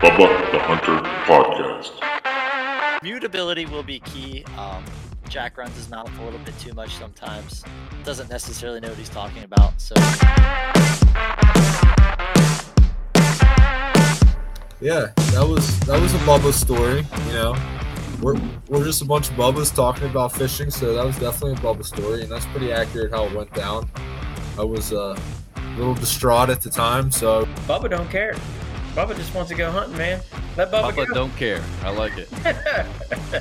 Bubba 0.00 0.52
the 0.52 0.58
Hunter 0.58 0.98
Podcast. 1.24 3.02
Mutability 3.02 3.64
will 3.64 3.82
be 3.82 4.00
key. 4.00 4.44
Um, 4.58 4.84
Jack 5.28 5.56
runs 5.56 5.74
his 5.74 5.88
mouth 5.88 6.10
a 6.18 6.24
little 6.24 6.38
bit 6.40 6.58
too 6.58 6.74
much 6.74 6.94
sometimes. 6.96 7.64
Doesn't 8.04 8.28
necessarily 8.28 8.78
know 8.80 8.88
what 8.88 8.98
he's 8.98 9.08
talking 9.08 9.42
about. 9.44 9.80
So 9.80 9.94
Yeah, 14.80 15.12
that 15.32 15.46
was 15.48 15.80
that 15.80 15.98
was 15.98 16.12
a 16.12 16.18
Bubba 16.18 16.52
story. 16.52 17.06
You 17.28 17.32
know, 17.32 17.56
we're 18.20 18.38
we're 18.68 18.84
just 18.84 19.00
a 19.00 19.06
bunch 19.06 19.30
of 19.30 19.36
Bubbas 19.36 19.74
talking 19.74 20.10
about 20.10 20.32
fishing, 20.32 20.70
so 20.70 20.92
that 20.94 21.06
was 21.06 21.18
definitely 21.18 21.52
a 21.52 21.56
Bubba 21.56 21.86
story, 21.86 22.20
and 22.22 22.30
that's 22.30 22.44
pretty 22.46 22.70
accurate 22.70 23.12
how 23.12 23.24
it 23.24 23.34
went 23.34 23.52
down. 23.54 23.88
I 24.58 24.64
was 24.64 24.92
uh, 24.92 25.18
a 25.56 25.78
little 25.78 25.94
distraught 25.94 26.50
at 26.50 26.60
the 26.60 26.68
time, 26.68 27.10
so 27.10 27.46
Bubba 27.66 27.88
don't 27.88 28.10
care. 28.10 28.34
Bubba 28.96 29.14
just 29.14 29.34
wants 29.34 29.50
to 29.50 29.54
go 29.54 29.70
hunting, 29.70 29.98
man. 29.98 30.22
Let 30.56 30.72
Bubba, 30.72 30.90
Bubba 30.90 31.06
go. 31.08 31.14
don't 31.14 31.36
care. 31.36 31.62
I 31.82 31.90
like 31.90 32.14
it. 32.16 32.30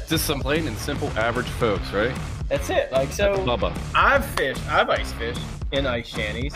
Just 0.10 0.26
some 0.26 0.42
plain 0.42 0.68
and 0.68 0.78
simple 0.78 1.08
average 1.18 1.48
folks, 1.48 1.94
right? 1.94 2.14
That's 2.50 2.70
it. 2.70 2.92
Like 2.92 3.10
so, 3.14 3.38
Bubba. 3.38 3.74
I've 3.96 4.26
fished. 4.32 4.62
I've 4.68 4.90
ice 4.90 5.14
fished 5.14 5.40
in 5.72 5.88
ice 5.88 6.10
shanties, 6.10 6.54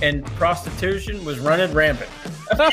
and 0.00 0.24
prostitution 0.36 1.24
was 1.24 1.40
running 1.40 1.74
rampant. 1.74 2.08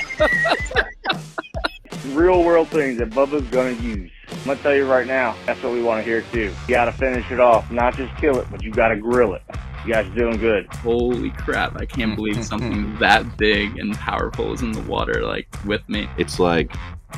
real 2.10 2.44
world 2.44 2.68
things 2.68 3.00
that 3.00 3.10
Bubba's 3.10 3.48
gonna 3.48 3.72
use. 3.72 4.12
I'm 4.30 4.38
gonna 4.46 4.60
tell 4.60 4.76
you 4.76 4.86
right 4.86 5.08
now, 5.08 5.36
that's 5.48 5.64
what 5.64 5.74
we 5.74 5.82
want 5.82 6.04
to 6.04 6.04
hear 6.04 6.22
too. 6.32 6.54
You 6.68 6.68
gotta 6.68 6.92
finish 6.92 7.32
it 7.32 7.40
off, 7.40 7.72
not 7.72 7.98
just 7.98 8.16
kill 8.18 8.38
it, 8.38 8.46
but 8.52 8.62
you 8.62 8.70
gotta 8.70 8.96
grill 8.96 9.34
it. 9.34 9.42
You 9.86 9.94
guys 9.94 10.08
are 10.08 10.16
doing 10.16 10.38
good. 10.38 10.68
Holy 10.76 11.30
crap, 11.32 11.76
I 11.76 11.86
can't 11.86 12.16
believe 12.16 12.44
something 12.52 12.96
that 13.00 13.38
big 13.38 13.78
and 13.78 13.94
powerful 13.96 14.54
is 14.54 14.62
in 14.62 14.72
the 14.72 14.82
water, 14.82 15.26
like, 15.26 15.48
with 15.66 15.88
me. 15.90 16.08
It's 16.18 16.40
like 16.40 16.72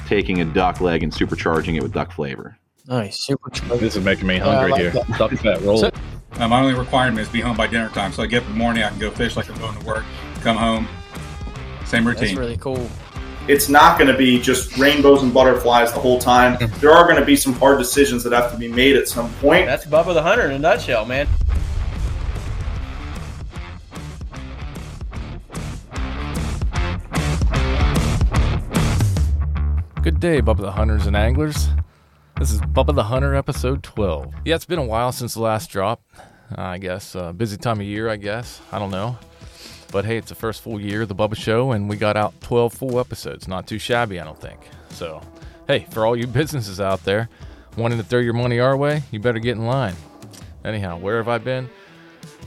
taking 0.07 0.41
a 0.41 0.45
duck 0.45 0.81
leg 0.81 1.03
and 1.03 1.11
supercharging 1.11 1.75
it 1.75 1.83
with 1.83 1.93
duck 1.93 2.11
flavor. 2.11 2.57
Nice, 2.87 3.19
super. 3.23 3.49
This 3.77 3.95
is 3.95 4.03
making 4.03 4.27
me 4.27 4.35
Yeah, 4.35 4.43
hungry 4.43 4.71
like 4.71 4.81
here. 4.81 4.91
that. 4.91 5.07
Duck 5.17 5.31
that 5.31 5.61
roll. 5.61 5.85
Uh, 5.85 6.47
my 6.47 6.59
only 6.61 6.73
requirement 6.73 7.19
is 7.19 7.29
be 7.29 7.39
home 7.41 7.55
by 7.55 7.65
dinner 7.67 7.89
time. 7.89 8.11
So 8.11 8.21
I 8.21 8.25
get 8.25 8.43
up 8.43 8.47
in 8.47 8.53
the 8.53 8.59
morning, 8.59 8.83
I 8.83 8.89
can 8.89 8.99
go 8.99 9.09
fish 9.09 9.35
like 9.35 9.49
I'm 9.49 9.57
going 9.57 9.79
to 9.79 9.85
work, 9.85 10.03
come 10.41 10.57
home, 10.57 10.87
same 11.85 12.05
routine. 12.05 12.27
That's 12.27 12.37
really 12.37 12.57
cool. 12.57 12.89
It's 13.47 13.69
not 13.69 13.99
going 13.99 14.11
to 14.11 14.17
be 14.17 14.41
just 14.41 14.75
rainbows 14.77 15.21
and 15.23 15.31
butterflies 15.33 15.93
the 15.93 15.99
whole 15.99 16.19
time. 16.19 16.57
There 16.79 16.91
are 16.91 17.03
going 17.05 17.19
to 17.19 17.25
be 17.25 17.35
some 17.35 17.53
hard 17.53 17.77
decisions 17.77 18.23
that 18.23 18.33
have 18.33 18.51
to 18.51 18.57
be 18.57 18.67
made 18.67 18.95
at 18.95 19.07
some 19.07 19.31
point. 19.35 19.65
That's 19.67 19.85
Bubba 19.85 20.13
the 20.15 20.21
Hunter 20.23 20.45
in 20.47 20.51
a 20.53 20.59
nutshell, 20.59 21.05
man. 21.05 21.27
Good 30.05 30.19
day, 30.19 30.39
Bubba 30.39 30.57
the 30.57 30.71
Hunters 30.73 31.07
and 31.07 31.17
Anglers. 31.17 31.69
This 32.37 32.51
is 32.51 32.61
Bubba 32.61 32.93
the 32.93 33.05
Hunter, 33.05 33.33
episode 33.33 33.81
12. 33.81 34.35
Yeah, 34.45 34.53
it's 34.53 34.63
been 34.63 34.77
a 34.77 34.85
while 34.85 35.11
since 35.11 35.33
the 35.33 35.41
last 35.41 35.71
drop. 35.71 35.99
I 36.53 36.77
guess. 36.77 37.15
Uh, 37.15 37.33
busy 37.33 37.57
time 37.57 37.79
of 37.79 37.87
year, 37.87 38.07
I 38.07 38.17
guess. 38.17 38.61
I 38.71 38.77
don't 38.77 38.91
know. 38.91 39.17
But 39.91 40.05
hey, 40.05 40.17
it's 40.17 40.29
the 40.29 40.35
first 40.35 40.61
full 40.61 40.79
year 40.79 41.01
of 41.01 41.07
the 41.07 41.15
Bubba 41.15 41.35
Show, 41.35 41.71
and 41.71 41.89
we 41.89 41.95
got 41.95 42.17
out 42.17 42.39
12 42.41 42.73
full 42.73 42.99
episodes. 42.99 43.47
Not 43.47 43.65
too 43.65 43.79
shabby, 43.79 44.19
I 44.19 44.25
don't 44.25 44.39
think. 44.39 44.59
So, 44.89 45.23
hey, 45.65 45.87
for 45.89 46.05
all 46.05 46.15
you 46.15 46.27
businesses 46.41 46.79
out 46.79 47.03
there 47.03 47.27
wanting 47.75 47.97
to 47.97 48.03
throw 48.03 48.19
your 48.19 48.33
money 48.33 48.59
our 48.59 48.77
way, 48.77 49.01
you 49.09 49.19
better 49.19 49.39
get 49.39 49.57
in 49.57 49.65
line. 49.65 49.95
Anyhow, 50.63 50.99
where 50.99 51.17
have 51.17 51.29
I 51.29 51.39
been? 51.39 51.67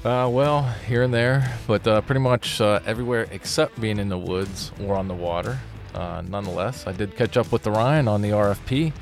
Uh, 0.05 0.29
well, 0.31 0.63
here 0.87 1.03
and 1.03 1.13
there, 1.13 1.59
but 1.67 1.85
uh, 1.89 2.03
pretty 2.03 2.21
much 2.21 2.61
uh, 2.61 2.79
everywhere 2.87 3.27
except 3.33 3.81
being 3.81 3.99
in 3.99 4.09
the 4.09 4.17
woods 4.17 4.71
or 4.81 4.95
on 4.95 5.09
the 5.09 5.15
water. 5.15 5.59
Uh, 5.95 6.23
nonetheless, 6.27 6.87
I 6.87 6.93
did 6.93 7.17
catch 7.17 7.37
up 7.37 7.51
with 7.51 7.67
Ryan 7.67 8.09
on 8.09 8.23
the 8.23 8.31
RFP 8.31 8.93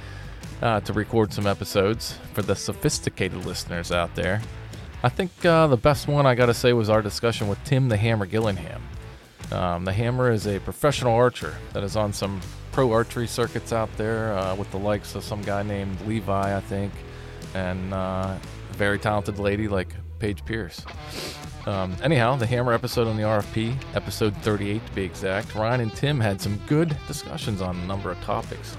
uh, 0.62 0.80
to 0.80 0.92
record 0.92 1.32
some 1.32 1.46
episodes 1.46 2.18
for 2.32 2.42
the 2.42 2.54
sophisticated 2.54 3.44
listeners 3.44 3.92
out 3.92 4.14
there. 4.14 4.40
I 5.02 5.08
think 5.08 5.44
uh, 5.44 5.66
the 5.66 5.76
best 5.76 6.08
one 6.08 6.26
I 6.26 6.34
got 6.34 6.46
to 6.46 6.54
say 6.54 6.72
was 6.72 6.88
our 6.88 7.02
discussion 7.02 7.48
with 7.48 7.62
Tim 7.64 7.88
the 7.88 7.96
Hammer 7.96 8.26
Gillingham. 8.26 8.82
Um, 9.52 9.84
the 9.84 9.92
Hammer 9.92 10.30
is 10.30 10.46
a 10.46 10.58
professional 10.58 11.14
archer 11.14 11.54
that 11.72 11.84
is 11.84 11.96
on 11.96 12.12
some 12.12 12.40
pro 12.72 12.90
archery 12.90 13.26
circuits 13.26 13.72
out 13.72 13.94
there 13.96 14.36
uh, 14.36 14.54
with 14.54 14.70
the 14.70 14.78
likes 14.78 15.14
of 15.14 15.22
some 15.22 15.42
guy 15.42 15.62
named 15.62 16.00
Levi, 16.06 16.56
I 16.56 16.60
think, 16.60 16.92
and 17.54 17.94
uh, 17.94 18.36
a 18.36 18.74
very 18.74 18.98
talented 18.98 19.38
lady 19.38 19.68
like 19.68 19.94
Paige 20.18 20.44
Pierce. 20.44 20.84
Um, 21.66 21.96
anyhow, 22.00 22.36
the 22.36 22.46
Hammer 22.46 22.72
episode 22.72 23.08
on 23.08 23.16
the 23.16 23.24
RFP, 23.24 23.76
episode 23.94 24.36
38 24.36 24.86
to 24.86 24.92
be 24.92 25.02
exact, 25.02 25.54
Ryan 25.56 25.80
and 25.80 25.94
Tim 25.94 26.20
had 26.20 26.40
some 26.40 26.60
good 26.68 26.96
discussions 27.08 27.60
on 27.60 27.76
a 27.76 27.86
number 27.86 28.10
of 28.10 28.20
topics, 28.20 28.76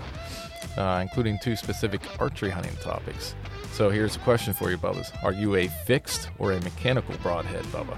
uh, 0.78 1.00
including 1.02 1.38
two 1.40 1.58
specific 1.58 2.02
archery 2.20 2.50
hunting 2.50 2.76
topics. 2.78 3.36
So 3.74 3.90
here's 3.90 4.16
a 4.16 4.20
question 4.20 4.54
for 4.54 4.72
you, 4.72 4.78
Bubbas. 4.78 5.12
Are 5.22 5.34
you 5.34 5.56
a 5.56 5.68
fixed 5.68 6.30
or 6.40 6.54
a 6.54 6.62
mechanical 6.62 7.14
broadhead, 7.22 7.66
Bubba? 7.66 7.98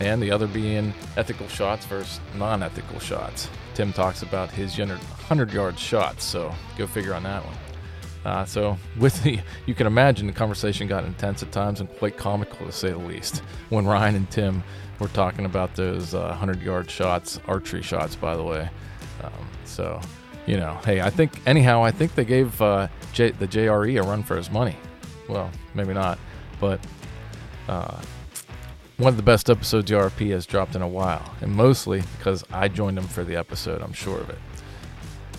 And 0.00 0.20
the 0.20 0.32
other 0.32 0.48
being 0.48 0.92
ethical 1.16 1.46
shots 1.48 1.86
versus 1.86 2.20
non 2.36 2.62
ethical 2.62 2.98
shots. 2.98 3.48
Tim 3.74 3.92
talks 3.92 4.22
about 4.22 4.50
his 4.50 4.76
100 4.76 5.52
yard 5.52 5.78
shots, 5.78 6.24
so 6.24 6.52
go 6.76 6.86
figure 6.86 7.14
on 7.14 7.22
that 7.22 7.44
one. 7.44 7.54
Uh, 8.26 8.44
so, 8.44 8.76
with 8.98 9.22
the, 9.22 9.38
you 9.66 9.74
can 9.74 9.86
imagine 9.86 10.26
the 10.26 10.32
conversation 10.32 10.88
got 10.88 11.04
intense 11.04 11.42
at 11.42 11.52
times 11.52 11.80
and 11.80 11.88
quite 11.98 12.16
comical 12.16 12.66
to 12.66 12.72
say 12.72 12.90
the 12.90 12.98
least. 12.98 13.38
When 13.68 13.86
Ryan 13.86 14.16
and 14.16 14.30
Tim 14.30 14.64
were 14.98 15.08
talking 15.08 15.44
about 15.44 15.76
those 15.76 16.12
uh, 16.12 16.26
100 16.26 16.60
yard 16.60 16.90
shots, 16.90 17.38
archery 17.46 17.82
shots, 17.82 18.16
by 18.16 18.36
the 18.36 18.42
way. 18.42 18.68
Um, 19.22 19.48
so, 19.64 20.00
you 20.44 20.56
know, 20.56 20.78
hey, 20.84 21.00
I 21.00 21.10
think, 21.10 21.40
anyhow, 21.46 21.84
I 21.84 21.92
think 21.92 22.16
they 22.16 22.24
gave 22.24 22.60
uh, 22.60 22.88
J, 23.12 23.30
the 23.30 23.46
JRE 23.46 24.02
a 24.02 24.02
run 24.02 24.24
for 24.24 24.36
his 24.36 24.50
money. 24.50 24.76
Well, 25.28 25.50
maybe 25.74 25.94
not, 25.94 26.18
but 26.58 26.80
uh, 27.68 28.00
one 28.96 29.10
of 29.10 29.16
the 29.16 29.22
best 29.22 29.50
episodes 29.50 29.88
the 29.88 29.96
RP 29.96 30.30
has 30.30 30.46
dropped 30.46 30.74
in 30.74 30.82
a 30.82 30.88
while, 30.88 31.32
and 31.40 31.52
mostly 31.52 32.02
because 32.18 32.44
I 32.50 32.66
joined 32.66 32.98
him 32.98 33.06
for 33.06 33.22
the 33.22 33.36
episode, 33.36 33.82
I'm 33.82 33.92
sure 33.92 34.20
of 34.20 34.30
it. 34.30 34.38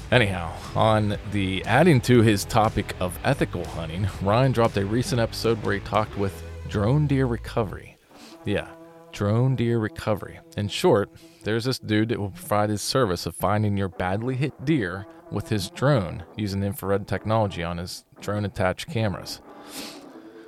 Anyhow, 0.09 0.53
on 0.73 1.17
the 1.31 1.65
adding 1.65 1.99
to 2.01 2.21
his 2.21 2.45
topic 2.45 2.95
of 3.01 3.19
ethical 3.25 3.65
hunting, 3.65 4.07
Ryan 4.21 4.53
dropped 4.53 4.77
a 4.77 4.85
recent 4.85 5.19
episode 5.19 5.61
where 5.63 5.73
he 5.73 5.81
talked 5.81 6.17
with 6.17 6.43
drone 6.69 7.07
deer 7.07 7.25
recovery. 7.25 7.97
Yeah, 8.45 8.69
drone 9.11 9.57
deer 9.57 9.79
recovery. 9.79 10.39
In 10.55 10.69
short, 10.69 11.09
there's 11.43 11.65
this 11.65 11.77
dude 11.77 12.07
that 12.09 12.19
will 12.19 12.31
provide 12.31 12.69
his 12.69 12.81
service 12.81 13.25
of 13.25 13.35
finding 13.35 13.75
your 13.75 13.89
badly 13.89 14.35
hit 14.35 14.63
deer 14.63 15.05
with 15.29 15.49
his 15.49 15.69
drone 15.69 16.23
using 16.37 16.63
infrared 16.63 17.05
technology 17.05 17.61
on 17.61 17.77
his 17.77 18.05
drone 18.21 18.45
attached 18.45 18.87
cameras. 18.87 19.41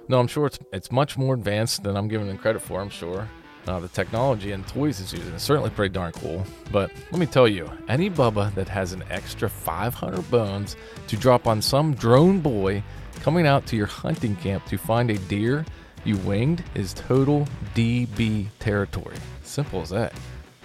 No, 0.07 0.19
I'm 0.19 0.27
sure 0.27 0.45
it's 0.45 0.59
it's 0.71 0.89
much 0.89 1.17
more 1.17 1.33
advanced 1.33 1.83
than 1.83 1.97
I'm 1.97 2.07
giving 2.07 2.29
him 2.29 2.37
credit 2.37 2.61
for. 2.61 2.79
I'm 2.79 2.89
sure. 2.89 3.27
Uh, 3.67 3.79
the 3.79 3.87
technology 3.89 4.51
and 4.51 4.67
toys 4.67 4.99
it's 4.99 5.13
using 5.13 5.33
is 5.33 5.43
certainly 5.43 5.69
pretty 5.69 5.93
darn 5.93 6.11
cool. 6.13 6.43
But 6.71 6.91
let 7.11 7.19
me 7.19 7.25
tell 7.25 7.47
you, 7.47 7.69
any 7.87 8.09
bubba 8.09 8.53
that 8.55 8.67
has 8.69 8.93
an 8.93 9.03
extra 9.09 9.49
500 9.49 10.29
bones 10.31 10.75
to 11.07 11.17
drop 11.17 11.45
on 11.45 11.61
some 11.61 11.93
drone 11.93 12.39
boy 12.39 12.83
coming 13.21 13.45
out 13.45 13.65
to 13.67 13.75
your 13.75 13.85
hunting 13.85 14.35
camp 14.37 14.65
to 14.67 14.77
find 14.77 15.11
a 15.11 15.17
deer 15.17 15.65
you 16.05 16.17
winged 16.17 16.63
is 16.75 16.93
total 16.93 17.47
DB 17.75 18.47
territory. 18.59 19.17
Simple 19.43 19.81
as 19.81 19.89
that. 19.89 20.13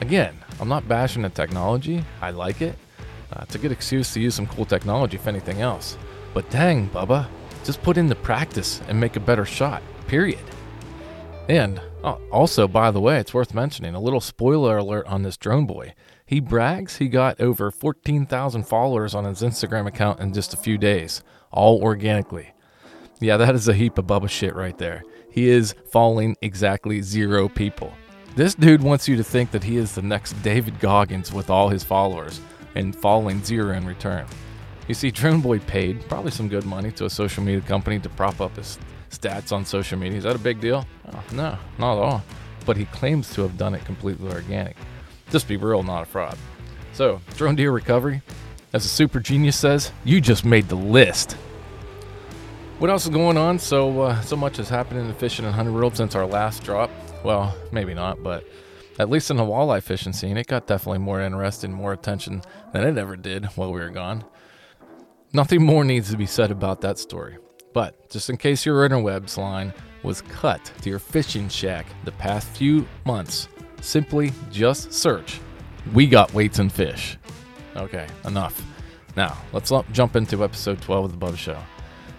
Again, 0.00 0.36
I'm 0.60 0.68
not 0.68 0.86
bashing 0.88 1.22
the 1.22 1.28
technology. 1.28 2.04
I 2.20 2.30
like 2.30 2.62
it. 2.62 2.76
Uh, 3.32 3.40
it's 3.42 3.54
a 3.54 3.58
good 3.58 3.72
excuse 3.72 4.12
to 4.14 4.20
use 4.20 4.34
some 4.34 4.46
cool 4.46 4.64
technology, 4.64 5.16
if 5.16 5.26
anything 5.26 5.60
else. 5.60 5.98
But 6.32 6.48
dang, 6.50 6.88
Bubba, 6.90 7.26
just 7.64 7.82
put 7.82 7.96
in 7.96 8.06
the 8.06 8.14
practice 8.14 8.80
and 8.88 8.98
make 8.98 9.16
a 9.16 9.20
better 9.20 9.44
shot, 9.44 9.82
period. 10.06 10.38
And 11.48 11.80
uh, 12.04 12.18
also, 12.30 12.68
by 12.68 12.90
the 12.90 13.00
way, 13.00 13.18
it's 13.18 13.32
worth 13.32 13.54
mentioning 13.54 13.94
a 13.94 14.00
little 14.00 14.20
spoiler 14.20 14.76
alert 14.76 15.06
on 15.06 15.22
this 15.22 15.38
drone 15.38 15.64
boy. 15.64 15.94
He 16.26 16.38
brags 16.38 16.98
he 16.98 17.08
got 17.08 17.40
over 17.40 17.70
14,000 17.70 18.64
followers 18.64 19.14
on 19.14 19.24
his 19.24 19.40
Instagram 19.40 19.86
account 19.86 20.20
in 20.20 20.34
just 20.34 20.52
a 20.52 20.58
few 20.58 20.76
days, 20.76 21.22
all 21.50 21.82
organically. 21.82 22.52
Yeah, 23.20 23.38
that 23.38 23.54
is 23.54 23.68
a 23.68 23.74
heap 23.74 23.96
of 23.96 24.06
bubble 24.06 24.28
shit 24.28 24.54
right 24.54 24.76
there. 24.76 25.02
He 25.30 25.48
is 25.48 25.74
following 25.90 26.36
exactly 26.42 27.00
zero 27.00 27.48
people. 27.48 27.90
This 28.36 28.54
dude 28.54 28.82
wants 28.82 29.08
you 29.08 29.16
to 29.16 29.24
think 29.24 29.50
that 29.52 29.64
he 29.64 29.78
is 29.78 29.94
the 29.94 30.02
next 30.02 30.34
David 30.42 30.78
Goggins 30.80 31.32
with 31.32 31.48
all 31.48 31.70
his 31.70 31.84
followers 31.84 32.38
and 32.74 32.94
following 32.94 33.42
zero 33.42 33.74
in 33.74 33.86
return. 33.86 34.26
You 34.88 34.94
see, 34.94 35.10
Drone 35.10 35.40
Boy 35.40 35.58
paid 35.58 36.06
probably 36.06 36.32
some 36.32 36.50
good 36.50 36.66
money 36.66 36.90
to 36.92 37.06
a 37.06 37.10
social 37.10 37.42
media 37.42 37.62
company 37.62 37.98
to 38.00 38.10
prop 38.10 38.42
up 38.42 38.56
his 38.56 38.78
stats 39.18 39.52
on 39.52 39.64
social 39.64 39.98
media. 39.98 40.18
Is 40.18 40.24
that 40.24 40.36
a 40.36 40.38
big 40.38 40.60
deal? 40.60 40.86
Oh, 41.12 41.22
no, 41.32 41.58
not 41.78 41.96
at 41.96 42.02
all. 42.02 42.22
But 42.66 42.76
he 42.76 42.86
claims 42.86 43.32
to 43.34 43.42
have 43.42 43.56
done 43.56 43.74
it 43.74 43.84
completely 43.84 44.30
organic. 44.30 44.76
Just 45.30 45.48
be 45.48 45.56
real, 45.56 45.82
not 45.82 46.02
a 46.02 46.06
fraud. 46.06 46.38
So, 46.92 47.20
Drone 47.36 47.56
Deer 47.56 47.72
Recovery, 47.72 48.22
as 48.72 48.84
a 48.84 48.88
super 48.88 49.20
genius 49.20 49.56
says, 49.56 49.92
you 50.04 50.20
just 50.20 50.44
made 50.44 50.68
the 50.68 50.76
list. 50.76 51.32
What 52.78 52.90
else 52.90 53.04
is 53.04 53.10
going 53.10 53.36
on? 53.36 53.58
So, 53.58 54.00
uh, 54.00 54.20
so 54.22 54.36
much 54.36 54.56
has 54.58 54.68
happened 54.68 55.00
in 55.00 55.08
the 55.08 55.14
fishing 55.14 55.44
and 55.44 55.54
hunting 55.54 55.74
world 55.74 55.96
since 55.96 56.14
our 56.14 56.26
last 56.26 56.64
drop. 56.64 56.90
Well, 57.24 57.56
maybe 57.72 57.94
not, 57.94 58.22
but 58.22 58.44
at 58.98 59.10
least 59.10 59.30
in 59.30 59.36
the 59.36 59.42
walleye 59.42 59.82
fishing 59.82 60.12
scene, 60.12 60.36
it 60.36 60.46
got 60.46 60.66
definitely 60.66 60.98
more 60.98 61.20
interesting, 61.20 61.72
more 61.72 61.92
attention 61.92 62.42
than 62.72 62.86
it 62.86 62.98
ever 62.98 63.16
did 63.16 63.46
while 63.56 63.72
we 63.72 63.80
were 63.80 63.90
gone. 63.90 64.24
Nothing 65.32 65.64
more 65.64 65.84
needs 65.84 66.10
to 66.10 66.16
be 66.16 66.26
said 66.26 66.50
about 66.50 66.80
that 66.82 66.98
story. 66.98 67.38
But 67.74 68.08
just 68.08 68.30
in 68.30 68.36
case 68.36 68.64
your 68.64 68.88
interwebs 68.88 69.36
line 69.36 69.74
was 70.04 70.22
cut 70.22 70.72
to 70.80 70.88
your 70.88 71.00
fishing 71.00 71.48
shack 71.48 71.86
the 72.04 72.12
past 72.12 72.48
few 72.48 72.86
months, 73.04 73.48
simply 73.80 74.32
just 74.50 74.92
search 74.92 75.40
We 75.92 76.06
Got 76.06 76.32
Weights 76.32 76.60
and 76.60 76.72
Fish. 76.72 77.18
Okay, 77.76 78.06
enough. 78.24 78.62
Now, 79.16 79.36
let's 79.52 79.72
jump 79.92 80.14
into 80.14 80.44
episode 80.44 80.80
12 80.80 81.06
of 81.06 81.10
The 81.10 81.16
Bub 81.16 81.36
Show. 81.36 81.58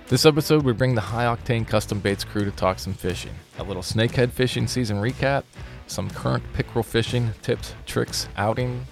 This 0.08 0.26
episode, 0.26 0.64
we 0.64 0.74
bring 0.74 0.94
the 0.94 1.02
High 1.02 1.24
Octane 1.24 1.66
Custom 1.66 2.00
Baits 2.00 2.26
crew 2.26 2.44
to 2.44 2.52
talk 2.52 2.78
some 2.78 2.94
fishing, 2.94 3.34
a 3.58 3.64
little 3.64 3.82
snakehead 3.82 4.32
fishing 4.32 4.68
season 4.68 4.98
recap, 4.98 5.44
some 5.88 6.10
current 6.10 6.44
pickerel 6.54 6.84
fishing 6.84 7.32
tips, 7.42 7.74
tricks, 7.86 8.28
outings, 8.36 8.86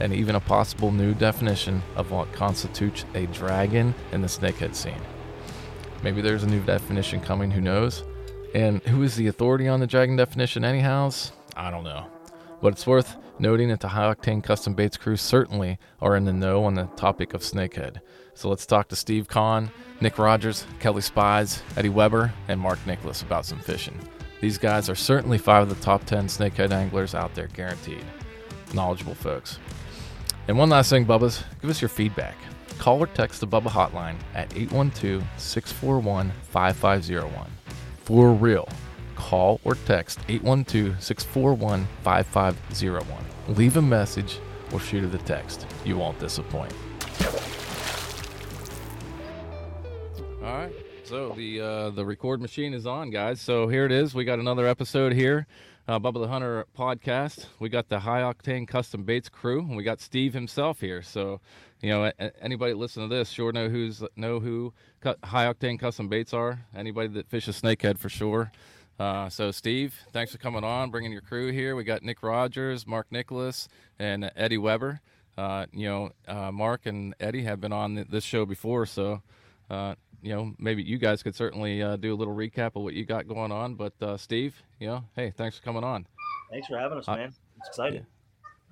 and 0.00 0.12
even 0.12 0.34
a 0.34 0.40
possible 0.40 0.90
new 0.90 1.14
definition 1.14 1.80
of 1.94 2.10
what 2.10 2.32
constitutes 2.32 3.04
a 3.14 3.26
dragon 3.26 3.94
in 4.10 4.20
the 4.20 4.26
snakehead 4.26 4.74
scene. 4.74 5.00
Maybe 6.02 6.20
there's 6.20 6.42
a 6.42 6.48
new 6.48 6.60
definition 6.60 7.20
coming, 7.20 7.50
who 7.50 7.60
knows? 7.60 8.04
And 8.54 8.82
who 8.82 9.02
is 9.02 9.16
the 9.16 9.26
authority 9.26 9.68
on 9.68 9.80
the 9.80 9.86
dragon 9.86 10.16
definition, 10.16 10.64
anyhows? 10.64 11.32
I 11.56 11.70
don't 11.70 11.84
know. 11.84 12.06
But 12.60 12.72
it's 12.72 12.86
worth 12.86 13.16
noting 13.38 13.68
that 13.68 13.80
the 13.80 13.88
High 13.88 14.14
Octane 14.14 14.42
Custom 14.42 14.74
Baits 14.74 14.96
crew 14.96 15.16
certainly 15.16 15.78
are 16.00 16.16
in 16.16 16.24
the 16.24 16.32
know 16.32 16.64
on 16.64 16.74
the 16.74 16.84
topic 16.96 17.34
of 17.34 17.42
snakehead. 17.42 17.98
So 18.34 18.48
let's 18.48 18.66
talk 18.66 18.88
to 18.88 18.96
Steve 18.96 19.28
Cahn, 19.28 19.70
Nick 20.00 20.18
Rodgers, 20.18 20.66
Kelly 20.80 21.02
Spies, 21.02 21.62
Eddie 21.76 21.88
Webber, 21.88 22.32
and 22.48 22.60
Mark 22.60 22.78
Nickalous 22.86 23.22
about 23.22 23.44
some 23.46 23.60
fishing. 23.60 23.98
These 24.40 24.58
guys 24.58 24.88
are 24.90 24.94
certainly 24.94 25.38
five 25.38 25.62
of 25.62 25.68
the 25.68 25.82
top 25.84 26.04
10 26.04 26.26
snakehead 26.26 26.70
anglers 26.70 27.14
out 27.14 27.34
there, 27.34 27.48
guaranteed. 27.48 28.04
Knowledgeable 28.72 29.14
folks. 29.14 29.58
And 30.48 30.58
one 30.58 30.68
last 30.68 30.90
thing, 30.90 31.06
Bubbas, 31.06 31.42
give 31.60 31.70
us 31.70 31.80
your 31.80 31.88
feedback. 31.88 32.36
Call 32.78 33.02
or 33.02 33.06
text 33.06 33.40
the 33.40 33.46
Bubba 33.46 33.68
hotline 33.68 34.16
at 34.34 34.54
812 34.56 35.22
641 35.36 36.32
5501. 36.50 37.50
For 38.04 38.32
real, 38.32 38.68
call 39.16 39.60
or 39.64 39.74
text 39.74 40.18
812 40.28 41.02
641 41.02 41.86
5501. 42.02 43.56
Leave 43.56 43.76
a 43.76 43.82
message 43.82 44.38
or 44.72 44.80
shoot 44.80 45.14
a 45.14 45.18
text. 45.18 45.66
You 45.84 45.96
won't 45.96 46.18
disappoint. 46.18 46.72
All 50.42 50.52
right. 50.52 50.72
So 51.04 51.30
the 51.36 51.60
uh, 51.60 51.90
the 51.90 52.04
record 52.04 52.40
machine 52.40 52.74
is 52.74 52.86
on, 52.86 53.10
guys. 53.10 53.40
So 53.40 53.68
here 53.68 53.84
it 53.84 53.92
is. 53.92 54.14
We 54.14 54.24
got 54.24 54.38
another 54.38 54.66
episode 54.66 55.12
here, 55.12 55.46
uh, 55.86 55.98
Bubba 55.98 56.20
the 56.20 56.28
Hunter 56.28 56.66
podcast. 56.76 57.46
We 57.58 57.68
got 57.68 57.88
the 57.88 58.00
High 58.00 58.22
Octane 58.22 58.66
Custom 58.66 59.04
Baits 59.04 59.28
crew, 59.28 59.60
and 59.60 59.76
we 59.76 59.84
got 59.84 60.00
Steve 60.00 60.32
himself 60.32 60.80
here. 60.80 61.02
So, 61.02 61.40
you 61.84 61.90
know, 61.90 62.10
anybody 62.40 62.72
listen 62.72 63.06
to 63.06 63.14
this 63.14 63.28
sure 63.28 63.52
know 63.52 63.68
who's 63.68 64.02
know 64.16 64.40
who 64.40 64.72
High 65.22 65.52
Octane 65.52 65.78
Custom 65.78 66.08
Baits 66.08 66.32
are. 66.32 66.64
Anybody 66.74 67.08
that 67.08 67.28
fishes 67.28 67.60
snakehead 67.60 67.98
for 67.98 68.08
sure. 68.08 68.50
Uh, 68.98 69.28
so, 69.28 69.50
Steve, 69.50 69.94
thanks 70.10 70.32
for 70.32 70.38
coming 70.38 70.64
on, 70.64 70.90
bringing 70.90 71.12
your 71.12 71.20
crew 71.20 71.52
here. 71.52 71.76
We 71.76 71.84
got 71.84 72.02
Nick 72.02 72.22
Rodgers, 72.22 72.86
Mark 72.86 73.08
Nickalous, 73.12 73.68
and 73.98 74.30
Eddie 74.34 74.56
Webber. 74.56 75.02
Uh, 75.36 75.66
you 75.74 75.86
know, 75.86 76.10
uh, 76.26 76.50
Mark 76.50 76.86
and 76.86 77.14
Eddie 77.20 77.42
have 77.42 77.60
been 77.60 77.72
on 77.72 78.06
this 78.08 78.24
show 78.24 78.46
before, 78.46 78.86
so 78.86 79.20
uh, 79.68 79.94
you 80.22 80.34
know, 80.34 80.54
maybe 80.58 80.82
you 80.82 80.96
guys 80.96 81.22
could 81.22 81.34
certainly 81.34 81.82
uh, 81.82 81.96
do 81.96 82.14
a 82.14 82.16
little 82.16 82.34
recap 82.34 82.76
of 82.76 82.82
what 82.82 82.94
you 82.94 83.04
got 83.04 83.28
going 83.28 83.52
on. 83.52 83.74
But 83.74 83.92
uh, 84.00 84.16
Steve, 84.16 84.62
you 84.80 84.86
know, 84.86 85.04
hey, 85.16 85.34
thanks 85.36 85.58
for 85.58 85.62
coming 85.62 85.84
on. 85.84 86.06
Thanks 86.50 86.66
for 86.66 86.78
having 86.78 86.96
us, 86.96 87.06
man. 87.06 87.34
It's 87.58 87.68
exciting. 87.68 88.06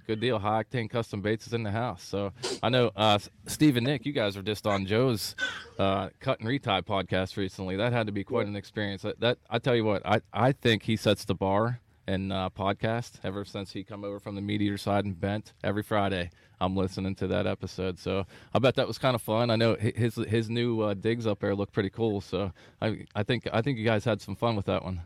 Good 0.06 0.20
deal. 0.20 0.38
High 0.38 0.64
Octane 0.64 0.90
Custom 0.90 1.20
Baits 1.20 1.46
is 1.46 1.52
in 1.52 1.62
the 1.62 1.70
house. 1.70 2.02
So 2.02 2.32
I 2.62 2.68
know 2.68 2.90
uh, 2.96 3.18
Steve 3.46 3.76
and 3.76 3.86
Nick, 3.86 4.04
you 4.04 4.12
guys 4.12 4.36
were 4.36 4.42
just 4.42 4.66
on 4.66 4.84
Joe's 4.84 5.36
uh, 5.78 6.08
Cut 6.20 6.40
and 6.40 6.48
Retie 6.48 6.82
podcast 6.82 7.36
recently. 7.36 7.76
That 7.76 7.92
had 7.92 8.06
to 8.06 8.12
be 8.12 8.24
quite 8.24 8.46
an 8.46 8.56
experience. 8.56 9.02
That, 9.02 9.20
that 9.20 9.38
I 9.48 9.58
tell 9.58 9.76
you 9.76 9.84
what, 9.84 10.04
I, 10.04 10.20
I 10.32 10.52
think 10.52 10.82
he 10.82 10.96
sets 10.96 11.24
the 11.24 11.34
bar 11.34 11.80
in 12.08 12.32
uh, 12.32 12.50
podcast 12.50 13.12
ever 13.22 13.44
since 13.44 13.72
he 13.72 13.84
come 13.84 14.04
over 14.04 14.18
from 14.18 14.34
the 14.34 14.40
Meat 14.40 14.60
Eater 14.60 14.76
side 14.76 15.04
and 15.04 15.18
bent 15.18 15.52
every 15.62 15.82
Friday. 15.82 16.30
I'm 16.60 16.76
listening 16.76 17.14
to 17.16 17.26
that 17.28 17.46
episode, 17.46 17.98
so 17.98 18.24
I 18.54 18.58
bet 18.58 18.76
that 18.76 18.86
was 18.86 18.98
kind 18.98 19.14
of 19.14 19.22
fun. 19.22 19.50
I 19.50 19.56
know 19.56 19.74
his 19.74 20.14
his 20.14 20.48
new 20.48 20.80
uh, 20.80 20.94
digs 20.94 21.26
up 21.26 21.40
there 21.40 21.54
look 21.56 21.72
pretty 21.72 21.90
cool, 21.90 22.20
so 22.20 22.52
I 22.80 23.04
I 23.16 23.24
think 23.24 23.48
I 23.52 23.62
think 23.62 23.78
you 23.78 23.84
guys 23.84 24.04
had 24.04 24.20
some 24.20 24.36
fun 24.36 24.54
with 24.54 24.66
that 24.66 24.84
one. 24.84 25.00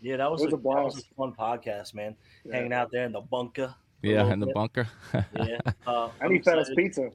Yeah, 0.00 0.16
that 0.16 0.30
was, 0.30 0.40
was 0.40 0.52
a, 0.52 0.56
a 0.56 0.58
that 0.58 0.64
was 0.64 0.94
blast. 0.94 1.06
a 1.10 1.14
fun 1.14 1.32
podcast, 1.32 1.94
man. 1.94 2.16
Yeah. 2.44 2.56
Hanging 2.56 2.72
out 2.72 2.90
there 2.90 3.04
in 3.04 3.12
the 3.12 3.20
bunker. 3.20 3.74
A 4.02 4.06
Yeah, 4.08 4.16
little 4.18 4.32
in 4.32 4.40
the 4.40 4.46
bit. 4.46 4.54
bunker. 4.54 4.88
Yeah. 5.14 5.58
Uh, 5.86 6.04
And 6.20 6.28
I'm 6.28 6.32
he 6.32 6.38
fed 6.40 6.58
us 6.58 6.70
pizza. 6.76 7.08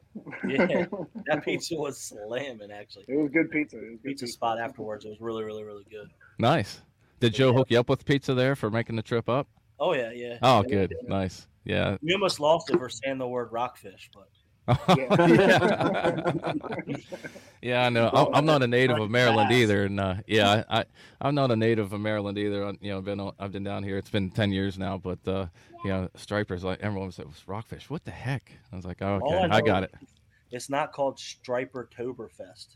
Yeah, 0.47 0.85
that 1.27 1.43
pizza 1.43 1.75
was 1.75 1.97
slamming. 1.99 2.69
Actually, 2.71 3.05
It 3.07 3.15
was 3.15 3.31
good 3.31 3.49
pizza. 3.49 3.77
It 3.77 3.81
was 3.81 3.89
good 3.91 4.03
pizza 4.03 4.27
spot 4.27 4.59
afterwards. 4.59 5.05
It 5.05 5.09
was 5.09 5.21
really, 5.21 5.43
really, 5.43 5.63
really 5.63 5.85
good. 5.89 6.09
nice. 6.37 6.81
Did 7.19 7.33
Joe 7.33 7.51
hook 7.53 7.71
you 7.71 7.79
up 7.79 7.89
with 7.89 8.05
pizza 8.05 8.33
there 8.35 8.55
for 8.55 8.69
making 8.69 8.95
the 8.95 9.01
trip 9.01 9.27
up? 9.29 9.47
Oh 9.79 9.93
yeah, 9.93 10.11
yeah. 10.13 10.37
Oh, 10.41 10.63
Yeah, 10.67 10.75
good, 10.75 10.93
yeah. 11.01 11.09
nice. 11.09 11.47
Yeah. 11.65 11.97
We 12.01 12.13
almost 12.13 12.39
lost 12.39 12.69
it 12.69 12.77
for 12.77 12.89
saying 12.89 13.17
the 13.17 13.27
word 13.27 13.51
rockfish, 13.51 14.09
but 14.13 14.27
yeah, 14.67 16.21
yeah, 17.61 17.85
I 17.85 17.89
know. 17.89 18.31
I'm, 18.33 18.45
not 18.45 18.63
a 18.63 18.67
native 18.67 18.97
of 18.97 19.09
Maryland 19.09 19.51
either, 19.51 19.85
and 19.85 19.99
uh, 19.99 20.15
yeah, 20.27 20.63
I, 20.69 20.79
I 20.79 20.85
I'm 21.21 21.35
not 21.35 21.51
a 21.51 21.55
native 21.55 21.93
of 21.93 22.01
Maryland 22.01 22.37
either. 22.37 22.65
I, 22.65 22.73
you 22.81 22.91
know, 22.91 23.01
been 23.01 23.31
I've 23.39 23.51
been 23.51 23.63
down 23.63 23.83
here. 23.83 23.97
It's 23.97 24.09
been 24.09 24.29
ten 24.29 24.51
years 24.51 24.77
now, 24.77 24.97
but 24.97 25.19
uh, 25.27 25.47
you 25.83 25.89
know, 25.89 26.09
stripers 26.15 26.63
like 26.63 26.81
everyone 26.81 27.07
was 27.07 27.17
like, 27.17 27.27
"What's 27.27 27.47
rockfish? 27.47 27.89
What 27.89 28.03
the 28.03 28.11
heck?" 28.11 28.51
I 28.71 28.75
was 28.75 28.85
like, 28.85 29.01
oh, 29.01 29.21
"Okay, 29.23 29.37
I 29.37 29.47
know 29.47 29.61
got 29.61 29.83
it." 29.83 29.93
It's 30.51 30.69
not 30.69 30.91
called 30.91 31.19
Striper 31.19 31.89
Toberfest. 31.97 32.75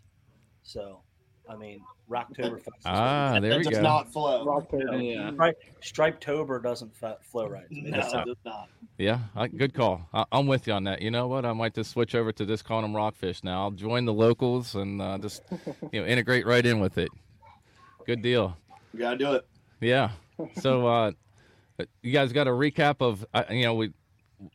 So, 0.64 1.02
I 1.50 1.56
mean, 1.56 1.82
Rocktoberfest. 2.10 2.68
is 2.68 2.74
Ah, 2.86 3.36
it 3.36 3.44
is. 3.44 3.50
there 3.50 3.60
we 3.60 3.64
go. 3.66 3.82
not 3.82 4.12
flow. 4.12 4.46
Rocktober. 4.46 5.04
Yeah. 5.16 5.32
Stripe, 5.32 5.64
Stripe 5.82 6.20
Tober 6.20 6.60
doesn't 6.60 6.96
fa- 6.96 7.18
flow 7.22 7.48
right. 7.48 7.68
to 7.70 7.76
me. 7.76 7.90
No, 7.92 8.00
it 8.00 8.14
not- 8.14 8.26
does 8.28 8.38
not. 8.46 8.70
Yeah, 8.98 9.20
I, 9.36 9.48
good 9.48 9.74
call. 9.74 10.08
I, 10.14 10.26
I'm 10.32 10.46
with 10.48 10.68
you 10.68 10.74
on 10.74 10.84
that. 10.84 11.02
You 11.02 11.10
know 11.10 11.28
what? 11.28 11.44
I 11.46 11.54
might 11.54 11.74
just 11.74 11.90
switch 11.92 12.14
over 12.14 12.32
to 12.34 12.46
just 12.46 12.64
calling 12.66 12.84
them 12.84 12.96
rockfish 12.96 13.44
now. 13.44 13.64
I'll 13.64 13.72
join 13.72 14.06
the 14.06 14.14
locals 14.14 14.76
and 14.76 15.02
uh, 15.02 15.18
just 15.18 15.42
you 15.92 16.02
know 16.02 16.06
integrate 16.08 16.46
right 16.46 16.64
in 16.66 16.80
with 16.80 16.98
it. 17.00 17.10
Good 18.06 18.22
deal. 18.22 18.56
You 18.94 19.00
gotta 19.00 19.18
do 19.18 19.34
it. 19.34 19.48
Yeah. 19.80 20.12
So 20.60 20.86
uh, 20.88 21.12
you 22.04 22.12
guys 22.12 22.32
got 22.34 22.48
a 22.48 22.52
recap 22.52 22.98
of 23.00 23.26
uh, 23.34 23.44
you 23.50 23.64
know 23.64 23.74
we 23.74 23.92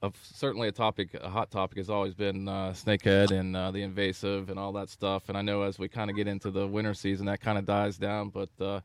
of 0.02 0.14
certainly 0.22 0.68
a 0.68 0.72
topic 0.72 1.14
a 1.14 1.28
hot 1.28 1.50
topic 1.50 1.78
has 1.78 1.90
always 1.90 2.14
been 2.14 2.48
uh, 2.48 2.70
snakehead 2.70 3.30
and 3.30 3.56
uh, 3.56 3.70
the 3.70 3.82
invasive 3.82 4.50
and 4.50 4.58
all 4.58 4.72
that 4.72 4.88
stuff. 4.88 5.28
And 5.28 5.36
I 5.38 5.42
know 5.42 5.62
as 5.62 5.78
we 5.78 5.88
kind 5.88 6.10
of 6.10 6.16
get 6.16 6.26
into 6.26 6.50
the 6.50 6.66
winter 6.66 6.94
season 6.94 7.26
that 7.26 7.40
kind 7.40 7.58
of 7.58 7.64
dies 7.66 7.96
down. 7.96 8.30
But 8.30 8.50
uh, 8.60 8.80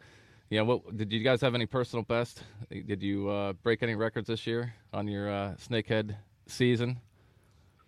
you 0.49 0.57
know, 0.57 0.65
what 0.65 0.97
did 0.97 1.11
you 1.11 1.23
guys 1.23 1.41
have 1.41 1.55
any 1.55 1.65
personal 1.65 2.03
best? 2.03 2.43
Did 2.69 3.01
you 3.01 3.29
uh, 3.29 3.53
break 3.53 3.83
any 3.83 3.95
records 3.95 4.27
this 4.27 4.45
year 4.45 4.73
on 4.93 5.07
your 5.07 5.31
uh, 5.31 5.55
snakehead 5.55 6.15
season? 6.45 6.99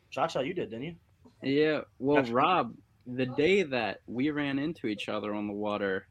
Cha-Cha, 0.09 0.41
you 0.41 0.53
did, 0.53 0.69
didn't 0.69 0.85
you? 0.85 0.95
Yeah, 1.41 1.81
well, 1.99 2.17
That's- 2.17 2.31
Rob, 2.31 2.73
the 3.05 3.25
day 3.25 3.63
that 3.63 3.99
we 4.07 4.29
ran 4.29 4.59
into 4.59 4.87
each 4.87 5.09
other 5.09 5.33
on 5.33 5.47
the 5.47 5.53
water, 5.53 6.07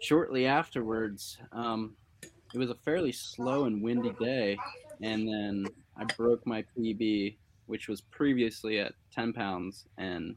shortly 0.00 0.46
afterwards, 0.46 1.36
um, 1.52 1.94
it 2.22 2.58
was 2.58 2.70
a 2.70 2.74
fairly 2.74 3.12
slow 3.12 3.64
and 3.64 3.82
windy 3.82 4.12
day, 4.18 4.56
and 5.00 5.28
then 5.28 5.66
I 5.96 6.04
broke 6.04 6.46
my 6.46 6.64
PB, 6.76 7.36
which 7.66 7.88
was 7.88 8.00
previously 8.00 8.78
at 8.80 8.92
10 9.12 9.32
pounds, 9.32 9.86
and 9.98 10.36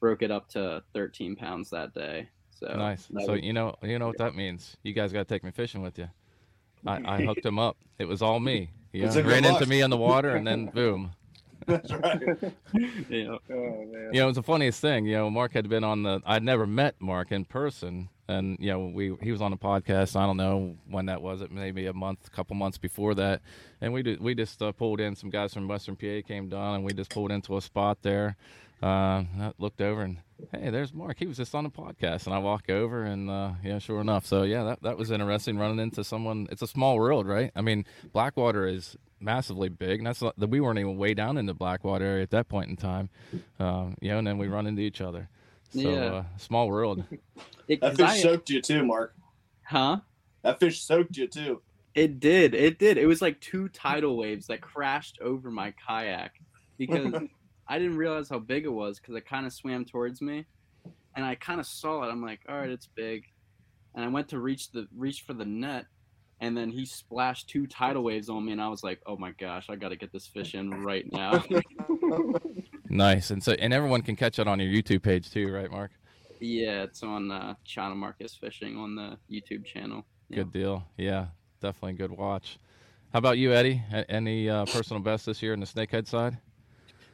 broke 0.00 0.22
it 0.22 0.30
up 0.30 0.48
to 0.50 0.82
13 0.94 1.36
pounds 1.36 1.70
that 1.70 1.94
day. 1.94 2.28
So 2.50 2.66
nice. 2.76 3.06
So 3.24 3.32
was- 3.32 3.42
you 3.42 3.52
know 3.52 3.74
you 3.82 3.98
know 3.98 4.06
what 4.06 4.18
that 4.18 4.34
means. 4.34 4.76
You 4.82 4.92
guys 4.92 5.12
got 5.12 5.26
to 5.26 5.34
take 5.34 5.44
me 5.44 5.50
fishing 5.50 5.82
with 5.82 5.98
you. 5.98 6.08
I, 6.86 7.00
I 7.16 7.22
hooked 7.26 7.44
him 7.44 7.58
up. 7.58 7.76
It 7.98 8.04
was 8.06 8.22
all 8.22 8.40
me. 8.40 8.70
You 8.92 9.04
It's 9.04 9.14
know, 9.14 9.20
a 9.20 9.24
good 9.24 9.32
ran 9.32 9.44
into 9.44 9.66
me 9.66 9.82
on 9.82 9.90
the 9.90 9.96
water 9.96 10.36
and 10.36 10.46
then 10.46 10.66
boom. 10.74 11.12
That's 11.66 11.90
right. 11.92 12.20
yeah. 13.08 13.36
Oh 13.50 13.84
man. 13.90 14.10
You 14.12 14.20
know, 14.20 14.24
it 14.24 14.26
was 14.26 14.36
the 14.36 14.42
funniest 14.42 14.80
thing. 14.80 15.06
You 15.06 15.14
know, 15.16 15.30
Mark 15.30 15.52
had 15.54 15.68
been 15.68 15.82
on 15.84 16.02
the. 16.02 16.20
I'd 16.26 16.42
never 16.42 16.66
met 16.66 16.94
Mark 17.00 17.32
in 17.32 17.44
person, 17.44 18.10
and 18.28 18.56
you 18.60 18.70
know, 18.70 18.86
we 18.86 19.16
he 19.20 19.32
was 19.32 19.42
on 19.42 19.52
a 19.52 19.56
podcast. 19.56 20.16
I 20.16 20.26
don't 20.26 20.36
know 20.36 20.76
when 20.88 21.06
that 21.06 21.22
was. 21.22 21.40
It 21.40 21.50
maybe 21.50 21.86
a 21.86 21.92
month, 21.92 22.30
couple 22.32 22.56
months 22.56 22.78
before 22.78 23.14
that, 23.14 23.42
and 23.80 23.92
we 23.92 24.02
did, 24.02 24.20
we 24.20 24.34
just 24.34 24.62
uh, 24.62 24.72
pulled 24.72 25.00
in 25.00 25.16
some 25.16 25.30
guys 25.30 25.54
from 25.54 25.68
Western 25.68 25.96
PA 25.96 26.26
came 26.26 26.48
down, 26.48 26.76
and 26.76 26.84
we 26.84 26.92
just 26.92 27.10
pulled 27.10 27.30
into 27.30 27.56
a 27.56 27.60
spot 27.60 27.98
there. 28.02 28.36
Uh, 28.82 29.24
I 29.40 29.52
looked 29.58 29.80
over 29.80 30.02
and 30.02 30.18
hey, 30.52 30.70
there's 30.70 30.92
Mark. 30.92 31.18
He 31.18 31.26
was 31.26 31.36
just 31.36 31.54
on 31.54 31.64
a 31.64 31.70
podcast, 31.70 32.26
and 32.26 32.34
I 32.34 32.38
walk 32.38 32.68
over, 32.68 33.04
and 33.04 33.30
uh, 33.30 33.52
yeah, 33.62 33.78
sure 33.78 34.00
enough. 34.00 34.26
So 34.26 34.42
yeah, 34.42 34.64
that 34.64 34.82
that 34.82 34.98
was 34.98 35.10
interesting 35.10 35.58
running 35.58 35.78
into 35.78 36.04
someone. 36.04 36.48
It's 36.50 36.62
a 36.62 36.66
small 36.66 36.98
world, 36.98 37.26
right? 37.26 37.50
I 37.54 37.60
mean, 37.60 37.86
Blackwater 38.12 38.66
is 38.66 38.96
massively 39.20 39.68
big, 39.68 40.00
and 40.00 40.06
that's 40.06 40.20
not, 40.20 40.38
we 40.38 40.60
weren't 40.60 40.78
even 40.78 40.96
way 40.96 41.14
down 41.14 41.38
in 41.38 41.46
the 41.46 41.54
Blackwater 41.54 42.04
area 42.04 42.22
at 42.22 42.30
that 42.30 42.48
point 42.48 42.68
in 42.68 42.76
time. 42.76 43.08
Um, 43.58 43.96
you 44.00 44.10
know, 44.10 44.18
and 44.18 44.26
then 44.26 44.38
we 44.38 44.48
run 44.48 44.66
into 44.66 44.82
each 44.82 45.00
other. 45.00 45.28
So 45.74 45.80
Yeah. 45.80 46.04
uh, 46.04 46.24
small 46.38 46.68
world. 46.68 47.04
It- 47.68 47.80
That 47.80 47.90
'cause 47.90 47.96
fish 47.96 48.06
I- 48.08 48.20
soaked 48.20 48.50
you 48.50 48.60
too, 48.60 48.84
Mark. 48.84 49.14
Huh? 49.66 50.00
That 50.42 50.60
fish 50.60 50.80
soaked 50.82 51.16
you 51.16 51.26
too. 51.26 51.62
It 51.94 52.20
did. 52.20 52.54
It 52.54 52.78
did. 52.78 52.98
It 52.98 53.06
was 53.06 53.22
like 53.22 53.40
two 53.40 53.68
tidal 53.68 54.16
waves 54.18 54.46
that 54.48 54.60
crashed 54.60 55.18
over 55.22 55.50
my 55.50 55.72
kayak 55.86 56.32
because 56.76 57.14
I 57.68 57.78
didn't 57.78 57.96
realize 57.96 58.28
how 58.28 58.38
big 58.40 58.64
it 58.64 58.72
was 58.72 58.98
because 59.00 59.14
it 59.16 59.24
kind 59.26 59.46
of 59.46 59.52
swam 59.52 59.84
towards 59.86 60.20
me, 60.20 60.44
and 61.16 61.24
I 61.24 61.34
kind 61.36 61.58
of 61.60 61.66
saw 61.66 62.02
it. 62.02 62.08
I'm 62.12 62.20
like, 62.20 62.40
all 62.48 62.56
right, 62.58 62.68
it's 62.68 62.86
big, 62.88 63.24
and 63.94 64.04
I 64.04 64.08
went 64.08 64.28
to 64.30 64.38
reach 64.40 64.70
the 64.72 64.86
reach 64.94 65.22
for 65.22 65.32
the 65.32 65.46
net, 65.46 65.86
and 66.40 66.54
then 66.56 66.68
he 66.68 66.84
splashed 66.84 67.48
two 67.48 67.66
tidal 67.66 68.02
waves 68.04 68.28
on 68.28 68.44
me, 68.44 68.52
and 68.52 68.60
I 68.60 68.68
was 68.68 68.82
like, 68.84 69.00
oh 69.06 69.16
my 69.16 69.30
gosh, 69.40 69.70
I 69.70 69.76
got 69.76 69.88
to 69.90 69.96
get 69.96 70.12
this 70.12 70.26
fish 70.26 70.54
in 70.54 70.68
right 70.82 71.06
now. 71.10 71.42
Nice. 72.94 73.30
And 73.30 73.42
so 73.42 73.52
and 73.52 73.74
everyone 73.74 74.02
can 74.02 74.16
catch 74.16 74.38
it 74.38 74.46
on 74.46 74.60
your 74.60 74.70
YouTube 74.70 75.02
page 75.02 75.30
too, 75.30 75.52
right, 75.52 75.70
Mark? 75.70 75.90
yeah, 76.40 76.82
it's 76.82 77.02
on 77.02 77.30
uh, 77.30 77.54
China 77.64 77.94
Marcus 77.94 78.34
Fishing 78.34 78.76
on 78.76 78.94
the 78.94 79.18
YouTube 79.30 79.64
channel. 79.64 80.04
Yeah. 80.28 80.38
Good 80.38 80.52
deal. 80.52 80.84
Yeah, 80.96 81.26
definitely 81.60 81.92
a 81.92 82.08
good 82.08 82.16
watch. 82.16 82.58
How 83.12 83.18
about 83.18 83.38
you, 83.38 83.52
Eddie? 83.52 83.82
Any 84.08 84.48
uh, 84.48 84.64
personal 84.66 85.02
best 85.02 85.26
this 85.26 85.42
year 85.42 85.52
in 85.52 85.60
the 85.60 85.66
snakehead 85.66 86.06
side? 86.06 86.38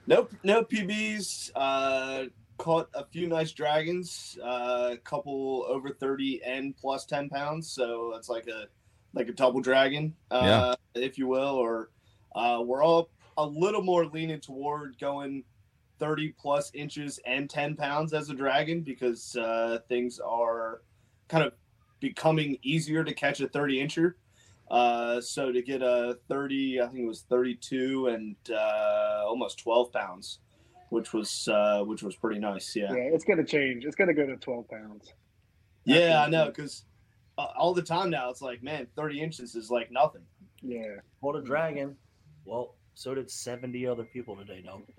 Nope, 0.06 0.32
no 0.42 0.64
PBs. 0.64 1.50
Uh, 1.54 2.24
caught 2.58 2.88
a 2.94 3.04
few 3.06 3.26
nice 3.26 3.52
dragons. 3.52 4.38
A 4.42 4.46
uh, 4.46 4.96
couple 5.04 5.64
over 5.68 5.90
thirty 5.90 6.42
and 6.44 6.76
plus 6.76 7.06
ten 7.06 7.28
pounds. 7.28 7.70
So 7.70 8.10
that's 8.14 8.28
like 8.28 8.48
a 8.48 8.66
like 9.14 9.28
a 9.28 9.32
double 9.32 9.60
dragon, 9.60 10.14
uh, 10.30 10.74
if 10.94 11.18
you 11.18 11.26
will. 11.26 11.54
Or 11.56 11.90
uh, 12.34 12.62
we're 12.64 12.82
all 12.82 13.10
a 13.36 13.46
little 13.46 13.82
more 13.82 14.06
leaning 14.06 14.40
toward 14.40 14.98
going 14.98 15.44
thirty 16.00 16.34
plus 16.38 16.70
inches 16.74 17.20
and 17.24 17.48
ten 17.48 17.76
pounds 17.76 18.12
as 18.12 18.30
a 18.30 18.34
dragon 18.34 18.80
because 18.80 19.36
uh, 19.36 19.78
things 19.88 20.18
are 20.18 20.82
kind 21.28 21.44
of 21.44 21.52
becoming 22.00 22.58
easier 22.62 23.04
to 23.04 23.14
catch 23.14 23.40
a 23.40 23.48
thirty 23.48 23.78
incher. 23.78 24.14
Uh, 24.70 25.20
so 25.20 25.50
to 25.50 25.62
get 25.62 25.82
a 25.82 26.16
30, 26.28 26.80
I 26.80 26.86
think 26.86 27.00
it 27.00 27.04
was 27.04 27.22
32 27.28 28.06
and 28.06 28.36
uh, 28.52 29.24
almost 29.26 29.58
12 29.58 29.90
pounds, 29.92 30.38
which 30.90 31.12
was 31.12 31.48
uh, 31.48 31.82
which 31.82 32.04
was 32.04 32.14
pretty 32.14 32.38
nice. 32.38 32.76
Yeah, 32.76 32.92
Yeah, 32.92 33.10
it's 33.12 33.24
gonna 33.24 33.44
change. 33.44 33.84
It's 33.84 33.96
gonna 33.96 34.14
go 34.14 34.26
to 34.26 34.36
twelve 34.36 34.68
pounds. 34.68 35.12
yeah, 35.84 36.22
I 36.24 36.28
know 36.30 36.46
because 36.46 36.84
uh, 37.36 37.48
all 37.58 37.74
the 37.74 37.82
time 37.82 38.10
now 38.10 38.30
it's 38.30 38.42
like, 38.42 38.62
man, 38.62 38.86
30 38.96 39.20
inches 39.20 39.54
is 39.56 39.70
like 39.70 39.90
nothing. 39.90 40.22
Yeah. 40.62 40.96
Caught 41.20 41.36
a 41.36 41.42
dragon. 41.42 41.96
Well, 42.44 42.76
so 42.94 43.14
did 43.14 43.30
70 43.30 43.86
other 43.86 44.04
people 44.04 44.36
today, 44.36 44.62
no? 44.64 44.82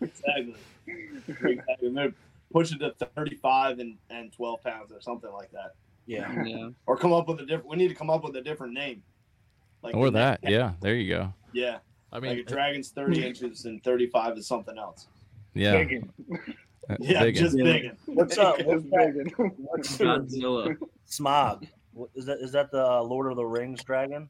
exactly. 0.00 0.54
exactly. 0.86 1.90
They're 1.94 2.12
pushing 2.52 2.78
to 2.80 2.92
35 3.14 3.78
and, 3.78 3.96
and 4.10 4.32
12 4.32 4.62
pounds 4.62 4.92
or 4.92 5.00
something 5.00 5.32
like 5.32 5.50
that. 5.52 5.74
Yeah. 6.06 6.44
Yeah. 6.44 6.68
Or 6.86 6.96
come 6.96 7.12
up 7.12 7.28
with 7.28 7.40
a 7.40 7.46
different. 7.46 7.68
We 7.68 7.76
need 7.76 7.88
to 7.88 7.94
come 7.94 8.10
up 8.10 8.22
with 8.24 8.36
a 8.36 8.42
different 8.42 8.74
name. 8.74 9.02
Like 9.82 9.94
or 9.94 10.10
that. 10.10 10.42
next- 10.42 10.52
Yeah, 10.52 10.72
there 10.80 10.94
you 10.94 11.08
go. 11.14 11.32
Yeah. 11.52 11.78
I 12.12 12.20
mean, 12.20 12.36
like 12.36 12.46
a 12.46 12.50
dragon's 12.50 12.90
30 12.90 13.26
inches 13.26 13.64
and 13.64 13.82
35 13.82 14.38
is 14.38 14.46
something 14.46 14.78
else. 14.78 15.06
yeah. 15.54 15.72
Biggin. 15.72 16.10
Uh, 16.88 16.96
Yeah, 17.00 17.24
biggin. 17.24 17.42
just 17.44 17.56
big. 17.56 17.90
What's 18.06 18.38
up? 18.38 18.62
What's 18.62 18.82
Just 18.84 18.94
biggin. 18.94 19.26
What's 19.56 19.98
Godzilla. 19.98 20.76
Smaug? 21.10 21.66
What, 21.92 22.10
is 22.14 22.26
that 22.26 22.38
is 22.38 22.52
that 22.52 22.70
the 22.70 22.84
uh, 22.86 23.02
Lord 23.02 23.28
of 23.30 23.36
the 23.36 23.44
Rings 23.44 23.82
dragon? 23.82 24.28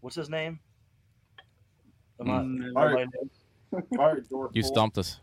What's 0.00 0.16
his 0.16 0.28
name? 0.30 0.60
Am 2.20 2.30
I, 2.30 2.40
Mm, 2.40 2.58
nobody 2.72 2.76
Alright. 2.76 3.06
knows? 3.14 3.82
All 3.98 4.06
right, 4.06 4.22
You 4.54 4.62
Bull. 4.62 4.70
stumped 4.72 4.98
us. 4.98 5.20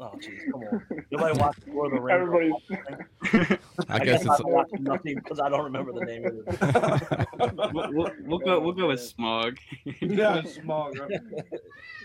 Oh, 0.00 0.10
jeez, 0.18 0.50
come 0.50 0.62
on. 0.62 1.04
Nobody 1.12 1.38
watched 1.38 1.60
Lord 1.68 1.92
of 1.92 1.98
the 1.98 2.00
Rings. 2.00 2.52
Everybody, 3.30 3.58
I 3.88 3.98
guess 4.04 4.22
I'm 4.22 4.32
it's 4.32 4.40
not 4.40 4.50
watching 4.50 4.82
nothing 4.82 5.14
because 5.16 5.38
I 5.38 5.48
don't 5.48 5.62
remember 5.62 5.92
the 5.92 6.04
name 6.04 6.24
of 6.26 7.72
we'll, 7.72 7.92
we'll, 7.92 8.10
we'll 8.24 8.38
go. 8.38 8.58
We'll 8.58 8.72
go 8.72 8.88
with 8.88 8.98
Smaug. 9.00 9.58
Yeah, 10.00 10.42
small. 10.42 10.90
Right? 10.92 11.20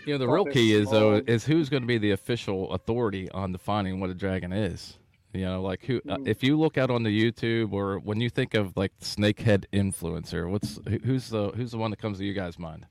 you 0.06 0.14
know 0.14 0.18
the 0.18 0.28
real 0.28 0.44
key 0.44 0.72
is 0.74 0.90
though 0.90 1.20
is 1.26 1.44
who's 1.44 1.68
going 1.68 1.82
to 1.82 1.86
be 1.88 1.98
the 1.98 2.12
official 2.12 2.70
authority 2.72 3.28
on 3.32 3.50
defining 3.50 3.98
what 3.98 4.10
a 4.10 4.14
dragon 4.14 4.52
is. 4.52 4.96
You 5.32 5.44
know, 5.44 5.62
like 5.62 5.84
who 5.84 6.00
uh, 6.08 6.18
if 6.24 6.42
you 6.42 6.58
look 6.58 6.78
out 6.78 6.90
on 6.90 7.02
the 7.02 7.10
YouTube 7.10 7.72
or 7.72 7.98
when 7.98 8.20
you 8.20 8.30
think 8.30 8.54
of 8.54 8.76
like 8.76 8.92
snakehead 9.00 9.64
influencer, 9.72 10.50
what's 10.50 10.80
who's 11.04 11.28
the 11.28 11.50
who's 11.50 11.72
the 11.72 11.78
one 11.78 11.90
that 11.90 11.98
comes 11.98 12.18
to 12.18 12.24
you 12.24 12.32
guys' 12.32 12.58
mind? 12.58 12.86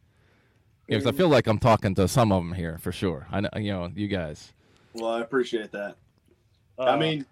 Because 0.85 1.07
I 1.07 1.11
feel 1.11 1.29
like 1.29 1.47
I'm 1.47 1.59
talking 1.59 1.95
to 1.95 2.07
some 2.07 2.31
of 2.31 2.43
them 2.43 2.53
here 2.53 2.77
for 2.77 2.91
sure. 2.91 3.27
I 3.31 3.41
know 3.41 3.49
you 3.55 3.71
know 3.71 3.91
you 3.93 4.07
guys. 4.07 4.53
Well, 4.93 5.11
I 5.11 5.21
appreciate 5.21 5.71
that. 5.71 5.95
Uh, 6.77 6.83
I 6.83 6.97
mean, 6.97 7.25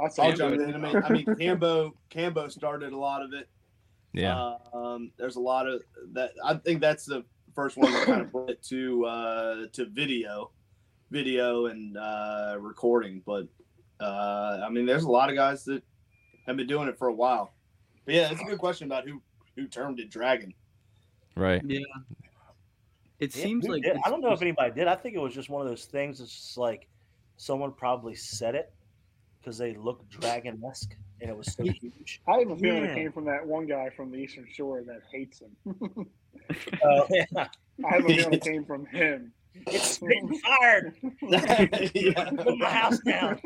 I'll 0.00 0.10
say 0.10 0.24
I'll 0.24 0.32
jump 0.32 0.54
in. 0.54 0.74
I 0.74 0.78
mean, 0.78 0.96
I 0.96 1.12
mean, 1.12 1.24
Cambo, 1.26 1.92
Cambo 2.10 2.50
started 2.50 2.92
a 2.92 2.98
lot 2.98 3.22
of 3.22 3.32
it. 3.32 3.48
Yeah. 4.12 4.36
Uh, 4.36 4.58
um, 4.72 5.12
there's 5.18 5.36
a 5.36 5.40
lot 5.40 5.68
of 5.68 5.82
that. 6.12 6.32
I 6.42 6.54
think 6.54 6.80
that's 6.80 7.04
the 7.04 7.24
first 7.54 7.76
one 7.76 7.92
that 7.92 8.06
kind 8.06 8.20
of 8.22 8.32
put 8.32 8.50
it 8.50 8.62
to 8.64 9.04
uh, 9.04 9.66
to 9.72 9.84
video, 9.86 10.50
video 11.10 11.66
and 11.66 11.96
uh, 11.96 12.56
recording. 12.58 13.22
But 13.26 13.48
uh, 14.00 14.60
I 14.64 14.68
mean, 14.70 14.86
there's 14.86 15.04
a 15.04 15.10
lot 15.10 15.28
of 15.30 15.36
guys 15.36 15.64
that 15.64 15.82
have 16.46 16.56
been 16.56 16.66
doing 16.66 16.88
it 16.88 16.98
for 16.98 17.08
a 17.08 17.12
while. 17.14 17.52
But 18.04 18.14
yeah, 18.14 18.30
it's 18.30 18.40
a 18.40 18.44
good 18.44 18.58
question 18.58 18.86
about 18.86 19.08
who 19.08 19.22
who 19.56 19.66
termed 19.66 20.00
it 20.00 20.10
dragon. 20.10 20.52
right. 21.36 21.62
Yeah. 21.64 21.80
It 23.20 23.34
Yeah, 23.34 23.44
seems 23.44 23.66
who 23.66 23.72
like 23.74 23.82
did? 23.84 23.96
I 24.04 24.10
don't 24.10 24.20
know 24.20 24.32
if 24.32 24.42
anybody 24.42 24.72
did. 24.74 24.88
I 24.88 24.96
think 24.96 25.14
it 25.14 25.20
was 25.20 25.32
just 25.34 25.48
one 25.48 25.62
of 25.62 25.68
those 25.68 25.84
things. 25.84 26.20
It's 26.20 26.34
just 26.34 26.58
like 26.58 26.88
someone 27.36 27.72
probably 27.72 28.14
said 28.14 28.54
it 28.54 28.72
because 29.40 29.56
they 29.56 29.74
look 29.74 30.08
dragon 30.10 30.60
esque 30.68 30.96
and 31.20 31.30
it 31.30 31.36
was 31.36 31.52
so 31.54 31.62
huge. 31.62 32.20
I 32.28 32.38
have 32.40 32.50
a 32.50 32.56
feeling 32.56 32.84
Yeah. 32.84 32.90
it 32.90 32.94
came 32.96 33.12
from 33.12 33.24
that 33.26 33.46
one 33.46 33.66
guy 33.66 33.88
from 33.90 34.10
the 34.10 34.18
Eastern 34.18 34.46
Shore 34.52 34.82
that 34.82 35.02
hates 35.10 35.40
him. 35.40 35.56
Yeah. 37.10 37.24
I 37.84 37.94
have 37.94 38.04
a 38.04 38.08
feeling 38.08 38.32
it 38.34 38.42
came 38.42 38.64
from 38.64 38.84
him. 38.86 39.32
It's 39.66 39.90
spitting 39.96 40.38
fired. 40.40 40.94
yeah. 41.94 42.30
Put 42.36 42.58
my 42.58 42.70
house 42.70 42.98
down. 43.00 43.40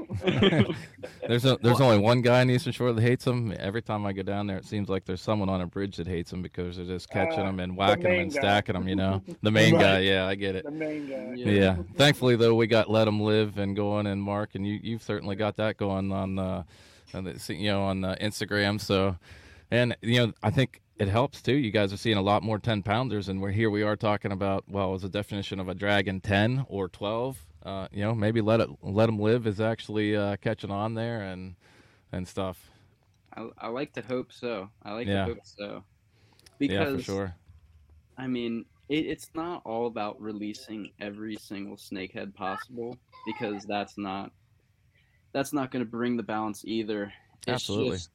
There's 1.26 1.44
a, 1.44 1.58
there's 1.62 1.80
only 1.80 1.98
one 1.98 2.22
guy 2.22 2.40
in 2.42 2.48
the 2.48 2.54
Eastern 2.54 2.72
Shore 2.72 2.92
that 2.92 3.00
hates 3.02 3.26
him. 3.26 3.54
Every 3.58 3.82
time 3.82 4.04
I 4.06 4.12
go 4.12 4.22
down 4.22 4.46
there, 4.46 4.56
it 4.56 4.64
seems 4.64 4.88
like 4.88 5.04
there's 5.04 5.20
someone 5.20 5.48
on 5.48 5.60
a 5.60 5.66
bridge 5.66 5.96
that 5.96 6.06
hates 6.06 6.32
him 6.32 6.42
because 6.42 6.76
they're 6.76 6.86
just 6.86 7.10
catching 7.10 7.40
Uh, 7.40 7.44
them 7.46 7.60
and 7.60 7.76
whacking 7.76 8.04
them 8.04 8.12
and 8.20 8.32
guy. 8.32 8.38
stacking 8.40 8.72
them. 8.74 8.88
You 8.88 8.96
know, 8.96 9.22
the 9.42 9.50
main 9.50 9.74
guy. 9.78 10.00
Yeah, 10.00 10.26
I 10.26 10.34
get 10.34 10.56
it. 10.56 10.64
The 10.64 10.70
main 10.70 11.08
guy. 11.08 11.32
Yeah. 11.36 11.76
Thankfully, 11.96 12.36
though, 12.36 12.54
we 12.54 12.66
got 12.66 12.90
let 12.90 13.04
them 13.04 13.20
live 13.20 13.58
and 13.58 13.76
going, 13.76 14.06
and 14.06 14.20
Mark, 14.22 14.54
and 14.54 14.66
you 14.66 14.78
you've 14.82 15.02
certainly 15.02 15.36
got 15.36 15.56
that 15.56 15.76
going 15.76 16.10
on, 16.12 16.38
uh, 16.38 16.62
on 17.14 17.24
the, 17.24 17.54
you 17.54 17.68
know, 17.70 17.82
on 17.84 18.04
uh, 18.04 18.16
Instagram. 18.20 18.80
So, 18.80 19.16
and 19.70 19.96
you 20.02 20.26
know, 20.26 20.32
I 20.42 20.50
think 20.50 20.80
it 20.98 21.08
helps 21.08 21.42
too. 21.42 21.54
You 21.54 21.70
guys 21.70 21.92
are 21.92 21.96
seeing 21.96 22.16
a 22.16 22.22
lot 22.22 22.42
more 22.42 22.58
ten 22.58 22.82
pounders, 22.82 23.28
and 23.28 23.40
we're 23.40 23.52
here. 23.52 23.70
We 23.70 23.82
are 23.82 23.96
talking 23.96 24.32
about 24.32 24.64
well, 24.68 24.94
as 24.94 25.04
a 25.04 25.08
definition 25.08 25.60
of 25.60 25.68
a 25.68 25.74
dragon, 25.74 26.20
ten 26.20 26.64
or 26.68 26.88
twelve. 26.88 27.44
Uh, 27.62 27.88
you 27.92 28.02
know, 28.02 28.14
maybe 28.14 28.40
let 28.40 28.60
it 28.60 28.68
let 28.82 29.06
them 29.06 29.18
live 29.18 29.46
is 29.46 29.60
actually 29.60 30.16
uh, 30.16 30.36
catching 30.36 30.70
on 30.70 30.94
there 30.94 31.22
and 31.22 31.54
and 32.12 32.26
stuff. 32.26 32.70
I, 33.36 33.48
I 33.58 33.68
like 33.68 33.92
to 33.94 34.02
hope 34.02 34.32
so. 34.32 34.70
I 34.82 34.92
like 34.92 35.06
Yeah. 35.06 35.26
to 35.26 35.34
hope 35.34 35.44
so. 35.44 35.64
yeah, 35.64 35.80
Because 36.58 36.96
for 36.96 37.02
sure. 37.02 37.34
I 38.16 38.26
mean, 38.26 38.64
it, 38.88 39.06
it's 39.06 39.30
not 39.34 39.62
all 39.64 39.86
about 39.86 40.20
releasing 40.20 40.90
every 41.00 41.36
single 41.36 41.76
snakehead 41.76 42.34
possible 42.34 42.96
because 43.26 43.64
that's 43.64 43.96
not 43.98 44.32
that's 45.32 45.52
not 45.52 45.70
going 45.70 45.84
to 45.84 45.90
bring 45.90 46.16
the 46.16 46.22
balance 46.22 46.64
either. 46.64 47.12
It's 47.46 47.48
Absolutely. 47.48 47.96
Just, 47.98 48.10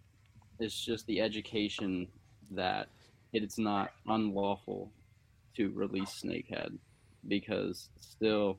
it's 0.60 0.86
just 0.86 1.06
the 1.08 1.22
education 1.22 2.08
that 2.56 2.88
it's 3.32 3.58
not 3.58 3.92
unlawful 4.08 4.92
to 5.56 5.70
release 5.72 6.22
snakehead 6.24 6.78
because 7.28 7.90
still 8.00 8.58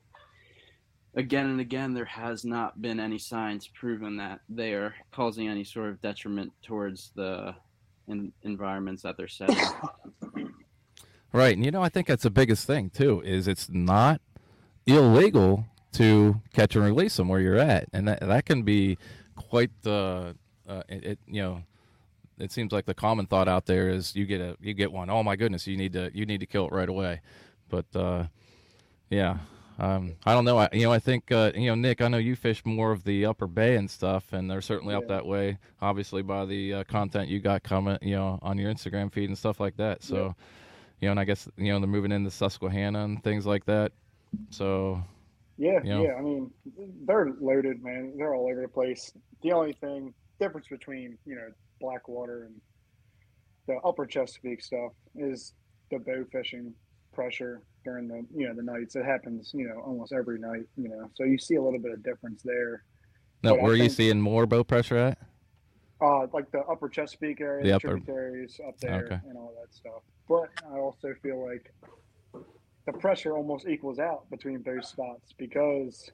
again 1.15 1.47
and 1.47 1.59
again 1.59 1.93
there 1.93 2.05
has 2.05 2.43
not 2.43 2.81
been 2.81 2.99
any 2.99 3.17
science 3.17 3.69
proven 3.73 4.17
that 4.17 4.39
they 4.49 4.73
are 4.73 4.95
causing 5.11 5.47
any 5.47 5.63
sort 5.63 5.89
of 5.89 6.01
detriment 6.01 6.51
towards 6.63 7.11
the 7.15 7.53
in, 8.07 8.31
environments 8.43 9.03
that 9.03 9.17
they're 9.17 9.27
setting 9.27 9.55
Right, 11.35 11.53
and 11.53 11.65
you 11.65 11.71
know, 11.71 11.83
I 11.83 11.89
think 11.89 12.07
that's 12.07 12.23
the 12.23 12.29
biggest 12.29 12.65
thing 12.65 12.89
too. 12.89 13.21
Is 13.25 13.49
it's 13.49 13.67
not 13.69 14.21
illegal 14.85 15.65
to 15.91 16.41
catch 16.53 16.77
and 16.77 16.85
release 16.85 17.17
them 17.17 17.27
where 17.27 17.41
you're 17.41 17.57
at, 17.57 17.89
and 17.91 18.07
that 18.07 18.21
that 18.21 18.45
can 18.45 18.63
be 18.63 18.97
quite 19.35 19.69
the 19.81 20.37
uh, 20.65 20.83
it, 20.87 21.03
it. 21.03 21.19
You 21.27 21.41
know, 21.41 21.63
it 22.39 22.51
seems 22.51 22.71
like 22.71 22.85
the 22.85 22.93
common 22.93 23.25
thought 23.25 23.47
out 23.47 23.65
there 23.65 23.89
is 23.89 24.15
you 24.15 24.25
get 24.25 24.41
a 24.41 24.57
you 24.61 24.73
get 24.73 24.91
one. 24.91 25.09
Oh 25.09 25.23
my 25.23 25.35
goodness, 25.35 25.67
you 25.67 25.77
need 25.77 25.93
to 25.93 26.11
you 26.13 26.25
need 26.25 26.39
to 26.41 26.45
kill 26.45 26.67
it 26.67 26.71
right 26.71 26.89
away. 26.89 27.21
But 27.69 27.85
uh, 27.95 28.25
yeah, 29.09 29.37
um, 29.79 30.15
I 30.25 30.33
don't 30.33 30.45
know. 30.45 30.57
I, 30.57 30.69
you 30.71 30.83
know, 30.83 30.91
I 30.93 30.99
think 30.99 31.31
uh, 31.31 31.51
you 31.55 31.67
know, 31.67 31.75
Nick. 31.75 32.01
I 32.01 32.07
know 32.07 32.17
you 32.17 32.35
fish 32.35 32.63
more 32.65 32.91
of 32.91 33.03
the 33.03 33.25
Upper 33.25 33.47
Bay 33.47 33.75
and 33.75 33.89
stuff, 33.89 34.33
and 34.33 34.49
they're 34.49 34.61
certainly 34.61 34.95
up 34.95 35.07
that 35.07 35.25
way. 35.25 35.57
Obviously, 35.81 36.21
by 36.21 36.45
the 36.45 36.73
uh, 36.75 36.83
content 36.85 37.27
you 37.29 37.39
got 37.39 37.63
coming, 37.63 37.97
you 38.01 38.15
know, 38.15 38.39
on 38.41 38.57
your 38.57 38.73
Instagram 38.73 39.11
feed 39.11 39.29
and 39.29 39.37
stuff 39.37 39.59
like 39.59 39.77
that. 39.77 40.03
So, 40.03 40.35
you 41.01 41.07
know, 41.07 41.11
and 41.11 41.19
I 41.19 41.25
guess 41.25 41.47
you 41.57 41.71
know 41.73 41.79
they're 41.79 41.87
moving 41.87 42.11
into 42.11 42.31
Susquehanna 42.31 43.03
and 43.03 43.23
things 43.23 43.45
like 43.45 43.65
that. 43.65 43.91
So, 44.49 45.01
Yeah, 45.57 45.79
You 45.83 45.89
know? 45.89 46.03
yeah. 46.03 46.13
I 46.17 46.21
mean, 46.21 46.51
they're 47.05 47.31
loaded, 47.39 47.83
man. 47.83 48.13
They're 48.17 48.33
all 48.33 48.49
over 48.49 48.61
the 48.61 48.67
place. 48.67 49.11
The 49.41 49.51
only 49.51 49.73
thing 49.73 50.13
difference 50.39 50.67
between 50.67 51.17
you 51.25 51.35
know 51.35 51.49
Blackwater 51.89 52.45
and 52.45 52.55
the 53.67 53.75
upper 53.87 54.05
Chesapeake 54.07 54.61
stuff 54.63 54.91
is 55.15 55.53
the 55.91 55.99
bow 55.99 56.25
fishing 56.31 56.73
pressure 57.13 57.61
during 57.83 58.07
the 58.07 58.25
you 58.35 58.47
know 58.47 58.53
the 58.55 58.63
nights. 58.63 58.95
It 58.95 59.05
happens 59.05 59.51
you 59.53 59.67
know 59.67 59.79
almost 59.81 60.11
every 60.13 60.39
night. 60.39 60.65
You 60.77 60.89
know, 60.89 61.09
so 61.13 61.23
you 61.23 61.37
see 61.37 61.55
a 61.55 61.61
little 61.61 61.79
bit 61.79 61.91
of 61.91 62.03
difference 62.03 62.41
there. 62.43 62.83
Now, 63.43 63.51
But 63.51 63.61
where 63.61 63.71
are 63.73 63.75
you 63.75 63.89
seeing 63.89 64.19
more 64.19 64.47
bow 64.47 64.63
pressure 64.63 64.97
at? 64.97 65.17
Uh, 66.01 66.25
like 66.33 66.49
the 66.51 66.59
upper 66.61 66.89
Chesapeake 66.89 67.39
area, 67.41 67.63
The 67.63 67.69
the, 67.69 67.75
upper- 67.75 67.87
tributaries 67.89 68.59
up 68.67 68.77
there, 68.79 69.05
Okay. 69.05 69.19
and 69.29 69.37
all 69.37 69.53
that 69.61 69.73
stuff. 69.73 70.01
But 70.27 70.49
I 70.71 70.77
also 70.79 71.13
feel 71.21 71.45
like 71.47 71.71
the 72.85 72.93
pressure 72.93 73.33
almost 73.37 73.67
equals 73.67 73.99
out 73.99 74.29
between 74.31 74.61
those 74.63 74.87
spots 74.89 75.33
because 75.37 76.09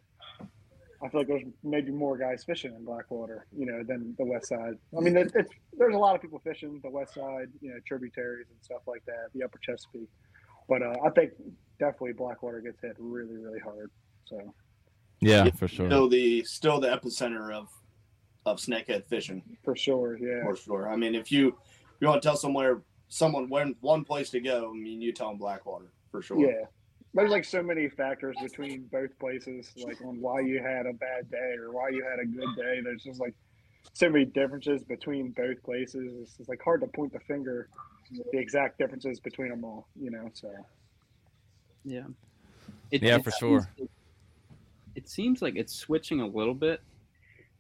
I 1.04 1.10
feel 1.10 1.22
like 1.22 1.28
there's 1.28 1.44
maybe 1.64 1.92
more 1.92 2.18
guys 2.18 2.44
fishing 2.44 2.76
in 2.76 2.86
Blackwater, 2.86 3.48
you 3.58 3.66
know, 3.66 3.84
than 3.84 4.16
the 4.20 4.26
west 4.26 4.50
side. 4.50 4.76
I 4.96 5.02
mean, 5.02 5.18
it, 5.18 5.32
it's 5.34 5.52
there's 5.78 5.96
a 5.96 5.98
lot 5.98 6.16
of 6.16 6.22
people 6.22 6.40
fishing 6.40 6.80
the 6.84 6.90
west 6.90 7.16
side, 7.16 7.48
you 7.60 7.72
know, 7.72 7.80
tributaries 7.88 8.48
and 8.50 8.58
stuff 8.62 8.82
like 8.86 9.04
that, 9.06 9.30
the 9.34 9.44
upper 9.44 9.58
Chesapeake. 9.60 10.10
But 10.70 10.84
uh, 10.84 10.96
I 11.04 11.10
think 11.10 11.32
definitely 11.80 12.14
Blackwater 12.14 12.62
gets 12.62 12.82
hit 12.82 12.96
really, 13.00 13.36
really 13.36 13.60
hard. 13.60 13.90
So 14.26 14.54
Yeah, 15.22 15.50
for 15.52 15.68
sure. 15.68 15.88
Still 15.88 16.08
the 16.08 16.44
still 16.44 16.80
the 16.80 16.88
epicenter 16.88 17.54
of 17.54 17.70
of 18.46 18.58
snakehead 18.58 19.08
fishing. 19.08 19.42
for 19.64 19.76
sure, 19.76 20.18
yeah. 20.18 20.44
For 20.44 20.56
sure. 20.56 20.90
I 20.90 20.96
mean, 20.96 21.16
if 21.16 21.32
you 21.32 21.50
if 21.50 21.98
you 22.00 22.08
want 22.08 22.22
to 22.22 22.28
tell 22.28 22.38
somewhere 22.38 22.82
someone 23.08 23.50
when 23.50 23.76
one 23.82 24.04
place 24.04 24.30
to 24.32 24.40
go, 24.40 24.72
I 24.72 24.78
mean, 24.78 25.02
you 25.02 25.14
tell 25.14 25.30
them 25.30 25.38
Blackwater 25.38 25.92
for 26.12 26.22
sure. 26.22 26.40
Yeah. 26.40 26.66
There's 27.14 27.32
like 27.32 27.44
so 27.46 27.62
many 27.62 27.90
factors 27.90 28.38
between 28.42 28.88
both 28.92 29.18
places, 29.20 29.72
like 29.86 30.02
on 30.02 30.22
why 30.22 30.40
you 30.40 30.62
had 30.62 30.86
a 30.86 30.94
bad 30.94 31.30
day 31.30 31.56
or 31.60 31.72
why 31.72 31.90
you 31.90 32.04
had 32.04 32.20
a 32.20 32.26
good 32.26 32.56
day. 32.56 32.82
There's 32.82 33.04
just 33.04 33.20
like 33.20 33.36
so 33.94 34.10
many 34.10 34.26
differences 34.26 34.84
between 34.84 35.32
both 35.32 35.62
places. 35.64 36.14
It's 36.22 36.38
just 36.38 36.50
like 36.50 36.62
hard 36.64 36.82
to 36.82 36.88
point 36.88 37.12
the 37.12 37.20
finger 37.20 37.68
the 38.32 38.38
exact 38.38 38.78
differences 38.78 39.20
between 39.20 39.50
them 39.50 39.64
all, 39.64 39.88
you 40.00 40.12
know. 40.12 40.30
So 40.34 40.50
Yeah. 41.84 42.08
Yeah, 42.92 43.20
for 43.20 43.32
sure. 43.32 43.70
It, 43.78 43.90
it 44.96 45.10
seems 45.10 45.42
like 45.42 45.56
it's 45.56 45.74
switching 45.74 46.20
a 46.20 46.28
little 46.28 46.54
bit, 46.54 46.82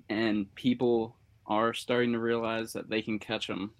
and 0.10 0.53
people 0.55 1.15
are 1.48 1.74
starting 1.74 2.12
to 2.13 2.20
realize 2.20 2.74
that 2.74 2.89
they 2.89 3.01
can 3.01 3.17
catch 3.17 3.48
them 3.48 3.72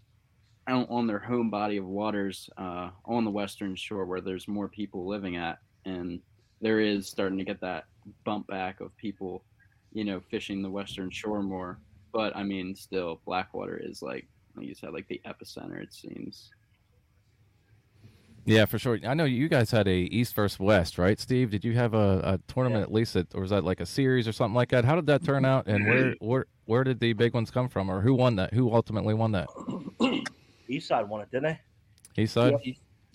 out 0.68 0.88
on 0.90 1.08
their 1.08 1.20
home 1.20 1.50
body 1.50 1.78
of 1.78 1.86
waters 1.86 2.50
uh, 2.58 2.90
on 3.06 3.26
the 3.26 3.32
western 3.32 3.76
shore 3.76 4.06
where 4.06 4.22
there's 4.22 4.48
more 4.48 4.68
people 4.68 5.08
living 5.08 5.36
at, 5.36 5.60
and 5.86 6.20
there 6.62 6.80
is 6.80 7.08
starting 7.08 7.38
to 7.38 7.44
get 7.44 7.60
that 7.62 7.86
bump 8.24 8.48
back 8.48 8.80
of 8.80 8.96
people, 8.98 9.44
you 9.92 10.04
know, 10.04 10.22
fishing 10.30 10.62
the 10.62 10.70
western 10.70 11.10
shore 11.10 11.42
more. 11.42 11.80
But 12.14 12.36
I 12.36 12.44
mean, 12.44 12.76
still, 12.76 13.22
Blackwater 13.26 13.82
is 13.82 14.02
like, 14.02 14.28
like 14.56 14.68
you 14.68 14.76
said, 14.76 14.94
like 14.94 15.08
the 15.08 15.22
epicenter. 15.26 15.82
It 15.82 15.94
seems. 15.94 16.52
Yeah, 18.44 18.66
for 18.66 18.80
sure. 18.80 19.00
I 19.06 19.14
know 19.14 19.26
you 19.26 19.48
guys 19.48 19.70
had 19.70 19.88
a 19.88 19.94
East 19.94 20.34
versus 20.34 20.60
West, 20.60 20.98
right, 20.98 21.20
Steve? 21.20 21.52
Did 21.52 21.64
you 21.64 21.74
have 21.74 21.94
a, 21.94 22.22
a 22.24 22.40
tournament 22.52 22.82
at 22.82 22.92
least, 22.92 23.14
that, 23.14 23.34
or 23.36 23.42
was 23.42 23.52
that 23.52 23.64
like 23.64 23.80
a 23.80 23.86
series 23.86 24.28
or 24.28 24.32
something 24.32 24.56
like 24.56 24.70
that? 24.70 24.84
How 24.84 24.96
did 24.96 25.06
that 25.08 25.24
turn 25.24 25.46
out, 25.46 25.68
and 25.68 25.86
where 25.86 26.16
where 26.20 26.46
where 26.66 26.84
did 26.84 27.00
the 27.00 27.14
big 27.14 27.34
ones 27.34 27.52
come 27.52 27.70
from, 27.70 27.90
or 27.90 28.02
who 28.02 28.16
won 28.16 28.36
that? 28.38 28.54
Who 28.54 28.74
ultimately 28.74 29.14
won 29.14 29.32
that? 29.34 29.48
Eastside 30.72 31.08
won 31.08 31.22
it, 31.22 31.30
didn't 31.32 31.58
they? 32.16 32.22
East 32.24 32.34
side. 32.34 32.54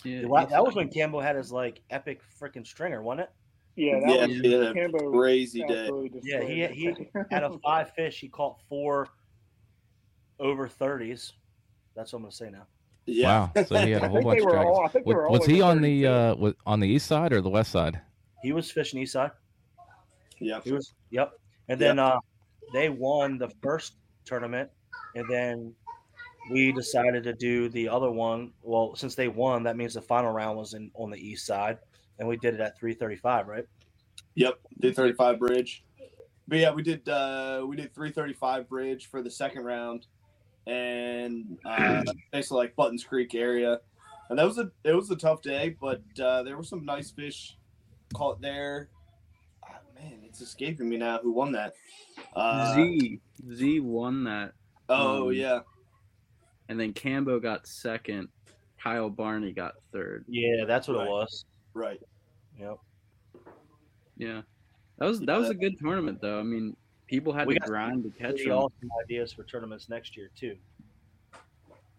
Dude, 0.03 0.27
wow, 0.27 0.45
that 0.45 0.65
was 0.65 0.75
when 0.75 0.89
Campbell 0.89 1.21
had 1.21 1.37
his 1.37 1.51
like 1.51 1.81
epic 1.91 2.21
freaking 2.41 2.67
stringer, 2.67 3.03
wasn't 3.03 3.23
it? 3.23 3.31
yeah, 3.77 4.01
that 4.01 4.09
Yeah, 4.09 4.27
was 4.27 4.37
he 4.37 4.81
Cambo 4.81 5.13
crazy 5.13 5.65
day. 5.65 5.91
Yeah, 6.23 6.43
he 6.43 6.67
he 6.67 6.89
it. 6.89 7.11
out 7.33 7.43
of 7.45 7.61
five 7.63 7.91
fish, 7.95 8.21
he 8.21 8.29
caught 8.29 8.61
four 8.69 9.09
over 10.39 10.69
thirties. 10.69 11.33
That's 11.95 12.13
what 12.13 12.19
I'm 12.19 12.23
gonna 12.25 12.33
say 12.33 12.51
now. 12.51 12.67
Wow. 13.09 13.53
So 13.67 13.77
he 13.79 13.91
had 13.93 14.03
a 14.03 14.07
I 14.07 14.09
whole 14.09 14.23
bunch 14.23 14.41
of 14.41 14.45
were 14.45 14.51
dragons. 14.53 14.77
all- 14.77 14.85
I 14.85 14.89
think 14.89 15.07
they 15.07 15.15
was, 15.15 15.39
was 15.41 15.47
he 15.47 15.61
on 15.63 15.81
the 15.81 16.07
uh 16.07 16.35
was, 16.37 16.55
on 16.67 16.81
the 16.81 16.89
east 16.89 17.07
side 17.07 17.33
or 17.33 17.41
the 17.41 17.49
west 17.51 17.71
side? 17.73 18.01
He 18.43 18.53
was 18.53 18.71
fishing 18.71 19.01
east 19.01 19.13
side. 19.15 19.31
Yeah. 20.41 20.61
He 20.63 20.73
was. 20.73 20.93
Yep. 21.11 21.33
And 21.69 21.81
then 21.81 21.99
uh, 21.99 22.19
they 22.73 22.91
won 22.91 23.39
the 23.39 23.49
first 23.63 23.95
tournament, 24.25 24.71
and 25.15 25.25
then 25.29 25.75
we 26.51 26.73
decided 26.73 27.25
to 27.25 27.33
do 27.33 27.69
the 27.69 27.89
other 27.89 28.11
one. 28.11 28.53
Well, 28.63 28.95
since 28.95 29.15
they 29.15 29.29
won, 29.29 29.63
that 29.65 29.77
means 29.77 29.95
the 29.95 30.03
final 30.03 30.33
round 30.33 30.57
was 30.57 30.75
in 30.75 30.91
on 30.95 31.11
the 31.11 31.19
east 31.19 31.47
side, 31.47 31.79
and 32.19 32.29
we 32.29 32.37
did 32.37 32.55
it 32.55 32.61
at 32.61 32.79
335, 32.79 33.49
right? 33.49 33.65
Yep, 34.35 34.59
did 34.81 34.95
35 34.95 35.39
bridge. 35.39 35.83
But 36.49 36.59
yeah, 36.59 36.71
we 36.71 36.83
did 36.83 37.09
uh 37.09 37.65
we 37.67 37.77
did 37.77 37.95
335 37.95 38.69
bridge 38.69 39.11
for 39.11 39.23
the 39.23 39.31
second 39.31 39.65
round 39.65 40.07
and 40.67 41.59
uh 41.65 42.03
basically 42.33 42.59
like 42.59 42.77
Buttons 42.77 43.03
Creek 43.03 43.35
area. 43.35 43.81
And 44.29 44.39
that 44.39 44.45
was 44.45 44.59
a 44.59 44.71
it 44.85 44.93
was 44.93 45.11
a 45.11 45.17
tough 45.17 45.43
day, 45.43 45.77
but 45.81 46.03
uh 46.23 46.43
there 46.45 46.57
were 46.57 46.63
some 46.63 46.85
nice 46.85 47.11
fish 47.11 47.57
caught 48.15 48.41
there. 48.41 48.89
Ah, 49.65 49.79
man, 49.97 50.21
it's 50.25 50.41
escaping 50.41 50.89
me 50.89 50.99
now 50.99 51.19
who 51.23 51.33
won 51.33 51.53
that. 51.53 51.75
Uh 52.35 52.75
Z 52.75 53.21
Z 53.53 53.81
won 53.81 54.25
that. 54.25 54.53
Oh 54.89 55.29
um, 55.29 55.33
yeah. 55.33 55.61
And 56.69 56.79
then 56.79 56.93
Cambo 56.93 57.41
got 57.41 57.67
second. 57.67 58.29
Kyle 58.83 59.09
Barney 59.11 59.53
got 59.53 59.75
third. 59.93 60.25
Yeah, 60.29 60.65
that's 60.67 60.87
what 60.89 60.99
Right. 60.99 61.07
it 61.07 61.11
was. 61.11 61.45
Right. 61.75 62.01
Yep. 62.59 62.77
Yeah, 64.17 64.43
that 64.99 65.07
was 65.07 65.21
that 65.21 65.39
was 65.39 65.51
a 65.51 65.55
good 65.55 65.79
tournament 65.79 66.21
though. 66.21 66.41
I 66.41 66.43
mean, 66.43 66.77
people 67.07 67.33
had 67.33 67.47
We 67.47 67.55
to 67.55 67.61
grind 67.61 68.03
to 68.05 68.11
catch 68.11 68.37
Pretty 68.37 68.45
them. 68.49 68.59
awesome 68.59 68.89
ideas 69.05 69.33
for 69.33 69.45
tournaments 69.45 69.89
next 69.89 70.17
year 70.17 70.31
too. 70.35 70.57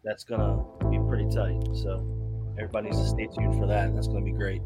That's 0.04 0.24
gonna 0.24 0.64
be 0.90 0.98
pretty 1.08 1.30
tight. 1.30 1.62
So 1.76 2.00
everybody 2.58 2.88
needs 2.90 3.02
to 3.02 3.08
stay 3.08 3.28
tuned 3.28 3.56
for 3.60 3.68
that. 3.68 3.94
That's 3.94 4.08
gonna 4.08 4.22
be 4.26 4.32
great. 4.32 4.62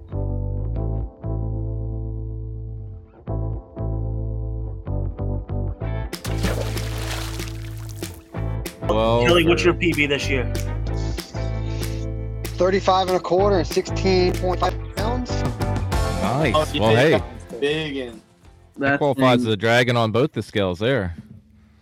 Well, 9.31 9.39
Kelly, 9.39 9.49
what's 9.49 9.63
your 9.63 9.73
PB 9.73 10.09
this 10.09 10.27
year? 10.27 10.51
35 12.57 13.07
and 13.07 13.15
a 13.15 13.19
quarter 13.21 13.59
and 13.59 13.65
16.5 13.65 14.95
pounds. 14.97 15.31
Nice. 16.21 16.53
Oh, 16.53 16.79
well, 16.81 16.93
hey, 16.93 17.23
Big 17.61 17.95
and 17.95 18.21
that 18.75 18.97
qualifies 18.97 19.39
as 19.39 19.47
a 19.47 19.55
dragon 19.55 19.95
on 19.95 20.11
both 20.11 20.33
the 20.33 20.41
scales 20.41 20.79
there. 20.79 21.15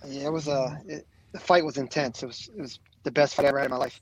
Yeah, 0.06 0.28
it 0.28 0.32
was 0.32 0.48
a 0.48 0.80
it, 0.88 1.08
the 1.32 1.40
fight 1.40 1.66
was 1.66 1.78
intense. 1.78 2.22
It 2.22 2.28
was 2.28 2.52
it 2.56 2.62
was 2.62 2.80
the 3.02 3.10
best 3.10 3.34
fight 3.34 3.48
I 3.48 3.50
ever 3.50 3.58
had 3.58 3.66
in 3.66 3.72
my 3.72 3.78
life. 3.78 4.00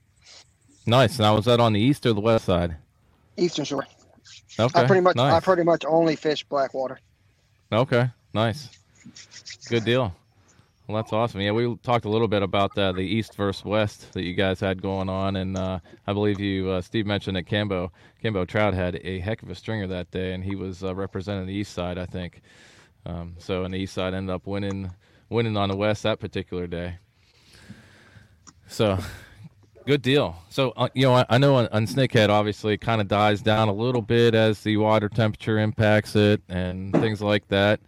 Nice. 0.85 1.17
Now, 1.17 1.37
was 1.37 1.45
that 1.45 1.61
on 1.61 1.71
the 1.71 1.79
east 1.79 2.05
or 2.05 2.11
the 2.11 2.19
west 2.19 2.43
side? 2.43 2.75
Eastern 3.37 3.63
Shore. 3.63 3.87
Okay. 4.59 4.81
I 4.81 4.85
pretty 4.85 5.01
much 5.01 5.17
I 5.17 5.39
pretty 5.39 5.63
much 5.63 5.85
only 5.87 6.17
fish 6.17 6.43
Blackwater. 6.43 6.99
Okay, 7.71 8.09
nice. 8.33 8.67
Good 9.69 9.85
deal. 9.85 10.13
Well, 10.87 10.95
that's 10.95 11.11
awesome. 11.11 11.41
Yeah, 11.41 11.51
we 11.51 11.75
talked 11.83 12.05
a 12.05 12.09
little 12.09 12.29
bit 12.29 12.43
about 12.43 12.77
uh, 12.77 12.93
the 12.93 13.01
East 13.01 13.35
versus 13.35 13.65
West 13.65 14.13
that 14.13 14.23
you 14.23 14.33
guys 14.33 14.61
had 14.61 14.81
going 14.81 15.09
on, 15.09 15.35
and 15.35 15.57
uh, 15.57 15.79
I 16.07 16.13
believe 16.13 16.39
you, 16.39 16.69
uh, 16.69 16.81
Steve, 16.81 17.05
mentioned 17.05 17.35
that 17.35 17.45
Cambo 17.45 17.89
Cambo 18.23 18.47
Trout 18.47 18.73
had 18.73 18.95
a 19.03 19.19
heck 19.19 19.43
of 19.43 19.49
a 19.49 19.55
stringer 19.55 19.87
that 19.87 20.11
day, 20.11 20.33
and 20.33 20.41
he 20.41 20.55
was 20.55 20.85
uh, 20.85 20.95
representing 20.95 21.45
the 21.45 21.53
East 21.53 21.73
side, 21.73 21.97
I 21.97 22.05
think. 22.05 22.41
Um, 23.05 23.35
so, 23.37 23.65
and 23.65 23.73
the 23.73 23.79
East 23.79 23.95
side 23.95 24.13
ended 24.13 24.33
up 24.33 24.47
winning 24.47 24.89
winning 25.29 25.57
on 25.57 25.67
the 25.67 25.75
West 25.75 26.03
that 26.03 26.21
particular 26.21 26.67
day. 26.67 26.99
So, 28.67 28.97
good 29.85 30.01
deal. 30.01 30.37
So, 30.49 30.71
uh, 30.77 30.87
you 30.93 31.03
know, 31.03 31.15
I, 31.15 31.25
I 31.29 31.37
know 31.37 31.55
on, 31.55 31.67
on 31.73 31.85
Snakehead, 31.85 32.29
obviously, 32.29 32.75
it 32.75 32.81
kind 32.81 33.01
of 33.01 33.09
dies 33.09 33.41
down 33.41 33.67
a 33.67 33.73
little 33.73 34.01
bit 34.01 34.35
as 34.35 34.61
the 34.61 34.77
water 34.77 35.09
temperature 35.09 35.59
impacts 35.59 36.15
it 36.15 36.41
and 36.47 36.93
things 36.93 37.21
like 37.21 37.45
that. 37.49 37.81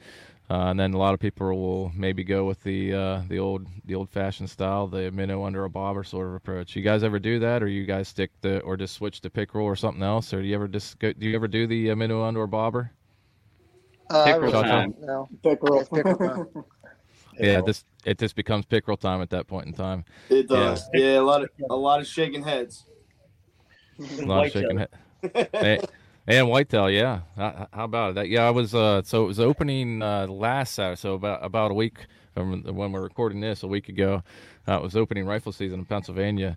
Uh, 0.50 0.72
and 0.72 0.80
then 0.80 0.96
a 0.96 0.98
lot 0.98 1.14
of 1.14 1.20
people 1.20 1.48
will 1.48 1.92
maybe 1.96 2.24
go 2.24 2.44
with 2.44 2.64
the 2.64 2.92
uh, 2.92 3.22
the 3.28 3.38
old 3.38 3.68
the 3.86 3.94
old 3.94 4.10
fashioned 4.10 4.50
style, 4.50 4.88
the 4.88 5.12
minnow 5.12 5.44
under 5.44 5.64
a 5.64 5.70
bobber 5.70 6.04
sort 6.04 6.28
of 6.28 6.34
approach. 6.34 6.76
You 6.76 6.82
guys 6.82 7.04
ever 7.04 7.20
do 7.20 7.38
that, 7.40 7.62
or 7.62 7.68
you 7.68 7.86
guys 7.86 8.08
stick 8.08 8.32
to, 8.42 8.60
or 8.62 8.76
just 8.76 8.96
switch 8.96 9.22
to 9.22 9.30
pickerel 9.30 9.66
or 9.66 9.76
something 9.76 10.02
else, 10.02 10.34
or 10.34 10.42
do 10.42 10.48
you 10.48 10.56
ever 10.56 10.68
just 10.68 10.98
go, 10.98 11.14
do 11.14 11.28
you 11.28 11.36
ever 11.36 11.48
do 11.48 11.68
the 11.68 11.92
uh, 11.92 11.96
minnow 11.96 12.24
under 12.24 12.42
a 12.42 12.48
bobber? 12.48 12.92
Uh, 14.10 14.26
Pickerel 14.26 14.52
really, 14.52 14.64
time. 14.64 14.96
No. 15.02 15.30
Pickerel. 15.44 15.82
It's 15.82 15.90
pickerel 15.90 16.18
time. 16.18 16.64
Yeah, 17.40 17.62
this 17.62 17.86
it 18.04 18.18
just 18.18 18.36
becomes 18.36 18.66
pickerel 18.66 18.98
time 18.98 19.22
at 19.22 19.30
that 19.30 19.48
point 19.48 19.68
in 19.68 19.72
time. 19.72 20.04
It 20.30 20.50
does. 20.50 20.90
Yeah, 20.94 21.20
a 21.20 21.22
lot 21.22 21.42
of 21.42 21.50
a 21.70 21.76
lot 21.76 22.02
of 22.02 22.08
shaking 22.08 22.44
heads. 22.44 22.86
A 23.98 24.26
lot 24.26 24.48
of 24.48 24.52
shaking 24.52 24.86
head. 25.54 25.90
And, 26.28 26.48
whitetail, 26.50 26.90
yeah. 26.90 27.22
How, 27.36 27.68
about 27.74 28.12
it? 28.12 28.16
That, 28.16 28.30
yeah, 28.30 28.46
I 28.48 28.52
was. 28.52 28.74
Uh, 28.76 29.02
so 29.04 29.24
it 29.24 29.28
was 29.28 29.40
opening 29.40 30.02
uh, 30.02 30.28
last 30.28 30.76
Saturday, 30.76 31.00
so 31.00 31.14
about 31.16 31.44
about 31.44 31.72
a 31.72 31.74
week 31.74 32.06
from 32.34 32.64
when 32.64 32.92
we're 32.92 33.02
recording 33.02 33.42
this, 33.42 33.64
a 33.64 33.68
week 33.68 33.90
ago. 33.90 34.24
Uh, 34.68 34.78
it 34.78 34.84
was 34.84 34.96
opening 34.96 35.26
rifle 35.26 35.52
season 35.52 35.80
in 35.80 35.86
Pennsylvania. 35.86 36.56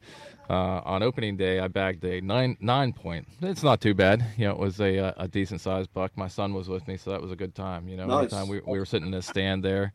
Uh, 0.50 0.82
on 0.84 1.02
opening 1.02 1.36
day, 1.36 1.60
I 1.60 1.68
bagged 1.68 2.04
a 2.04 2.20
nine 2.20 2.56
nine 2.60 2.92
point. 2.92 3.26
It's 3.40 3.62
not 3.62 3.80
too 3.80 3.94
bad. 3.94 4.24
You 4.36 4.46
know, 4.48 4.52
it 4.52 4.58
was 4.58 4.80
a 4.80 4.98
uh, 4.98 5.12
a 5.16 5.28
decent 5.28 5.60
sized 5.62 5.92
buck. 5.94 6.16
My 6.16 6.28
son 6.28 6.52
was 6.52 6.68
with 6.68 6.86
me, 6.86 6.96
so 6.98 7.10
that 7.10 7.22
was 7.22 7.30
a 7.32 7.36
good 7.36 7.54
time. 7.54 7.88
You 7.88 7.96
know, 7.96 8.06
Nice. 8.06 8.32
anytime 8.32 8.48
we 8.48 8.60
we 8.66 8.78
were 8.78 8.84
sitting 8.84 9.08
in 9.08 9.14
a 9.14 9.22
stand 9.22 9.64
there. 9.64 9.92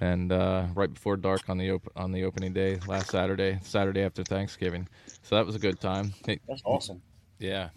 and 0.00 0.32
uh, 0.32 0.64
right 0.74 0.92
before 0.92 1.16
dark 1.18 1.48
on 1.48 1.58
the 1.58 1.70
op- 1.72 1.92
on 1.94 2.10
the 2.10 2.24
opening 2.24 2.52
day 2.54 2.80
last 2.88 3.10
Saturday, 3.10 3.58
Saturday 3.62 4.00
after 4.00 4.24
Thanksgiving. 4.24 4.88
So 5.22 5.36
that 5.36 5.44
was 5.46 5.54
a 5.54 5.58
good 5.58 5.78
time. 5.78 6.14
That's 6.26 6.62
awesome. 6.64 7.02
Yeah. 7.38 7.68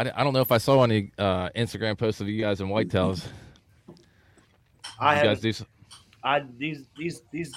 I, 0.00 0.04
d- 0.04 0.10
I 0.14 0.24
don't 0.24 0.32
know 0.32 0.40
if 0.40 0.50
I 0.50 0.56
saw 0.56 0.82
any 0.82 1.12
uh, 1.18 1.50
Instagram 1.50 1.98
posts 1.98 2.22
of 2.22 2.28
you 2.28 2.40
guys 2.40 2.62
in 2.62 2.68
whitetails. 2.68 3.26
I 4.98 5.12
you 5.12 5.28
have. 5.28 5.42
guys 5.42 5.58
do. 5.58 5.64
I 6.24 6.42
these 6.56 6.86
these 6.96 7.20
these. 7.30 7.52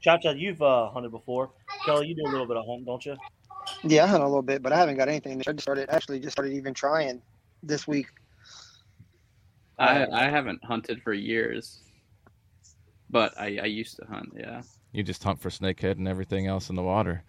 Cha 0.00 0.18
Cha, 0.18 0.30
you've 0.30 0.60
uh, 0.60 0.90
hunted 0.90 1.12
before. 1.12 1.52
Kelly, 1.86 2.08
you 2.08 2.16
do 2.16 2.22
a 2.22 2.30
little 2.32 2.46
bit 2.46 2.56
of 2.56 2.66
hunting, 2.66 2.84
don't 2.84 3.06
you? 3.06 3.16
Yeah, 3.84 4.02
I 4.02 4.08
hunt 4.08 4.24
a 4.24 4.26
little 4.26 4.42
bit, 4.42 4.64
but 4.64 4.72
I 4.72 4.76
haven't 4.76 4.96
got 4.96 5.08
anything. 5.08 5.40
I 5.46 5.52
just 5.52 5.60
started 5.60 5.88
actually 5.90 6.18
just 6.18 6.32
started 6.32 6.54
even 6.54 6.74
trying 6.74 7.22
this 7.62 7.86
week. 7.86 8.08
I 9.78 10.06
I 10.06 10.28
haven't 10.28 10.64
hunted 10.64 11.02
for 11.02 11.12
years, 11.12 11.82
but 13.10 13.32
I 13.38 13.60
I 13.62 13.66
used 13.66 13.94
to 13.98 14.06
hunt. 14.06 14.32
Yeah. 14.36 14.62
You 14.90 15.04
just 15.04 15.22
hunt 15.22 15.40
for 15.40 15.50
snakehead 15.50 15.98
and 15.98 16.08
everything 16.08 16.48
else 16.48 16.68
in 16.68 16.74
the 16.74 16.82
water. 16.82 17.22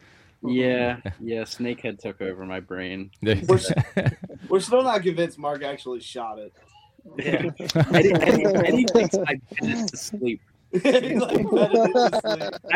Yeah, 0.47 0.99
yeah. 1.19 1.41
Snakehead 1.41 1.99
took 1.99 2.21
over 2.21 2.45
my 2.45 2.59
brain. 2.59 3.11
We're, 3.21 3.59
we're 4.49 4.59
still 4.59 4.83
not 4.83 5.03
convinced 5.03 5.37
Mark 5.37 5.63
actually 5.63 6.01
shot 6.01 6.39
it. 6.39 6.53
Yeah. 7.17 7.51
Eddie, 7.93 8.13
Eddie, 8.13 8.45
Eddie 8.45 8.85
thinks 8.85 9.15
I 9.15 9.39
put 9.49 9.69
it 9.69 9.87
to 9.89 9.97
sleep. 9.97 10.41
I 10.73 10.79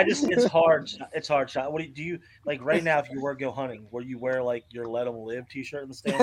just 0.08 0.30
it's 0.30 0.46
hard. 0.46 0.90
It's 1.14 1.28
hard 1.28 1.50
shot. 1.50 1.74
What 1.74 1.82
do 1.82 1.88
you, 1.88 1.94
do 1.94 2.04
you 2.04 2.20
like 2.46 2.64
right 2.64 2.84
now? 2.84 3.00
If 3.00 3.10
you 3.10 3.20
were 3.20 3.34
to 3.34 3.40
go 3.40 3.52
hunting, 3.52 3.88
would 3.92 4.06
you 4.06 4.18
wear 4.18 4.42
like 4.42 4.64
your 4.70 4.86
"Let 4.88 5.06
Them 5.06 5.18
Live" 5.18 5.50
T-shirt 5.50 5.84
in 5.84 5.90
the 5.90 5.96
stand? 5.96 6.18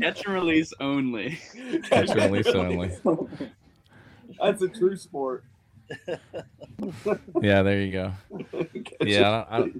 Catch 0.00 0.24
and 0.24 0.34
release 0.34 0.72
only. 0.80 1.38
Catch 1.82 2.10
and 2.10 2.32
release 2.32 2.46
only. 2.46 2.90
That's 4.40 4.62
a 4.62 4.68
true 4.68 4.96
sport. 4.96 5.44
Yeah, 7.42 7.62
there 7.62 7.80
you 7.82 7.92
go. 7.92 8.12
Yeah, 9.00 9.44
I, 9.48 9.58
I, 9.58 9.70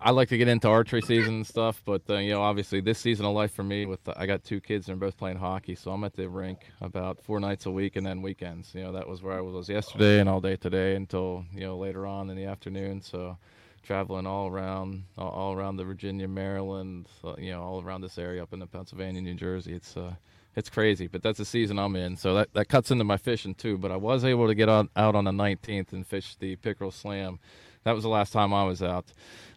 I 0.00 0.10
like 0.10 0.28
to 0.30 0.38
get 0.38 0.48
into 0.48 0.68
archery 0.68 1.00
season 1.02 1.34
and 1.34 1.46
stuff, 1.46 1.82
but 1.84 2.02
uh, 2.10 2.16
you 2.16 2.32
know, 2.32 2.42
obviously 2.42 2.80
this 2.80 2.98
season 2.98 3.24
of 3.26 3.34
life 3.34 3.52
for 3.52 3.62
me, 3.62 3.86
with 3.86 4.00
I 4.16 4.26
got 4.26 4.44
two 4.44 4.60
kids 4.60 4.88
and 4.88 5.00
they're 5.00 5.08
both 5.08 5.16
playing 5.16 5.38
hockey, 5.38 5.74
so 5.74 5.92
I'm 5.92 6.04
at 6.04 6.14
the 6.14 6.28
rink 6.28 6.60
about 6.80 7.22
four 7.22 7.40
nights 7.40 7.66
a 7.66 7.70
week 7.70 7.96
and 7.96 8.04
then 8.06 8.22
weekends. 8.22 8.74
You 8.74 8.82
know, 8.82 8.92
that 8.92 9.08
was 9.08 9.22
where 9.22 9.36
I 9.36 9.40
was 9.40 9.68
yesterday 9.68 10.20
and 10.20 10.28
all 10.28 10.40
day 10.40 10.56
today 10.56 10.96
until 10.96 11.44
you 11.52 11.60
know 11.60 11.78
later 11.78 12.06
on 12.06 12.30
in 12.30 12.36
the 12.36 12.44
afternoon. 12.44 13.00
So 13.00 13.38
traveling 13.82 14.26
all 14.26 14.48
around, 14.48 15.04
all, 15.16 15.30
all 15.30 15.54
around 15.54 15.76
the 15.76 15.84
Virginia, 15.84 16.26
Maryland, 16.26 17.08
uh, 17.22 17.34
you 17.38 17.50
know, 17.52 17.62
all 17.62 17.82
around 17.82 18.00
this 18.00 18.18
area 18.18 18.42
up 18.42 18.52
in 18.52 18.58
the 18.58 18.66
Pennsylvania, 18.66 19.20
New 19.20 19.34
Jersey. 19.34 19.74
It's 19.74 19.96
uh, 19.96 20.14
it's 20.56 20.70
crazy, 20.70 21.06
but 21.06 21.22
that's 21.22 21.38
the 21.38 21.44
season 21.44 21.78
I'm 21.78 21.96
in, 21.96 22.16
so 22.16 22.34
that, 22.34 22.52
that 22.54 22.68
cuts 22.68 22.90
into 22.90 23.04
my 23.04 23.16
fishing 23.16 23.54
too. 23.54 23.76
But 23.78 23.90
I 23.90 23.96
was 23.96 24.24
able 24.24 24.46
to 24.46 24.54
get 24.54 24.68
out, 24.68 24.88
out 24.96 25.14
on 25.14 25.24
the 25.24 25.32
19th 25.32 25.92
and 25.92 26.06
fish 26.06 26.36
the 26.36 26.56
Pickerel 26.56 26.90
Slam. 26.90 27.38
That 27.84 27.92
was 27.92 28.04
the 28.04 28.08
last 28.08 28.32
time 28.32 28.54
I 28.54 28.64
was 28.64 28.82
out. 28.82 29.12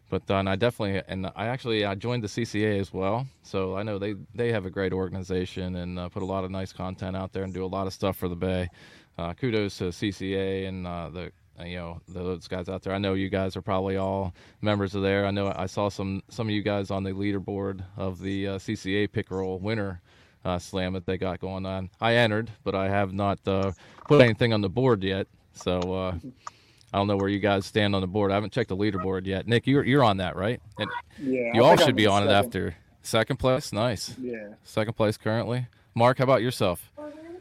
But 0.10 0.24
uh, 0.30 0.36
and 0.36 0.50
I 0.50 0.56
definitely 0.56 1.02
and 1.08 1.28
I 1.36 1.48
actually 1.48 1.84
I 1.86 1.96
joined 1.96 2.24
the 2.24 2.28
CCA 2.28 2.80
as 2.80 2.94
well, 2.94 3.28
so 3.44 3.76
I 3.76 3.84
know 3.84 4.00
they 4.00 4.16
they 4.34 4.52
have 4.54 4.66
a 4.66 4.70
great 4.70 4.94
organization 4.94 5.76
and 5.76 6.00
uh, 6.00 6.10
put 6.10 6.24
a 6.24 6.26
lot 6.26 6.46
of 6.46 6.52
nice 6.52 6.72
content 6.72 7.18
out 7.18 7.34
there 7.34 7.44
and 7.44 7.54
do 7.54 7.66
a 7.66 7.68
lot 7.68 7.88
of 7.88 7.94
stuff 7.94 8.16
for 8.16 8.30
the 8.30 8.36
Bay. 8.36 8.70
Uh, 9.18 9.34
kudos 9.34 9.78
to 9.80 9.86
CCA 9.86 10.68
and 10.68 10.88
uh, 10.88 11.10
the 11.10 11.32
you 11.66 11.76
know 11.76 12.00
those 12.08 12.48
guys 12.48 12.70
out 12.70 12.84
there. 12.84 12.94
I 12.94 13.00
know 13.00 13.16
you 13.16 13.30
guys 13.30 13.58
are 13.58 13.62
probably 13.62 13.98
all 13.98 14.34
members 14.62 14.96
of 14.96 15.02
there. 15.02 15.26
I 15.26 15.32
know 15.32 15.54
I 15.54 15.66
saw 15.66 15.90
some 15.90 16.24
some 16.30 16.48
of 16.48 16.52
you 16.54 16.62
guys 16.62 16.90
on 16.90 17.04
the 17.04 17.12
leaderboard 17.12 17.84
of 17.98 18.22
the 18.22 18.48
uh, 18.48 18.58
CCA 18.60 19.12
Pickerel 19.12 19.60
winner 19.60 20.02
uh, 20.48 20.60
slam 20.60 20.94
that 20.94 21.06
they 21.06 21.18
got 21.18 21.40
going 21.40 21.66
on. 21.66 21.90
I 22.00 22.16
entered, 22.16 22.50
but 22.64 22.74
I 22.76 22.88
have 22.90 23.14
not 23.14 23.40
uh, 23.46 23.72
put 24.08 24.22
anything 24.22 24.54
on 24.54 24.62
the 24.62 24.70
board 24.70 25.04
yet. 25.04 25.28
So 25.54 25.80
uh, 25.94 26.16
I 26.94 26.98
don't 26.98 27.08
know 27.08 27.18
where 27.18 27.28
you 27.30 27.40
guys 27.40 27.66
stand 27.66 27.94
on 27.96 28.02
the 28.02 28.08
board. 28.08 28.32
I 28.32 28.36
haven't 28.36 28.54
checked 28.54 28.70
the 28.70 28.78
leaderboard 28.78 29.26
yet. 29.26 29.48
Nick, 29.48 29.68
you're 29.68 29.84
you're 29.84 30.04
on 30.04 30.18
that, 30.18 30.36
right? 30.36 30.62
And 30.80 30.90
Yeah, 31.20 31.52
you 31.54 31.64
I 31.64 31.70
all 31.72 31.78
should 31.78 31.90
I'm 31.90 31.96
be 31.96 32.06
in 32.06 32.12
on 32.12 32.28
it 32.28 32.32
after 32.32 32.76
second 33.02 33.38
place. 33.38 33.74
Nice. 33.74 34.16
Yeah. 34.20 34.50
Second 34.64 34.94
place 34.94 35.18
currently. 35.18 35.68
Mark, 35.96 36.20
how 36.20 36.24
about 36.24 36.42
yourself? 36.42 36.92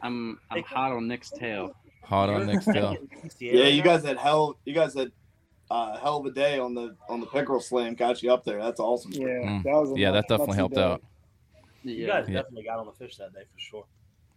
I'm 0.02 0.38
I'm 0.50 0.62
hot 0.64 0.92
on 0.92 1.06
Nick's 1.08 1.30
tail. 1.30 1.74
Hot 2.04 2.28
on 2.28 2.46
Nick's 2.46 2.64
tail. 2.64 2.96
Yeah, 3.38 3.64
you 3.66 3.82
guys 3.82 4.04
had 4.04 4.16
hell. 4.16 4.56
You 4.64 4.72
guys 4.74 4.94
had 4.94 5.12
uh, 5.70 5.96
hell 5.98 6.18
of 6.18 6.26
a 6.26 6.30
day 6.30 6.58
on 6.58 6.74
the 6.74 6.96
on 7.08 7.20
the 7.20 7.26
pickerel 7.26 7.60
slam. 7.60 7.94
Got 7.94 8.22
you 8.22 8.32
up 8.32 8.44
there. 8.44 8.62
That's 8.62 8.80
awesome. 8.80 9.12
Yeah, 9.12 9.26
Mm. 9.26 9.62
that 9.64 9.72
was 9.74 9.92
a 9.92 9.98
Yeah, 9.98 10.10
nuts- 10.10 10.28
that 10.28 10.38
definitely 10.38 10.56
helped 10.56 10.74
day. 10.76 10.82
out. 10.82 11.02
You 11.94 12.06
guys 12.06 12.28
Yeah. 12.28 12.34
definitely 12.34 12.64
got 12.64 12.78
on 12.78 12.86
the 12.86 12.92
fish 12.92 13.16
that 13.16 13.32
day 13.32 13.42
for 13.52 13.58
sure. 13.58 13.84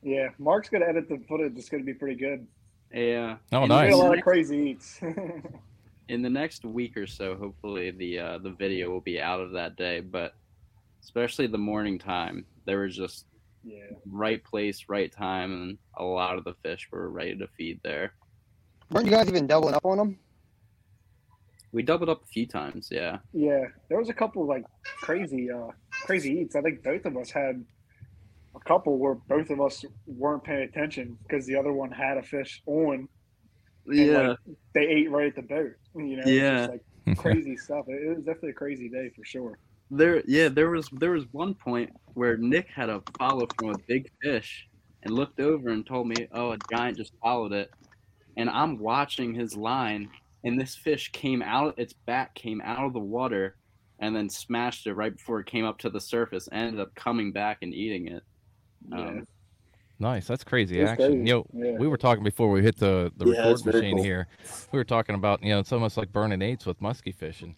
Yeah, 0.02 0.30
Mark's 0.38 0.70
gonna 0.70 0.86
edit 0.86 1.10
the 1.10 1.18
footage. 1.28 1.54
It's 1.58 1.70
gonna 1.70 1.84
be 1.84 1.94
pretty 1.94 2.16
good. 2.16 2.48
Yeah. 2.94 3.38
Oh, 3.52 3.58
In 3.58 3.62
We 3.64 3.68
the 3.70 3.76
had 3.76 3.92
a 3.94 3.98
lot 3.98 4.18
of 4.18 4.24
crazy 4.24 4.58
eats. 4.58 5.02
in 6.08 6.22
the 6.22 6.30
next 6.30 6.66
week 6.66 6.98
or 6.98 7.06
so, 7.08 7.36
hopefully 7.36 7.92
the 7.92 8.20
uh, 8.20 8.38
the 8.40 8.52
video 8.52 8.90
will 8.90 9.02
be 9.02 9.22
out 9.22 9.40
of 9.42 9.52
that 9.52 9.76
day. 9.76 10.00
But 10.00 10.36
especially 11.02 11.48
the 11.48 11.58
morning 11.58 12.00
time, 12.00 12.46
there 12.66 12.80
was 12.80 12.96
just 12.96 13.26
yeah. 13.64 13.84
right 14.06 14.44
place, 14.44 14.86
right 14.88 15.12
time, 15.12 15.52
and 15.52 15.78
a 15.98 16.04
lot 16.04 16.38
of 16.38 16.44
the 16.46 16.54
fish 16.64 16.88
were 16.92 17.10
ready 17.10 17.36
to 17.38 17.48
feed 17.58 17.80
there. 17.84 18.14
Weren't 18.92 19.06
you 19.06 19.12
guys 19.12 19.28
even 19.28 19.48
doubling 19.48 19.76
up 19.76 19.86
on 19.86 19.98
them? 19.98 20.20
We 21.72 21.84
doubled 21.84 22.10
up 22.10 22.24
a 22.24 22.28
few 22.28 22.48
times, 22.48 22.90
yeah. 22.92 23.20
Yeah, 23.34 23.66
there 23.90 24.00
was 24.00 24.10
a 24.10 24.14
couple 24.14 24.46
like 24.48 24.66
crazy, 24.84 25.52
uh, 25.52 25.68
crazy 26.06 26.34
eats. 26.40 26.56
I 26.56 26.62
think 26.62 26.84
both 26.84 27.06
of 27.06 27.18
us 27.18 27.30
had 27.32 27.64
a 28.56 28.60
couple 28.62 28.98
where 28.98 29.16
both 29.16 29.50
of 29.50 29.62
us 29.62 29.86
weren't 30.06 30.44
paying 30.44 30.64
attention 30.64 31.18
because 31.24 31.46
the 31.46 31.56
other 31.56 31.72
one 31.74 31.92
had 31.92 32.18
a 32.18 32.24
fish 32.24 32.62
on. 32.66 33.08
and, 33.88 33.96
Yeah. 33.98 34.28
like, 34.30 34.38
they 34.74 34.88
ate 34.88 35.10
right 35.10 35.28
at 35.28 35.36
the 35.36 35.42
boat. 35.42 35.74
You 35.96 36.18
know, 36.18 36.24
Yeah. 36.26 36.68
just, 36.68 36.70
like 37.08 37.18
crazy 37.18 37.58
stuff. 37.58 37.86
It, 37.88 38.04
it 38.04 38.10
was 38.10 38.26
definitely 38.26 38.52
a 38.52 38.54
crazy 38.54 38.90
day 38.90 39.10
for 39.16 39.24
sure. 39.24 39.58
There, 39.92 40.22
yeah, 40.28 40.50
there 40.50 40.70
was 40.70 40.88
there 40.92 41.12
was 41.12 41.26
one 41.32 41.56
point 41.56 41.90
where 42.14 42.38
Nick 42.38 42.68
had 42.70 42.90
a 42.90 43.02
follow 43.18 43.48
from 43.58 43.70
a 43.72 43.78
big 43.88 44.08
fish 44.22 44.68
and 45.02 45.16
looked 45.16 45.40
over 45.40 45.70
and 45.70 45.84
told 45.88 46.08
me, 46.08 46.28
"Oh, 46.32 46.52
a 46.52 46.58
giant 46.72 46.98
just 46.98 47.14
followed 47.24 47.54
it," 47.54 47.72
and 48.38 48.48
I'm 48.52 48.78
watching 48.78 49.34
his 49.34 49.58
line, 49.58 50.12
and 50.44 50.60
this 50.62 50.76
fish 50.76 51.12
came 51.12 51.42
out, 51.42 51.80
its 51.80 51.94
back 51.94 52.36
came 52.36 52.62
out 52.62 52.86
of 52.86 52.94
the 52.94 53.00
water, 53.00 53.56
and 54.00 54.16
then 54.16 54.30
smashed 54.30 54.88
it 54.88 54.94
right 54.94 55.16
before 55.16 55.40
it 55.40 55.46
came 55.46 55.66
up 55.66 55.78
to 55.80 55.90
the 55.90 56.00
surface. 56.02 56.48
Ended 56.52 56.80
up 56.80 56.94
coming 56.96 57.32
back 57.32 57.60
and 57.62 57.74
eating 57.74 58.08
it. 58.08 58.24
Um, 58.92 59.28
Nice. 60.02 60.28
That's 60.28 60.46
crazy 60.46 60.80
It's 60.80 60.92
action. 60.92 61.08
crazy. 61.12 61.18
You 61.28 61.34
know, 61.34 61.46
Yeah. 61.54 61.78
we 61.78 61.86
were 61.90 61.98
talking 61.98 62.24
before 62.24 62.50
we 62.50 62.62
hit 62.62 62.78
the, 62.78 63.12
the 63.18 63.26
Yeah, 63.32 63.50
record 63.50 63.66
machine 63.66 63.96
cool. 63.98 64.04
here. 64.06 64.28
We 64.72 64.80
were 64.80 64.86
talking 64.86 65.14
about, 65.14 65.44
you 65.44 65.50
know, 65.50 65.60
it's 65.60 65.74
almost 65.74 65.98
like 65.98 66.14
burning 66.14 66.42
eights 66.42 66.66
with 66.66 66.80
musky 66.80 67.12
fishing 67.12 67.54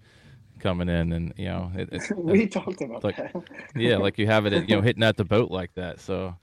coming 0.58 0.90
in 0.90 1.14
and, 1.14 1.34
you 1.38 1.46
know, 1.46 1.72
it, 1.76 1.90
it's 1.92 2.10
we 2.18 2.48
talked 2.48 2.82
about 2.82 3.04
like, 3.04 3.18
that. 3.18 3.32
yeah, 3.76 3.98
like 3.98 4.18
you 4.18 4.26
have 4.26 4.48
it, 4.48 4.54
at, 4.54 4.68
you 4.68 4.76
know, 4.76 4.82
hitting 4.88 5.04
at 5.04 5.18
the 5.18 5.24
boat 5.24 5.52
like 5.52 5.72
that. 5.76 6.00
So, 6.00 6.36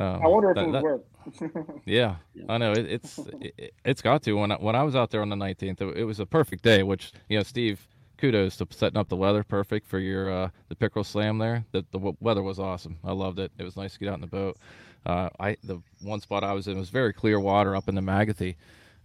um, 0.00 0.22
I 0.22 0.28
wonder 0.28 0.50
if 0.50 0.54
that- 0.54 0.62
it 0.62 0.66
would 0.66 0.74
that- 0.76 0.82
work. 0.84 1.04
Yeah, 1.84 2.16
I 2.48 2.56
know 2.56 2.72
it, 2.72 2.86
it's 2.86 3.18
it, 3.40 3.74
it's 3.84 4.00
got 4.00 4.22
to. 4.22 4.32
When 4.32 4.52
I, 4.52 4.54
when 4.54 4.74
I 4.74 4.82
was 4.84 4.96
out 4.96 5.10
there 5.10 5.20
on 5.20 5.28
the 5.28 5.36
19th, 5.36 5.80
it, 5.82 5.98
it 5.98 6.04
was 6.04 6.18
a 6.18 6.24
perfect 6.24 6.62
day. 6.64 6.82
Which 6.82 7.12
you 7.28 7.36
know, 7.36 7.42
Steve, 7.42 7.86
kudos 8.20 8.56
to 8.56 8.66
setting 8.70 8.98
up 8.98 9.08
the 9.08 9.16
weather 9.16 9.42
perfect 9.42 9.86
for 9.86 9.98
your 9.98 10.30
uh, 10.30 10.50
the 10.68 10.76
pickerel 10.76 11.04
slam 11.04 11.38
there. 11.38 11.64
The 11.72 11.84
the 11.90 11.98
w- 11.98 12.16
weather 12.20 12.42
was 12.42 12.58
awesome. 12.58 12.98
I 13.04 13.12
loved 13.12 13.38
it. 13.38 13.50
It 13.58 13.64
was 13.64 13.76
nice 13.76 13.94
to 13.94 13.98
get 14.00 14.08
out 14.08 14.16
in 14.16 14.20
the 14.20 14.26
boat. 14.26 14.58
Uh, 15.06 15.30
I 15.38 15.56
the 15.64 15.80
one 16.02 16.20
spot 16.20 16.44
I 16.44 16.52
was 16.52 16.68
in 16.68 16.78
was 16.78 16.90
very 16.90 17.12
clear 17.12 17.40
water 17.40 17.74
up 17.74 17.88
in 17.88 17.94
the 17.94 18.02
Magothy, 18.02 18.56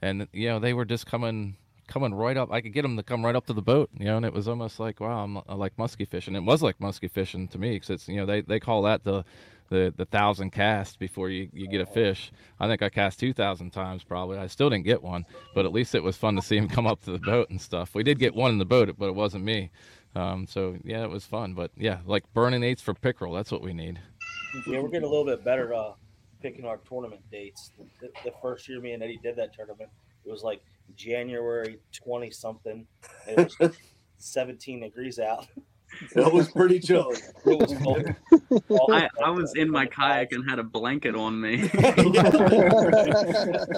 and 0.01 0.27
you 0.33 0.49
know 0.49 0.59
they 0.59 0.73
were 0.73 0.85
just 0.85 1.05
coming 1.05 1.55
coming 1.87 2.13
right 2.13 2.35
up. 2.37 2.51
I 2.51 2.61
could 2.61 2.73
get 2.73 2.81
them 2.81 2.97
to 2.97 3.03
come 3.03 3.23
right 3.23 3.35
up 3.35 3.45
to 3.47 3.53
the 3.53 3.61
boat, 3.61 3.89
you 3.97 4.05
know, 4.05 4.17
and 4.17 4.25
it 4.25 4.33
was 4.33 4.47
almost 4.47 4.79
like 4.79 4.99
wow, 4.99 5.23
I'm 5.23 5.37
I 5.47 5.55
like 5.55 5.77
musky 5.77 6.05
fishing. 6.05 6.35
It 6.35 6.43
was 6.43 6.61
like 6.61 6.79
musky 6.81 7.07
fishing 7.07 7.47
to 7.49 7.57
me 7.57 7.71
because 7.75 7.89
it's 7.89 8.07
you 8.09 8.17
know 8.17 8.25
they 8.25 8.41
they 8.41 8.59
call 8.59 8.81
that 8.83 9.03
the 9.03 9.23
the 9.69 9.93
the 9.95 10.05
thousand 10.05 10.51
cast 10.51 10.99
before 10.99 11.29
you, 11.29 11.49
you 11.53 11.67
get 11.67 11.81
a 11.81 11.85
fish. 11.85 12.31
I 12.59 12.67
think 12.67 12.81
I 12.81 12.89
cast 12.89 13.19
two 13.19 13.33
thousand 13.33 13.71
times 13.71 14.03
probably. 14.03 14.37
I 14.37 14.47
still 14.47 14.69
didn't 14.69 14.85
get 14.85 15.01
one, 15.01 15.25
but 15.53 15.65
at 15.65 15.71
least 15.73 15.95
it 15.95 16.03
was 16.03 16.15
fun 16.15 16.35
to 16.35 16.41
see 16.41 16.57
him 16.57 16.67
come 16.75 16.87
up 16.87 17.01
to 17.05 17.11
the 17.11 17.19
boat 17.19 17.49
and 17.49 17.59
stuff. 17.59 17.95
We 17.95 18.03
did 18.03 18.19
get 18.19 18.35
one 18.35 18.51
in 18.51 18.57
the 18.57 18.65
boat, 18.65 18.93
but 18.97 19.07
it 19.07 19.15
wasn't 19.15 19.43
me. 19.43 19.71
Um, 20.15 20.47
so 20.47 20.77
yeah, 20.83 21.03
it 21.03 21.09
was 21.09 21.25
fun. 21.25 21.53
But 21.53 21.71
yeah, 21.75 21.99
like 22.05 22.23
burning 22.33 22.63
eights 22.63 22.81
for 22.81 22.93
pickerel. 22.93 23.33
That's 23.33 23.51
what 23.51 23.61
we 23.61 23.73
need. 23.73 23.99
Yeah, 24.67 24.79
we're 24.79 24.89
getting 24.89 25.07
a 25.07 25.09
little 25.09 25.25
bit 25.25 25.43
better 25.43 25.73
uh, 25.73 25.93
picking 26.41 26.65
our 26.65 26.77
tournament 26.77 27.21
dates. 27.31 27.71
The, 27.99 28.09
the 28.23 28.31
first 28.41 28.69
year 28.69 28.79
me 28.79 28.93
and 28.93 29.03
Eddie 29.03 29.19
did 29.21 29.35
that 29.35 29.53
tournament, 29.53 29.89
it 30.25 30.31
was 30.31 30.43
like 30.43 30.61
January 30.95 31.79
twenty 31.91 32.31
something. 32.31 32.87
It 33.27 33.53
was 33.59 33.77
seventeen 34.17 34.81
degrees 34.81 35.19
out. 35.19 35.47
It 36.15 36.33
was 36.33 36.51
pretty 36.51 36.79
chilly. 36.79 37.17
It 37.45 37.59
was 37.59 37.75
cold. 37.83 38.89
I, 38.91 39.07
I 39.23 39.29
was 39.29 39.53
in 39.55 39.69
my 39.69 39.85
kayak 39.85 40.31
and 40.31 40.49
had 40.49 40.57
a 40.57 40.63
blanket 40.63 41.13
on 41.15 41.39
me. 41.39 41.61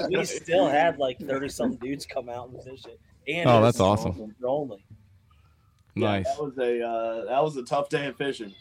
we 0.09 0.25
still 0.25 0.67
had 0.67 0.97
like 0.97 1.19
thirty 1.19 1.49
something 1.49 1.77
dudes 1.79 2.05
come 2.05 2.29
out 2.29 2.49
and 2.49 2.63
fish 2.63 2.85
it. 2.85 2.99
And 3.27 3.49
Oh, 3.49 3.61
that's 3.61 3.81
awesome. 3.81 4.33
Only. 4.43 4.83
Nice. 5.95 6.25
That 6.25 6.43
was 6.43 6.57
a 6.57 6.81
uh, 6.81 7.25
that 7.25 7.43
was 7.43 7.57
a 7.57 7.63
tough 7.63 7.89
day 7.89 8.07
of 8.07 8.15
fishing. 8.15 8.53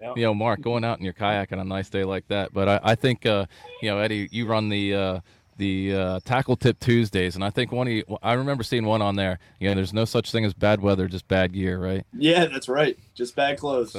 Yeah. 0.00 0.12
you 0.16 0.22
know, 0.24 0.34
Mark, 0.34 0.60
going 0.60 0.84
out 0.84 0.98
in 0.98 1.04
your 1.04 1.14
kayak 1.14 1.52
on 1.52 1.58
a 1.58 1.64
nice 1.64 1.88
day 1.88 2.04
like 2.04 2.28
that. 2.28 2.52
But 2.52 2.68
I, 2.68 2.80
I 2.82 2.94
think, 2.94 3.24
uh, 3.24 3.46
you 3.80 3.88
know, 3.90 3.98
Eddie, 3.98 4.28
you 4.32 4.46
run 4.46 4.68
the 4.68 4.94
uh, 4.94 5.20
the 5.56 5.94
uh, 5.94 6.20
tackle 6.24 6.56
tip 6.56 6.78
Tuesdays, 6.80 7.34
and 7.34 7.44
I 7.44 7.50
think 7.50 7.72
one 7.72 7.86
of 7.86 7.92
you, 7.92 8.04
I 8.22 8.32
remember 8.34 8.64
seeing 8.64 8.84
one 8.86 9.02
on 9.02 9.16
there. 9.16 9.38
You 9.60 9.68
know, 9.68 9.74
there's 9.74 9.92
no 9.92 10.04
such 10.04 10.32
thing 10.32 10.44
as 10.44 10.54
bad 10.54 10.80
weather, 10.80 11.08
just 11.08 11.28
bad 11.28 11.52
gear, 11.52 11.78
right? 11.78 12.04
Yeah, 12.16 12.46
that's 12.46 12.68
right. 12.68 12.98
Just 13.14 13.36
bad 13.36 13.58
clothes. 13.58 13.94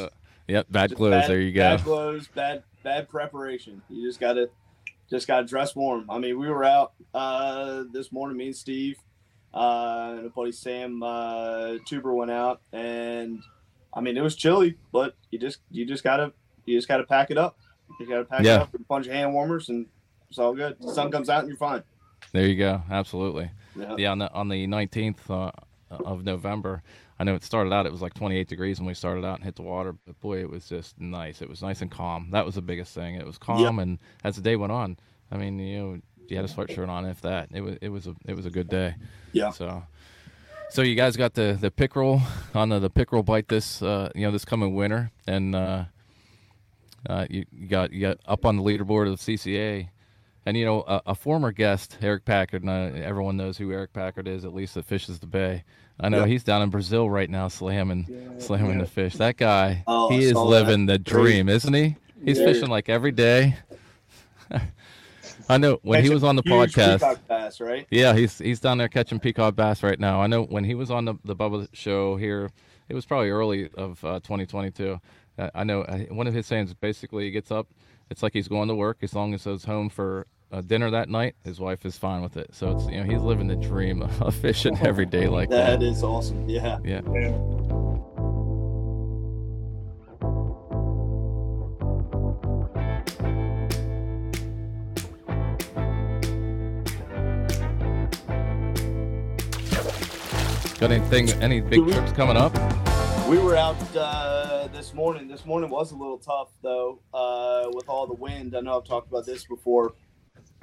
Yep, 0.47 0.67
bad 0.69 0.89
Just 0.89 0.97
clothes. 0.97 1.11
bad- 1.11 1.29
there 1.29 1.39
you 1.39 1.51
go. 1.53 1.61
Bad 1.61 1.83
clothes, 1.83 2.27
bad 2.27 2.63
bad 2.83 3.07
preparation. 3.07 3.81
You 3.89 4.07
just 4.07 4.19
gotta 4.19 4.49
just 5.09 5.27
gotta 5.27 5.45
dress 5.45 5.75
warm. 5.75 6.09
I 6.09 6.17
mean, 6.19 6.37
we 6.39 6.49
were 6.49 6.63
out 6.65 6.93
uh, 7.13 7.83
this 7.93 8.11
morning. 8.11 8.35
Me 8.37 8.47
and 8.47 8.55
Steve 8.55 8.97
uh, 9.53 10.15
and 10.17 10.25
a 10.25 10.29
buddy 10.29 10.51
Sam 10.51 11.01
uh, 11.03 11.75
Tuber 11.85 12.13
went 12.13 12.31
out, 12.31 12.61
and 12.73 13.41
I 13.93 14.01
mean, 14.01 14.17
it 14.17 14.21
was 14.21 14.35
chilly, 14.35 14.77
but 14.91 15.15
you 15.31 15.39
just 15.39 15.59
you 15.71 15.85
just 15.85 16.03
gotta 16.03 16.33
you 16.65 16.77
just 16.77 16.87
gotta 16.87 17.03
pack 17.05 17.31
it 17.31 17.37
up. 17.37 17.57
You 17.99 18.07
gotta 18.07 18.25
pack 18.25 18.43
Yeah. 18.43 18.55
it 18.55 18.61
up 18.63 18.71
with 18.73 18.81
a 18.81 18.85
bunch 18.85 19.07
of 19.07 19.13
hand 19.13 19.33
warmers, 19.33 19.69
and 19.69 19.85
it's 20.33 20.39
all 20.39 20.55
good. 20.55 20.75
The 20.81 20.91
sun 20.91 21.11
comes 21.11 21.29
out, 21.29 21.41
and 21.41 21.47
you're 21.47 21.57
fine. 21.57 21.83
There 22.31 22.47
you 22.47 22.55
go. 22.55 22.81
Absolutely. 22.89 23.51
Yeah. 23.75 24.09
on 24.09 24.17
the 24.17 24.33
on 24.33 24.49
the 24.49 24.65
19th 24.65 25.29
uh, 25.29 25.51
of 25.91 26.23
November, 26.23 26.81
I 27.19 27.23
know 27.23 27.35
it 27.35 27.43
started 27.43 27.71
out. 27.71 27.85
It 27.85 27.91
was 27.91 28.01
like 28.01 28.15
28 28.15 28.47
degrees 28.47 28.79
when 28.79 28.87
we 28.87 28.95
started 28.95 29.25
out 29.25 29.35
and 29.35 29.43
hit 29.43 29.57
the 29.57 29.61
water, 29.61 29.93
but 29.93 30.19
boy, 30.21 30.39
it 30.39 30.49
was 30.49 30.67
just 30.67 30.99
nice. 30.99 31.43
It 31.43 31.49
was 31.49 31.61
nice 31.61 31.83
and 31.83 31.91
calm. 31.91 32.29
That 32.31 32.47
was 32.47 32.55
the 32.55 32.63
biggest 32.63 32.95
thing. 32.95 33.13
It 33.13 33.27
was 33.27 33.37
calm, 33.37 33.77
and 33.77 33.99
as 34.23 34.35
the 34.35 34.41
day 34.41 34.55
went 34.55 34.71
on, 34.71 34.97
I 35.31 35.37
mean, 35.37 35.59
you 35.59 35.79
know, 35.79 36.01
you 36.27 36.35
had 36.35 36.45
a 36.45 36.47
sweatshirt 36.47 36.89
on, 36.89 37.05
if 37.05 37.21
that. 37.21 37.49
It 37.53 37.61
was 37.61 37.77
it 37.79 37.89
was 37.89 38.07
a 38.07 38.15
it 38.25 38.35
was 38.35 38.47
a 38.47 38.51
good 38.51 38.69
day. 38.69 38.95
Yeah. 39.33 39.51
So. 39.51 39.83
So 40.71 40.81
you 40.81 40.95
guys 40.95 41.15
got 41.15 41.35
the 41.35 41.55
the 41.61 41.69
pickerel 41.69 42.23
on 42.55 42.69
the, 42.69 42.79
the 42.79 42.89
pickerel 42.89 43.21
bite 43.21 43.47
this 43.49 43.83
uh, 43.83 44.09
you 44.15 44.25
know 44.25 44.31
this 44.31 44.45
coming 44.45 44.73
winter, 44.73 45.11
and 45.27 45.53
uh, 45.53 45.83
uh, 47.07 47.27
you, 47.29 47.45
you 47.51 47.67
got 47.67 47.93
you 47.93 48.01
got 48.01 48.17
up 48.25 48.45
on 48.45 48.57
the 48.57 48.63
leaderboard 48.63 49.11
of 49.11 49.23
the 49.23 49.37
CCA, 49.37 49.89
and 50.45 50.57
you 50.57 50.65
know 50.65 50.81
a, 50.87 51.01
a 51.07 51.15
former 51.15 51.51
guest 51.51 51.97
Eric 52.01 52.25
Packard, 52.25 52.63
and 52.63 52.69
uh, 52.69 52.97
everyone 53.05 53.37
knows 53.37 53.57
who 53.57 53.71
Eric 53.71 53.93
Packard 53.93 54.27
is, 54.27 54.45
at 54.45 54.53
least 54.53 54.73
that 54.75 54.85
fishes 54.85 55.19
the 55.19 55.27
bay. 55.27 55.63
I 55.99 56.09
know 56.09 56.19
Yep. 56.19 56.27
he's 56.27 56.43
down 56.43 56.61
in 56.63 56.69
Brazil 56.69 57.09
right 57.09 57.29
now, 57.29 57.47
slamming 57.47 58.35
slamming 58.39 58.79
the 58.79 58.85
fish. 58.87 59.13
That 59.15 59.37
guy, 59.37 59.83
Oh, 59.87 60.09
I 60.09 60.13
he 60.13 60.23
is 60.23 60.33
living 60.33 60.87
that. 60.87 60.93
the 61.05 61.09
dream, 61.11 61.49
isn't 61.49 61.73
he? 61.73 61.95
He's 62.25 62.39
Yeah. 62.39 62.45
fishing 62.45 62.69
like 62.69 62.89
every 62.89 63.11
day. 63.11 63.57
I 65.49 65.57
know 65.57 65.79
when 65.83 66.03
he 66.03 66.09
was 66.09 66.23
on 66.23 66.35
the 66.35 66.43
podcast. 66.43 67.19
bass, 67.27 67.59
right? 67.59 67.85
Yeah, 67.89 68.13
he's 68.15 68.37
he's 68.39 68.59
down 68.59 68.77
there 68.77 68.87
catching 68.87 69.19
peacock 69.19 69.55
bass 69.55 69.83
right 69.83 69.99
now. 69.99 70.21
I 70.21 70.27
know 70.27 70.43
when 70.43 70.63
he 70.63 70.73
was 70.75 70.89
on 70.89 71.05
the 71.05 71.15
the 71.25 71.35
Bubba 71.35 71.67
show 71.73 72.15
here, 72.15 72.49
it 72.89 72.93
was 72.95 73.05
probably 73.05 73.29
early 73.29 73.69
of 73.75 74.03
uh, 74.05 74.19
2022. 74.21 74.99
Uh, 75.37 75.49
I 75.53 75.63
know 75.63 75.81
uh, 75.81 75.99
one 76.13 76.27
of 76.27 76.33
his 76.33 76.45
sayings 76.45 76.73
basically 76.73 77.25
he 77.25 77.31
gets 77.31 77.51
up, 77.51 77.67
it's 78.09 78.21
like 78.23 78.33
he's 78.33 78.47
going 78.47 78.67
to 78.69 78.75
work 78.75 78.99
as 79.01 79.13
long 79.13 79.33
as 79.33 79.43
he's 79.43 79.65
home 79.65 79.89
for 79.89 80.27
uh, 80.53 80.61
dinner 80.61 80.91
that 80.91 81.09
night. 81.09 81.35
His 81.43 81.59
wife 81.59 81.83
is 81.85 81.97
fine 81.97 82.21
with 82.21 82.37
it. 82.37 82.53
So 82.53 82.77
it's 82.77 82.85
you 82.85 82.97
know 82.97 83.03
he's 83.03 83.21
living 83.21 83.47
the 83.47 83.55
dream 83.55 84.03
of 84.03 84.35
fishing 84.35 84.77
every 84.81 85.05
day 85.05 85.27
like 85.27 85.49
that. 85.49 85.79
That 85.79 85.85
is 85.85 86.03
awesome. 86.03 86.47
Yeah. 86.47 86.77
Yeah. 86.83 87.01
Got 100.79 100.91
anything? 100.91 101.29
Any 101.41 101.61
big 101.61 101.81
trips 101.87 102.11
coming 102.11 102.35
up? 102.35 102.53
We 103.29 103.37
were 103.37 103.55
out 103.55 103.77
uh, 103.95 104.67
this 104.67 104.93
morning. 104.93 105.29
This 105.29 105.45
morning 105.45 105.69
was 105.69 105.93
a 105.93 105.95
little 105.95 106.17
tough 106.17 106.49
though, 106.61 106.99
uh, 107.13 107.71
with 107.73 107.87
all 107.87 108.05
the 108.05 108.13
wind. 108.13 108.55
I 108.55 108.59
know 108.59 108.77
I've 108.77 108.83
talked 108.83 109.07
about 109.07 109.25
this 109.25 109.45
before 109.45 109.93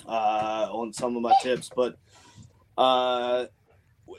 uh, 0.06 0.68
on 0.70 0.92
some 0.92 1.16
of 1.16 1.22
my 1.22 1.34
tips, 1.42 1.70
but 1.74 1.96
uh, 2.78 3.46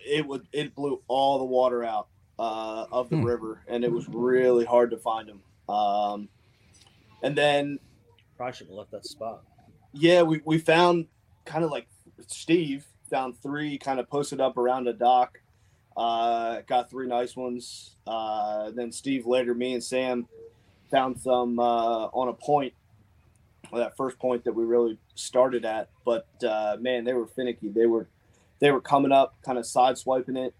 it 0.05 0.25
would 0.25 0.47
it 0.51 0.73
blew 0.75 1.01
all 1.07 1.39
the 1.39 1.45
water 1.45 1.83
out 1.83 2.07
uh, 2.39 2.85
of 2.91 3.09
the 3.09 3.17
Hmm. 3.17 3.23
river, 3.25 3.61
and 3.67 3.83
it 3.83 3.91
was 3.91 4.07
really 4.09 4.65
hard 4.65 4.91
to 4.91 4.97
find 4.97 5.27
them. 5.29 5.41
Um, 5.73 6.29
and 7.23 7.37
then 7.37 7.79
Probably 8.37 8.53
should 8.53 8.67
have 8.67 8.75
left 8.75 8.91
that 8.91 9.05
spot. 9.05 9.43
yeah, 9.93 10.21
we, 10.23 10.41
we 10.45 10.57
found 10.57 11.07
kind 11.45 11.63
of 11.63 11.69
like 11.71 11.87
Steve 12.27 12.85
found 13.09 13.37
three 13.41 13.77
kind 13.77 13.99
of 13.99 14.09
posted 14.09 14.39
up 14.41 14.57
around 14.57 14.87
a 14.87 14.93
dock. 14.93 15.39
Uh, 15.97 16.61
got 16.61 16.89
three 16.89 17.05
nice 17.07 17.35
ones. 17.35 17.95
Uh, 18.07 18.71
then 18.71 18.91
Steve 18.91 19.27
later, 19.27 19.53
me 19.53 19.73
and 19.73 19.83
Sam 19.83 20.27
found 20.89 21.19
some 21.19 21.59
uh, 21.59 22.05
on 22.07 22.29
a 22.29 22.33
point, 22.33 22.73
well, 23.71 23.81
that 23.83 23.95
first 23.97 24.17
point 24.17 24.43
that 24.45 24.53
we 24.53 24.63
really 24.63 24.97
started 25.21 25.65
at. 25.65 25.89
But 26.05 26.27
uh, 26.43 26.77
man, 26.79 27.03
they 27.03 27.13
were 27.13 27.27
finicky. 27.27 27.69
They 27.69 27.85
were 27.85 28.07
they 28.59 28.71
were 28.71 28.81
coming 28.81 29.11
up, 29.11 29.35
kind 29.43 29.57
of 29.57 29.65
side 29.65 29.97
swiping 29.97 30.37
it. 30.37 30.53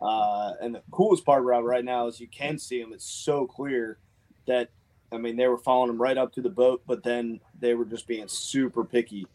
Uh, 0.00 0.52
and 0.60 0.74
the 0.74 0.82
coolest 0.90 1.24
part 1.24 1.42
about 1.42 1.64
right 1.64 1.84
now 1.84 2.06
is 2.06 2.20
you 2.20 2.28
can 2.28 2.58
see 2.58 2.80
them. 2.80 2.92
It's 2.92 3.04
so 3.04 3.46
clear 3.46 3.98
that 4.46 4.70
I 5.12 5.18
mean 5.18 5.36
they 5.36 5.48
were 5.48 5.58
following 5.58 5.88
them 5.88 6.00
right 6.00 6.16
up 6.16 6.32
to 6.34 6.42
the 6.42 6.50
boat, 6.50 6.82
but 6.86 7.02
then 7.02 7.40
they 7.58 7.74
were 7.74 7.84
just 7.84 8.06
being 8.06 8.28
super 8.28 8.84
picky. 8.84 9.26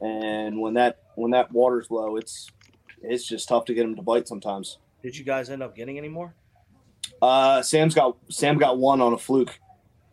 And 0.00 0.60
when 0.60 0.74
that 0.74 1.00
when 1.14 1.32
that 1.32 1.52
water's 1.52 1.90
low, 1.90 2.16
it's 2.16 2.50
it's 3.02 3.26
just 3.26 3.48
tough 3.48 3.64
to 3.66 3.74
get 3.74 3.82
them 3.82 3.96
to 3.96 4.02
bite 4.02 4.28
sometimes. 4.28 4.78
Did 5.02 5.16
you 5.16 5.24
guys 5.24 5.50
end 5.50 5.62
up 5.62 5.76
getting 5.76 5.98
any 5.98 6.08
more? 6.08 6.34
Uh, 7.20 7.62
Sam's 7.62 7.94
got 7.94 8.16
Sam 8.30 8.58
got 8.58 8.78
one 8.78 9.00
on 9.00 9.12
a 9.12 9.18
fluke. 9.18 9.58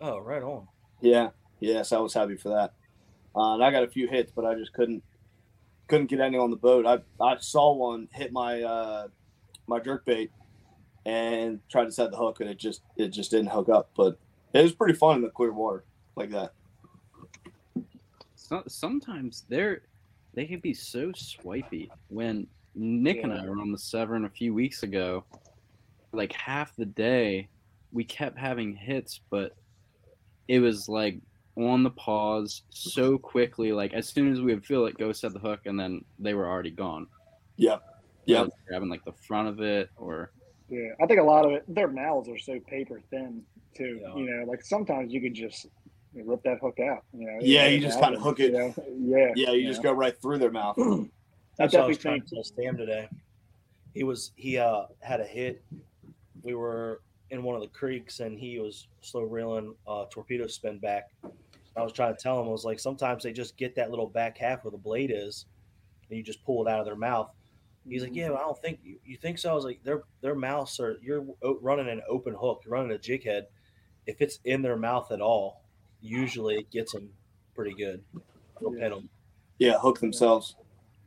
Oh, 0.02 0.20
right 0.20 0.44
on. 0.44 0.68
Yeah, 1.02 1.30
yes, 1.60 1.92
I 1.92 2.00
was 2.00 2.14
happy 2.14 2.36
for 2.36 2.50
that. 2.50 2.74
Uh, 3.36 3.56
and 3.56 3.64
I 3.64 3.72
got 3.72 3.84
a 3.84 3.88
few 3.88 4.08
hits, 4.08 4.32
but 4.36 4.46
I 4.46 4.56
just 4.56 4.74
couldn't 4.74 5.04
couldn't 5.88 6.08
get 6.08 6.20
any 6.20 6.38
on 6.38 6.50
the 6.50 6.56
boat. 6.56 6.86
I 6.86 7.00
I 7.24 7.38
saw 7.40 7.74
one 7.74 8.08
hit 8.14 8.32
my 8.32 8.62
uh, 8.62 9.08
my 9.68 9.80
jerk 9.80 10.06
bait 10.06 10.32
and 11.06 11.60
tried 11.70 11.86
to 11.86 11.92
set 11.92 12.12
the 12.12 12.18
hook, 12.18 12.40
and 12.40 12.50
it 12.50 12.58
just 12.58 12.82
it 12.96 13.10
just 13.10 13.32
didn't 13.32 13.48
hook 13.48 13.70
up. 13.70 13.90
But 13.96 14.18
it 14.54 14.62
was 14.62 14.74
pretty 14.74 14.94
fun 14.94 15.18
in 15.18 15.22
the 15.22 15.30
clear 15.30 15.52
water 15.52 15.84
like 16.16 16.32
that. 16.32 16.54
So, 18.36 18.64
sometimes 18.68 19.46
they're 19.50 19.82
they 20.34 20.46
can 20.46 20.60
be 20.60 20.74
so 20.74 21.12
swipey. 21.16 21.92
When 22.10 22.48
Nick 22.76 23.24
and 23.24 23.34
I 23.34 23.46
were 23.46 23.60
on 23.60 23.72
the 23.72 23.78
Severn 23.78 24.26
a 24.26 24.30
few 24.30 24.54
weeks 24.54 24.84
ago, 24.84 25.26
like 26.12 26.34
half 26.34 26.76
the 26.76 26.86
day, 26.86 27.50
we 27.92 28.04
kept 28.04 28.38
having 28.38 28.76
hits, 28.76 29.20
but 29.30 29.56
it 30.48 30.60
was 30.60 30.90
like 30.90 31.20
on 31.56 31.84
the 31.84 31.92
pause 31.92 32.64
so 32.70 33.18
quickly. 33.18 33.72
Like 33.72 33.94
as 33.94 34.10
soon 34.10 34.32
as 34.32 34.42
we 34.42 34.54
would 34.54 34.66
feel 34.66 34.86
it, 34.86 34.98
go 34.98 35.12
set 35.12 35.34
the 35.34 35.40
hook, 35.40 35.62
and 35.66 35.80
then 35.80 36.04
they 36.20 36.34
were 36.34 36.48
already 36.48 36.72
gone. 36.72 37.08
Yeah, 37.58 37.78
yeah. 38.26 38.48
Grabbing 38.68 38.90
like 38.90 39.06
the 39.06 39.14
front 39.28 39.48
of 39.48 39.62
it, 39.62 39.90
or 39.98 40.32
Yeah, 40.70 40.90
I 41.02 41.06
think 41.06 41.20
a 41.20 41.24
lot 41.24 41.46
of 41.46 41.52
it, 41.52 41.64
their 41.68 41.88
mouths 41.88 42.30
are 42.30 42.38
so 42.38 42.60
paper 42.68 43.02
thin 43.10 43.44
too. 43.76 44.02
You 44.16 44.26
know, 44.26 44.46
like 44.46 44.64
sometimes 44.64 45.14
you 45.14 45.22
could 45.22 45.34
just 45.34 45.68
rip 46.16 46.44
that 46.44 46.60
hook 46.60 46.80
out. 46.80 47.04
You 47.14 47.26
know, 47.28 47.38
Yeah, 47.42 47.66
It 47.66 47.74
you 47.76 47.80
just 47.82 48.00
kind 48.00 48.16
of 48.16 48.22
hook 48.22 48.40
it. 48.40 48.52
you 48.52 48.58
know? 48.58 48.74
Yeah, 49.00 49.32
yeah, 49.36 49.52
you 49.52 49.68
just 49.68 49.84
know? 49.84 49.92
go 49.92 49.98
right 49.98 50.20
through 50.22 50.40
their 50.40 50.52
mouth. 50.52 50.76
That's 51.58 51.74
what 51.74 51.84
I 51.84 51.88
was 51.88 51.98
trying 52.00 52.22
to 52.22 52.28
tell 52.36 52.44
Sam 52.44 52.78
today. 52.78 53.10
He 53.94 54.04
was 54.04 54.32
he 54.36 54.58
uh 54.58 54.84
had 55.02 55.22
a 55.22 55.26
hit. 55.26 55.64
We 56.42 56.56
were 56.56 57.02
in 57.30 57.44
one 57.44 57.56
of 57.56 57.62
the 57.62 57.68
creeks 57.68 58.20
and 58.20 58.38
he 58.40 58.60
was 58.60 58.88
slow 59.02 59.22
reeling 59.22 59.76
uh 59.88 60.06
torpedo 60.10 60.48
spin 60.48 60.80
back. 60.80 61.10
I 61.76 61.82
was 61.82 61.94
trying 61.94 62.16
to 62.16 62.22
tell 62.22 62.40
him 62.40 62.48
I 62.48 62.52
was 62.52 62.66
like 62.66 62.80
sometimes 62.80 63.24
they 63.24 63.34
just 63.34 63.58
get 63.58 63.76
that 63.76 63.90
little 63.90 64.08
back 64.08 64.38
half 64.38 64.64
where 64.64 64.72
the 64.72 64.78
blade 64.78 65.12
is 65.14 65.46
and 66.10 66.18
you 66.18 66.24
just 66.24 66.44
pull 66.46 66.66
it 66.66 66.70
out 66.70 66.80
of 66.80 66.86
their 66.86 66.96
mouth. 66.96 67.32
He's 67.88 68.02
like, 68.02 68.12
mm-hmm. 68.12 68.20
Yeah, 68.20 68.34
I 68.34 68.40
don't 68.40 68.62
think 68.62 68.80
you, 68.84 68.98
you 69.04 69.18
think 69.18 69.38
so. 69.38 69.52
I 69.52 69.54
was 69.54 69.66
like, 69.66 69.84
their 69.84 70.04
their 70.22 70.36
mouths 70.36 70.80
are 70.80 70.98
you're 71.02 71.26
running 71.62 71.90
an 71.90 72.02
open 72.08 72.34
hook, 72.40 72.62
you're 72.64 72.74
running 72.74 72.92
a 72.92 72.98
jig 72.98 73.26
head. 73.26 73.48
If 74.06 74.22
it's 74.22 74.40
in 74.46 74.62
their 74.62 74.78
mouth 74.78 75.12
at 75.12 75.22
all, 75.22 75.64
usually 76.02 76.56
it 76.56 76.72
gets 76.72 76.94
them 76.94 77.10
pretty 77.56 77.74
good. 77.74 78.04
It'll 78.58 78.74
pin 78.74 78.92
them. 78.92 79.10
Yeah, 79.58 79.78
hook 79.78 80.00
themselves. 80.00 80.56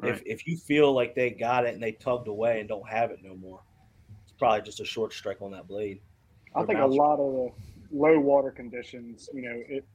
If, 0.03 0.23
if 0.27 0.47
you 0.47 0.59
feel 0.59 0.93
like 0.93 1.15
they 1.15 1.31
got 1.31 1.65
it 1.65 1.73
and 1.73 1.83
they 1.83 1.93
tugged 1.93 2.29
away 2.29 2.61
and 2.61 2.69
don't 2.69 2.87
have 2.87 3.11
it 3.11 3.21
no 3.23 3.35
more, 3.35 3.61
it's 4.23 4.33
probably 4.33 4.61
just 4.61 4.81
a 4.81 4.85
short 4.85 5.13
strike 5.15 5.41
on 5.41 5.53
that 5.53 5.67
blade. 5.67 6.01
I 6.55 6.65
think 6.65 6.79
a 6.79 6.87
lot 6.87 7.19
of 7.19 7.33
the 7.33 7.97
low 7.97 8.19
water 8.19 8.51
conditions, 8.51 9.31
you 9.33 9.43
know, 9.43 9.63
it 9.69 9.87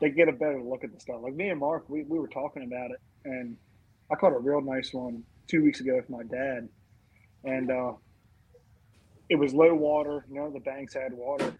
they 0.00 0.10
get 0.10 0.28
a 0.28 0.32
better 0.32 0.60
look 0.62 0.84
at 0.84 0.92
the 0.92 1.00
stuff. 1.00 1.16
Like 1.22 1.34
me 1.34 1.48
and 1.48 1.60
Mark, 1.60 1.88
we, 1.88 2.02
we 2.04 2.18
were 2.18 2.28
talking 2.28 2.64
about 2.64 2.90
it, 2.90 3.00
and 3.24 3.56
I 4.10 4.14
caught 4.14 4.32
a 4.32 4.38
real 4.38 4.60
nice 4.60 4.92
one 4.92 5.22
two 5.48 5.62
weeks 5.62 5.80
ago 5.80 5.96
with 5.96 6.10
my 6.10 6.22
dad, 6.24 6.68
and 7.44 7.70
uh, 7.70 7.92
it 9.28 9.36
was 9.36 9.54
low 9.54 9.74
water. 9.74 10.24
None 10.28 10.46
of 10.46 10.52
the 10.52 10.60
banks 10.60 10.94
had 10.94 11.12
water, 11.12 11.52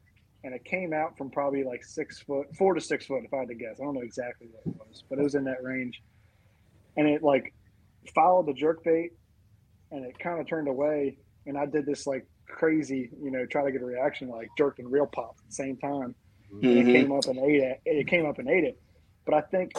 and 0.44 0.54
it 0.54 0.64
came 0.64 0.92
out 0.92 1.16
from 1.16 1.30
probably 1.30 1.64
like 1.64 1.84
six 1.84 2.20
foot, 2.20 2.54
four 2.56 2.74
to 2.74 2.80
six 2.80 3.06
foot, 3.06 3.22
if 3.24 3.32
I 3.32 3.38
had 3.38 3.48
to 3.48 3.54
guess. 3.54 3.80
I 3.80 3.84
don't 3.84 3.94
know 3.94 4.00
exactly 4.02 4.48
what 4.52 4.74
it 4.74 4.78
was, 4.78 5.04
but 5.08 5.18
it 5.18 5.22
was 5.22 5.34
in 5.34 5.44
that 5.44 5.62
range, 5.62 6.02
and 6.96 7.08
it 7.08 7.22
like 7.22 7.54
followed 8.14 8.46
the 8.46 8.54
jerk 8.54 8.84
bait, 8.84 9.12
and 9.90 10.04
it 10.04 10.18
kind 10.18 10.40
of 10.40 10.46
turned 10.46 10.68
away, 10.68 11.18
and 11.46 11.56
I 11.56 11.66
did 11.66 11.86
this 11.86 12.06
like 12.06 12.26
crazy, 12.48 13.10
you 13.22 13.30
know, 13.30 13.46
try 13.46 13.64
to 13.64 13.72
get 13.72 13.82
a 13.82 13.84
reaction, 13.84 14.28
like 14.28 14.48
jerked 14.56 14.78
and 14.78 14.90
reel 14.90 15.06
popped 15.06 15.40
at 15.40 15.46
the 15.46 15.54
same 15.54 15.76
time. 15.78 16.14
And 16.50 16.62
Mhm. 16.62 16.88
it 16.88 16.92
came 16.92 17.12
up 17.12 17.24
and 17.26 17.38
ate 17.38 17.62
it. 17.62 17.80
It 17.84 18.06
came 18.06 18.26
up 18.26 18.38
and 18.38 18.48
ate 18.48 18.64
it. 18.64 18.78
But 19.24 19.34
I 19.34 19.40
think 19.42 19.72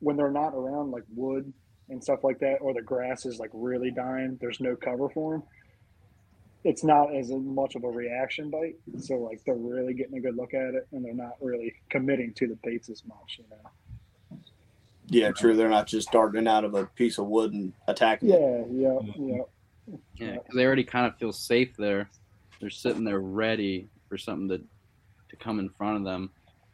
when 0.00 0.16
they're 0.16 0.30
not 0.30 0.54
around 0.54 0.90
like 0.90 1.04
wood 1.14 1.52
and 1.88 2.02
stuff 2.02 2.22
like 2.24 2.38
that, 2.40 2.56
or 2.56 2.74
the 2.74 2.82
grass 2.82 3.24
is 3.26 3.38
like 3.38 3.50
really 3.52 3.90
dying, 3.90 4.36
there's 4.40 4.60
no 4.60 4.76
cover 4.76 5.08
for 5.08 5.32
them. 5.34 5.42
It's 6.64 6.82
not 6.84 7.14
as 7.14 7.30
much 7.30 7.76
of 7.76 7.84
a 7.84 7.88
reaction 7.88 8.50
bite, 8.50 8.76
so 8.98 9.14
like 9.18 9.42
they're 9.44 9.54
really 9.54 9.94
getting 9.94 10.16
a 10.18 10.20
good 10.20 10.36
look 10.36 10.54
at 10.54 10.74
it, 10.74 10.86
and 10.92 11.04
they're 11.04 11.14
not 11.14 11.36
really 11.40 11.72
committing 11.88 12.34
to 12.34 12.48
the 12.48 12.56
baits 12.56 12.90
as 12.90 13.04
much, 13.06 13.38
you 13.38 13.44
know. 13.50 13.70
Yeah, 15.10 15.30
true. 15.30 15.56
They're 15.56 15.70
not 15.70 15.86
just 15.86 16.10
darting 16.12 16.46
out 16.46 16.64
of 16.64 16.74
a 16.74 16.84
piece 16.84 17.16
of 17.16 17.26
wood 17.28 17.54
and 17.54 17.72
attacking. 17.86 18.28
it. 18.30 18.40
Yeah, 18.40 18.64
yeah, 18.70 18.98
yeah. 19.16 19.42
Yeah, 20.16 20.32
because 20.32 20.54
they 20.54 20.66
already 20.66 20.84
kind 20.84 21.06
of 21.06 21.16
feel 21.16 21.32
safe 21.32 21.74
there. 21.78 22.10
They're 22.60 22.68
sitting 22.68 23.04
there 23.04 23.20
ready 23.20 23.88
for 24.08 24.18
something 24.18 24.48
to 24.48 24.58
to 24.58 24.64
come 25.38 25.58
in 25.58 25.68
front 25.70 25.96
of 25.96 26.04
them. 26.04 26.30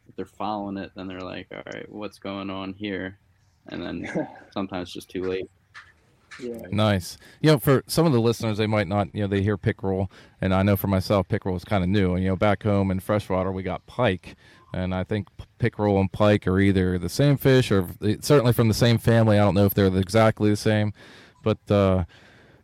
If 0.07 0.15
they're 0.15 0.25
following 0.25 0.77
it, 0.77 0.91
then 0.95 1.07
they're 1.07 1.21
like, 1.21 1.47
"All 1.51 1.63
right, 1.73 1.89
what's 1.91 2.19
going 2.19 2.49
on 2.49 2.73
here?" 2.73 3.19
And 3.67 3.81
then 3.81 4.27
sometimes 4.53 4.93
just 4.93 5.09
too 5.09 5.23
late. 5.23 5.49
Yeah. 6.39 6.57
Nice. 6.69 7.17
You 7.39 7.51
know, 7.51 7.59
for 7.59 7.83
some 7.87 8.05
of 8.05 8.11
the 8.11 8.19
listeners, 8.19 8.57
they 8.57 8.67
might 8.67 8.87
not, 8.87 9.07
you 9.13 9.21
know, 9.21 9.27
they 9.27 9.41
hear 9.41 9.57
pickerel, 9.57 10.11
and 10.41 10.53
I 10.53 10.63
know 10.63 10.75
for 10.75 10.87
myself, 10.87 11.27
pickerel 11.27 11.55
is 11.55 11.63
kind 11.63 11.83
of 11.83 11.89
new. 11.89 12.13
And 12.13 12.23
you 12.23 12.29
know, 12.29 12.35
back 12.35 12.63
home 12.63 12.91
in 12.91 12.99
freshwater, 12.99 13.51
we 13.51 13.63
got 13.63 13.85
pike, 13.85 14.35
and 14.73 14.93
I 14.93 15.03
think 15.03 15.29
pickerel 15.57 15.99
and 15.99 16.11
pike 16.11 16.45
are 16.47 16.59
either 16.59 16.97
the 16.97 17.09
same 17.09 17.37
fish 17.37 17.71
or 17.71 17.87
certainly 18.19 18.53
from 18.53 18.67
the 18.67 18.73
same 18.73 18.97
family. 18.97 19.39
I 19.39 19.43
don't 19.43 19.55
know 19.55 19.65
if 19.65 19.73
they're 19.73 19.87
exactly 19.87 20.49
the 20.49 20.57
same, 20.57 20.93
but 21.43 21.59
uh, 21.71 22.03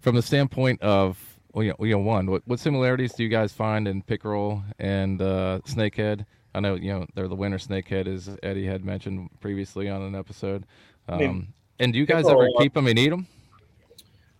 from 0.01 0.15
the 0.15 0.21
standpoint 0.21 0.81
of, 0.81 1.30
well, 1.53 1.63
you 1.63 1.71
know, 1.77 1.85
you 1.85 1.91
know, 1.93 1.99
one, 1.99 2.29
what, 2.29 2.41
what 2.45 2.59
similarities 2.59 3.13
do 3.13 3.23
you 3.23 3.29
guys 3.29 3.51
find 3.51 3.87
in 3.87 4.01
pickerel 4.01 4.63
and 4.79 5.21
uh, 5.21 5.59
snakehead? 5.65 6.25
I 6.53 6.59
know, 6.59 6.75
you 6.75 6.91
know, 6.91 7.05
they're 7.15 7.27
the 7.27 7.35
winter 7.35 7.57
snakehead, 7.57 8.07
as 8.07 8.37
Eddie 8.43 8.65
had 8.65 8.83
mentioned 8.83 9.29
previously 9.39 9.89
on 9.89 10.01
an 10.01 10.15
episode. 10.15 10.65
Um, 11.07 11.15
I 11.15 11.17
mean, 11.17 11.53
and 11.79 11.93
do 11.93 11.99
you 11.99 12.05
guys 12.05 12.25
ever 12.27 12.35
pickerel, 12.39 12.57
uh, 12.57 12.61
keep 12.61 12.73
them 12.73 12.87
and 12.87 12.99
eat 12.99 13.09
them? 13.09 13.27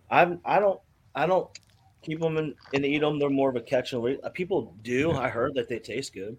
I'm 0.10 0.40
I 0.44 0.60
don't 0.60 0.80
I 1.16 1.26
don't 1.26 1.48
keep 2.02 2.20
them 2.20 2.38
and, 2.38 2.54
and 2.74 2.86
eat 2.86 3.00
them. 3.00 3.18
They're 3.18 3.30
more 3.30 3.50
of 3.50 3.56
a 3.56 3.62
catch 3.62 3.94
and 3.94 4.04
release. 4.04 4.20
Uh, 4.24 4.30
People 4.30 4.74
do. 4.84 5.12
I 5.12 5.30
heard 5.30 5.54
that 5.56 5.70
they 5.70 5.80
taste 5.80 6.14
good, 6.14 6.38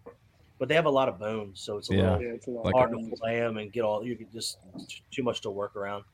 but 0.59 0.69
they 0.69 0.75
have 0.75 0.85
a 0.87 0.91
lot 0.91 1.09
of 1.09 1.19
bones, 1.19 1.61
so 1.61 1.79
it's 1.79 1.91
a 1.91 1.95
Yeah. 1.95 2.03
little 2.03 2.23
Yeah, 2.23 2.29
it's 2.35 2.47
a 2.47 2.51
lot 2.51 2.67
Like- 2.67 2.75
hard 2.75 2.91
to 2.93 3.17
fillet 3.17 3.41
them 3.41 3.57
and 3.57 3.73
get 3.73 3.83
all. 3.83 4.05
You 4.05 4.17
could 4.17 4.31
just 4.33 4.59
too 5.11 5.23
much 5.23 5.41
to 5.43 5.51
work 5.51 5.75
around. 5.77 6.05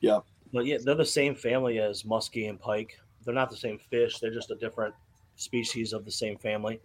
Yeah. 0.00 0.20
But 0.52 0.66
yeah, 0.66 0.78
they're 0.82 0.94
the 0.94 1.04
same 1.04 1.34
family 1.34 1.78
as 1.80 2.04
muskie 2.04 2.48
and 2.48 2.58
pike. 2.60 2.98
They're 3.24 3.34
not 3.34 3.50
the 3.50 3.56
same 3.56 3.78
fish. 3.78 4.18
They're 4.18 4.32
just 4.32 4.50
a 4.50 4.56
different 4.56 4.94
species 5.36 5.92
of 5.92 6.04
the 6.04 6.10
same 6.10 6.36
family. 6.38 6.80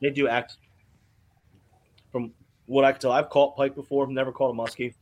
They 0.00 0.10
do 0.10 0.28
act. 0.28 0.56
From 2.10 2.32
what 2.66 2.84
I 2.84 2.92
can 2.92 3.00
tell, 3.00 3.12
I've 3.12 3.30
caught 3.30 3.56
pike 3.56 3.74
before. 3.74 4.04
I've 4.04 4.10
never 4.10 4.32
caught 4.32 4.50
a 4.50 4.54
muskie. 4.54 4.94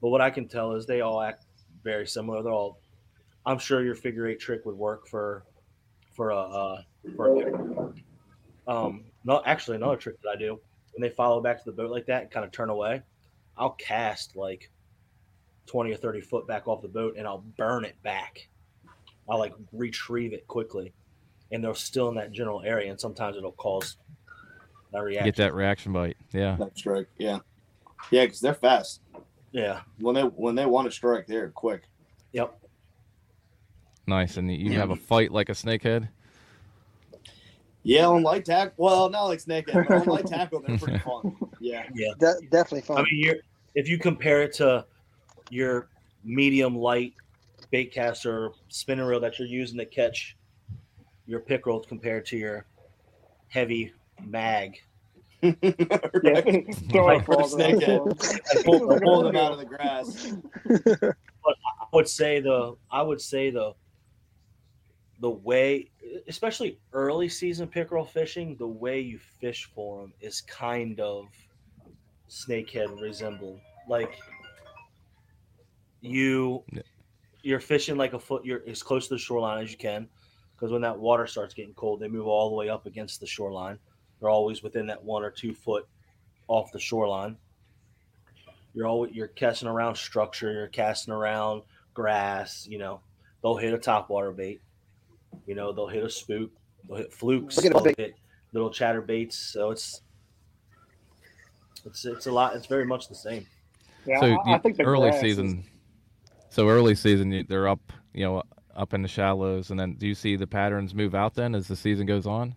But 0.00 0.08
what 0.08 0.20
I 0.20 0.30
can 0.30 0.48
tell 0.48 0.72
is 0.72 0.86
they 0.86 1.00
all 1.00 1.20
act 1.20 1.44
very 1.82 2.06
similar. 2.06 2.42
They're 2.42 2.52
all. 2.52 2.78
I'm 3.46 3.58
sure 3.58 3.82
your 3.82 3.94
figure 3.94 4.26
eight 4.26 4.40
trick 4.40 4.66
would 4.66 4.76
work 4.76 5.06
for, 5.08 5.44
for 6.14 6.30
a 6.30 6.38
uh, 6.38 6.82
for 7.16 7.28
a. 7.28 7.92
Um, 8.66 9.04
no, 9.24 9.42
actually, 9.46 9.76
another 9.76 9.96
trick 9.96 10.20
that 10.22 10.30
I 10.30 10.36
do 10.36 10.60
when 10.92 11.08
they 11.08 11.14
follow 11.14 11.40
back 11.40 11.58
to 11.58 11.64
the 11.64 11.72
boat 11.72 11.90
like 11.90 12.06
that 12.06 12.22
and 12.22 12.30
kind 12.30 12.44
of 12.44 12.52
turn 12.52 12.70
away, 12.70 13.02
I'll 13.56 13.70
cast 13.70 14.36
like 14.36 14.70
20 15.66 15.92
or 15.92 15.96
30 15.96 16.20
foot 16.20 16.46
back 16.46 16.66
off 16.66 16.82
the 16.82 16.88
boat 16.88 17.14
and 17.16 17.26
I'll 17.26 17.44
burn 17.56 17.84
it 17.84 18.00
back. 18.02 18.48
I'll 19.30 19.38
like 19.38 19.54
retrieve 19.72 20.32
it 20.32 20.46
quickly. 20.48 20.92
And 21.52 21.64
they're 21.64 21.74
still 21.74 22.08
in 22.08 22.16
that 22.16 22.32
general 22.32 22.62
area. 22.62 22.90
And 22.90 23.00
sometimes 23.00 23.36
it'll 23.36 23.52
cause 23.52 23.96
that 24.92 25.02
reaction. 25.02 25.26
Get 25.26 25.36
that 25.36 25.54
reaction 25.54 25.92
bite. 25.92 26.16
Yeah. 26.32 26.56
That 26.58 26.76
strike. 26.76 27.06
Yeah. 27.18 27.38
Yeah, 28.10 28.24
because 28.24 28.40
they're 28.40 28.54
fast. 28.54 29.00
Yeah. 29.52 29.80
When 29.98 30.14
they 30.14 30.22
when 30.22 30.54
they 30.54 30.66
want 30.66 30.86
to 30.86 30.90
strike, 30.90 31.26
they're 31.26 31.50
quick. 31.50 31.82
Yep. 32.32 32.58
Nice. 34.06 34.36
And 34.36 34.52
you 34.52 34.72
have 34.78 34.90
a 34.90 34.96
fight 34.96 35.30
like 35.30 35.48
a 35.48 35.52
snakehead? 35.52 36.08
Yeah, 37.82 38.06
on 38.06 38.22
light 38.22 38.44
tackle. 38.44 38.74
Well, 38.76 39.08
not 39.08 39.24
like 39.24 39.38
snakehead, 39.38 39.88
but 39.88 40.02
on 40.02 40.06
light 40.06 40.26
tackle, 40.26 40.60
they're 40.60 40.78
pretty 40.78 40.98
fun. 40.98 41.36
Yeah. 41.60 41.84
Yeah. 41.94 42.12
De- 42.18 42.40
definitely 42.50 42.82
fun. 42.82 42.98
I 42.98 43.02
mean, 43.02 43.24
you're, 43.24 43.36
if 43.74 43.88
you 43.88 43.98
compare 43.98 44.42
it 44.42 44.52
to 44.54 44.84
your 45.50 45.88
medium 46.24 46.76
light 46.76 47.14
bait 47.70 47.92
caster 47.92 48.50
spinning 48.68 49.04
reel 49.04 49.20
that 49.20 49.38
you're 49.38 49.48
using 49.48 49.78
to 49.78 49.86
catch 49.86 50.36
your 51.26 51.40
pickerel 51.40 51.80
compared 51.80 52.26
to 52.26 52.36
your 52.36 52.66
heavy 53.48 53.92
mag. 54.24 54.78
Yeah, 55.42 56.40
throw 56.90 57.06
Like 57.06 57.22
a 57.22 57.24
for 57.24 57.36
the 57.36 57.48
frog 57.48 57.50
snakehead. 57.50 58.02
for 58.02 58.10
'em. 58.10 58.40
I 58.50 58.62
pull, 58.62 59.00
pull 59.00 59.22
them 59.22 59.36
out 59.36 59.52
of 59.52 59.58
the 59.58 59.64
grass. 59.64 60.32
But 61.42 61.56
I 61.80 61.86
would 61.94 62.06
say 62.08 62.40
the 62.40 62.76
I 62.90 63.00
would 63.00 63.20
say 63.20 63.50
the 63.50 63.72
the 65.20 65.30
way, 65.30 65.90
especially 66.28 66.78
early 66.92 67.28
season 67.30 67.68
pickerel 67.68 68.04
fishing, 68.04 68.56
the 68.56 68.66
way 68.66 69.00
you 69.00 69.18
fish 69.18 69.70
for 69.74 70.02
them 70.02 70.12
is 70.20 70.42
kind 70.42 71.00
of 71.00 71.26
snakehead 72.28 73.00
resemble. 73.00 73.58
Like 73.88 74.18
you, 76.02 76.62
you're 77.42 77.60
fishing 77.60 77.96
like 77.96 78.12
a 78.12 78.18
foot. 78.18 78.44
You're 78.44 78.62
as 78.66 78.82
close 78.82 79.08
to 79.08 79.14
the 79.14 79.18
shoreline 79.18 79.62
as 79.62 79.70
you 79.70 79.78
can, 79.78 80.08
because 80.54 80.72
when 80.72 80.82
that 80.82 80.98
water 80.98 81.26
starts 81.26 81.54
getting 81.54 81.74
cold, 81.74 82.00
they 82.00 82.08
move 82.08 82.26
all 82.26 82.50
the 82.50 82.56
way 82.56 82.68
up 82.68 82.86
against 82.86 83.20
the 83.20 83.26
shoreline. 83.26 83.78
They're 84.20 84.28
always 84.30 84.62
within 84.62 84.86
that 84.88 85.02
one 85.02 85.22
or 85.24 85.30
two 85.30 85.54
foot 85.54 85.88
off 86.48 86.70
the 86.72 86.78
shoreline. 86.80 87.36
You're 88.74 88.86
always 88.86 89.12
you're 89.14 89.28
casting 89.28 89.68
around 89.68 89.96
structure. 89.96 90.52
You're 90.52 90.68
casting 90.68 91.12
around 91.14 91.62
grass. 91.94 92.66
You 92.70 92.78
know, 92.78 93.00
they'll 93.42 93.56
hit 93.56 93.72
a 93.74 93.78
topwater 93.78 94.34
bait. 94.36 94.60
You 95.46 95.54
know, 95.54 95.72
they'll 95.72 95.88
hit 95.88 96.04
a 96.04 96.10
spook. 96.10 96.50
They'll 96.88 96.98
hit 96.98 97.12
flukes. 97.12 97.56
Look 97.56 97.66
at 97.66 97.70
a 97.72 97.74
They'll 97.74 97.82
big- 97.84 97.96
hit 97.96 98.14
little 98.52 98.70
chatter 98.70 99.00
baits. 99.00 99.36
So 99.36 99.70
it's 99.70 100.02
it's 101.84 102.04
it's 102.04 102.26
a 102.26 102.32
lot. 102.32 102.54
It's 102.54 102.66
very 102.66 102.84
much 102.84 103.08
the 103.08 103.14
same. 103.14 103.46
Yeah, 104.06 104.20
so 104.20 104.38
I, 104.46 104.54
I 104.54 104.58
think 104.58 104.76
the 104.76 104.84
early 104.84 105.10
grass 105.10 105.16
is- 105.16 105.20
season. 105.36 105.64
So 106.50 106.68
early 106.68 106.94
season, 106.94 107.46
they're 107.48 107.68
up, 107.68 107.92
you 108.12 108.24
know, 108.24 108.42
up 108.76 108.94
in 108.94 109.02
the 109.02 109.08
shallows, 109.08 109.70
and 109.70 109.80
then 109.80 109.94
do 109.94 110.06
you 110.06 110.14
see 110.14 110.36
the 110.36 110.46
patterns 110.46 110.94
move 110.94 111.14
out 111.14 111.34
then 111.34 111.54
as 111.54 111.68
the 111.68 111.76
season 111.76 112.06
goes 112.06 112.26
on? 112.26 112.56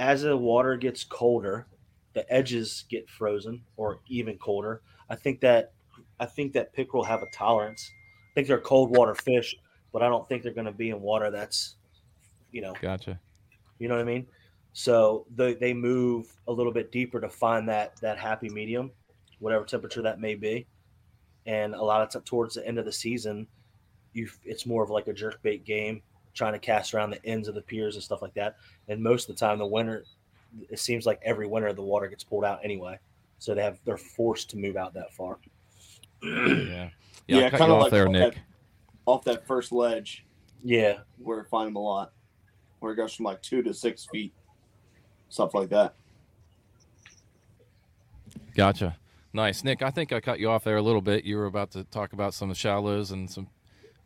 as 0.00 0.22
the 0.22 0.36
water 0.36 0.76
gets 0.76 1.04
colder, 1.04 1.66
the 2.14 2.30
edges 2.32 2.84
get 2.88 3.08
frozen 3.08 3.62
or 3.76 4.00
even 4.08 4.38
colder. 4.38 4.80
I 5.10 5.14
think 5.14 5.40
that 5.40 5.72
I 6.18 6.26
think 6.26 6.54
that 6.54 6.72
pickerel 6.72 7.04
have 7.04 7.22
a 7.22 7.30
tolerance. 7.32 7.90
I 8.30 8.34
think 8.34 8.48
they're 8.48 8.60
cold 8.60 8.96
water 8.96 9.14
fish, 9.14 9.54
but 9.92 10.02
I 10.02 10.08
don't 10.08 10.26
think 10.28 10.42
they're 10.42 10.54
going 10.54 10.66
to 10.66 10.72
be 10.72 10.90
in 10.90 11.00
water 11.00 11.30
that's, 11.30 11.76
you 12.50 12.62
know, 12.62 12.74
Gotcha. 12.80 13.20
you 13.78 13.88
know 13.88 13.94
what 13.94 14.00
I 14.00 14.04
mean. 14.04 14.26
So 14.72 15.26
they 15.34 15.54
they 15.54 15.74
move 15.74 16.32
a 16.48 16.52
little 16.52 16.72
bit 16.72 16.90
deeper 16.90 17.20
to 17.20 17.28
find 17.28 17.68
that 17.68 18.00
that 18.00 18.18
happy 18.18 18.48
medium, 18.48 18.90
whatever 19.38 19.66
temperature 19.66 20.02
that 20.02 20.18
may 20.18 20.34
be. 20.34 20.66
And 21.50 21.74
a 21.74 21.82
lot 21.82 22.00
of 22.00 22.10
t- 22.10 22.28
towards 22.28 22.54
the 22.54 22.64
end 22.64 22.78
of 22.78 22.84
the 22.84 22.92
season, 22.92 23.44
you 24.12 24.28
it's 24.44 24.66
more 24.66 24.84
of 24.84 24.90
like 24.90 25.08
a 25.08 25.12
jerk 25.12 25.42
bait 25.42 25.64
game, 25.64 26.00
trying 26.32 26.52
to 26.52 26.60
cast 26.60 26.94
around 26.94 27.10
the 27.10 27.24
ends 27.26 27.48
of 27.48 27.56
the 27.56 27.60
piers 27.60 27.96
and 27.96 28.04
stuff 28.04 28.22
like 28.22 28.34
that. 28.34 28.54
And 28.86 29.02
most 29.02 29.28
of 29.28 29.34
the 29.34 29.40
time, 29.40 29.58
the 29.58 29.66
winter, 29.66 30.04
it 30.68 30.78
seems 30.78 31.06
like 31.06 31.20
every 31.24 31.48
winter 31.48 31.72
the 31.72 31.82
water 31.82 32.06
gets 32.06 32.22
pulled 32.22 32.44
out 32.44 32.60
anyway, 32.62 33.00
so 33.40 33.52
they 33.52 33.64
have 33.64 33.80
they're 33.84 33.96
forced 33.96 34.48
to 34.50 34.58
move 34.58 34.76
out 34.76 34.94
that 34.94 35.12
far. 35.12 35.38
yeah. 36.22 36.90
Yeah, 37.26 37.38
Yeah, 37.40 37.50
kind 37.50 37.72
of 37.72 37.78
off 37.78 37.82
like 37.82 37.90
there, 37.90 38.06
off 38.06 38.12
Nick. 38.12 38.34
That, 38.34 38.42
off 39.06 39.24
that 39.24 39.44
first 39.44 39.72
ledge 39.72 40.24
Yeah, 40.62 40.98
where 41.18 41.40
I 41.40 41.44
find 41.48 41.66
them 41.66 41.76
a 41.76 41.80
lot, 41.82 42.12
where 42.78 42.92
it 42.92 42.96
goes 42.96 43.12
from 43.12 43.24
like 43.24 43.42
two 43.42 43.60
to 43.64 43.74
six 43.74 44.06
feet, 44.06 44.32
stuff 45.30 45.52
like 45.54 45.68
that. 45.70 45.94
Gotcha. 48.54 48.96
Nice, 49.32 49.62
Nick. 49.62 49.82
I 49.82 49.90
think 49.90 50.12
I 50.12 50.20
cut 50.20 50.40
you 50.40 50.50
off 50.50 50.64
there 50.64 50.76
a 50.76 50.82
little 50.82 51.00
bit. 51.00 51.24
You 51.24 51.36
were 51.36 51.46
about 51.46 51.70
to 51.72 51.84
talk 51.84 52.12
about 52.12 52.34
some 52.34 52.52
shallows 52.52 53.10
and 53.10 53.30
some. 53.30 53.48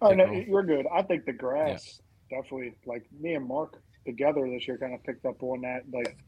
Oh 0.02 0.10
no, 0.10 0.30
you're 0.30 0.62
good. 0.62 0.86
I 0.92 1.02
think 1.02 1.24
the 1.24 1.32
grass 1.32 2.00
definitely, 2.30 2.74
like 2.86 3.04
me 3.18 3.34
and 3.34 3.46
Mark 3.46 3.80
together 4.04 4.48
this 4.50 4.68
year, 4.68 4.76
kind 4.76 4.94
of 4.94 5.02
picked 5.02 5.24
up 5.24 5.42
on 5.42 5.62
that. 5.62 5.84
Like 5.90 6.18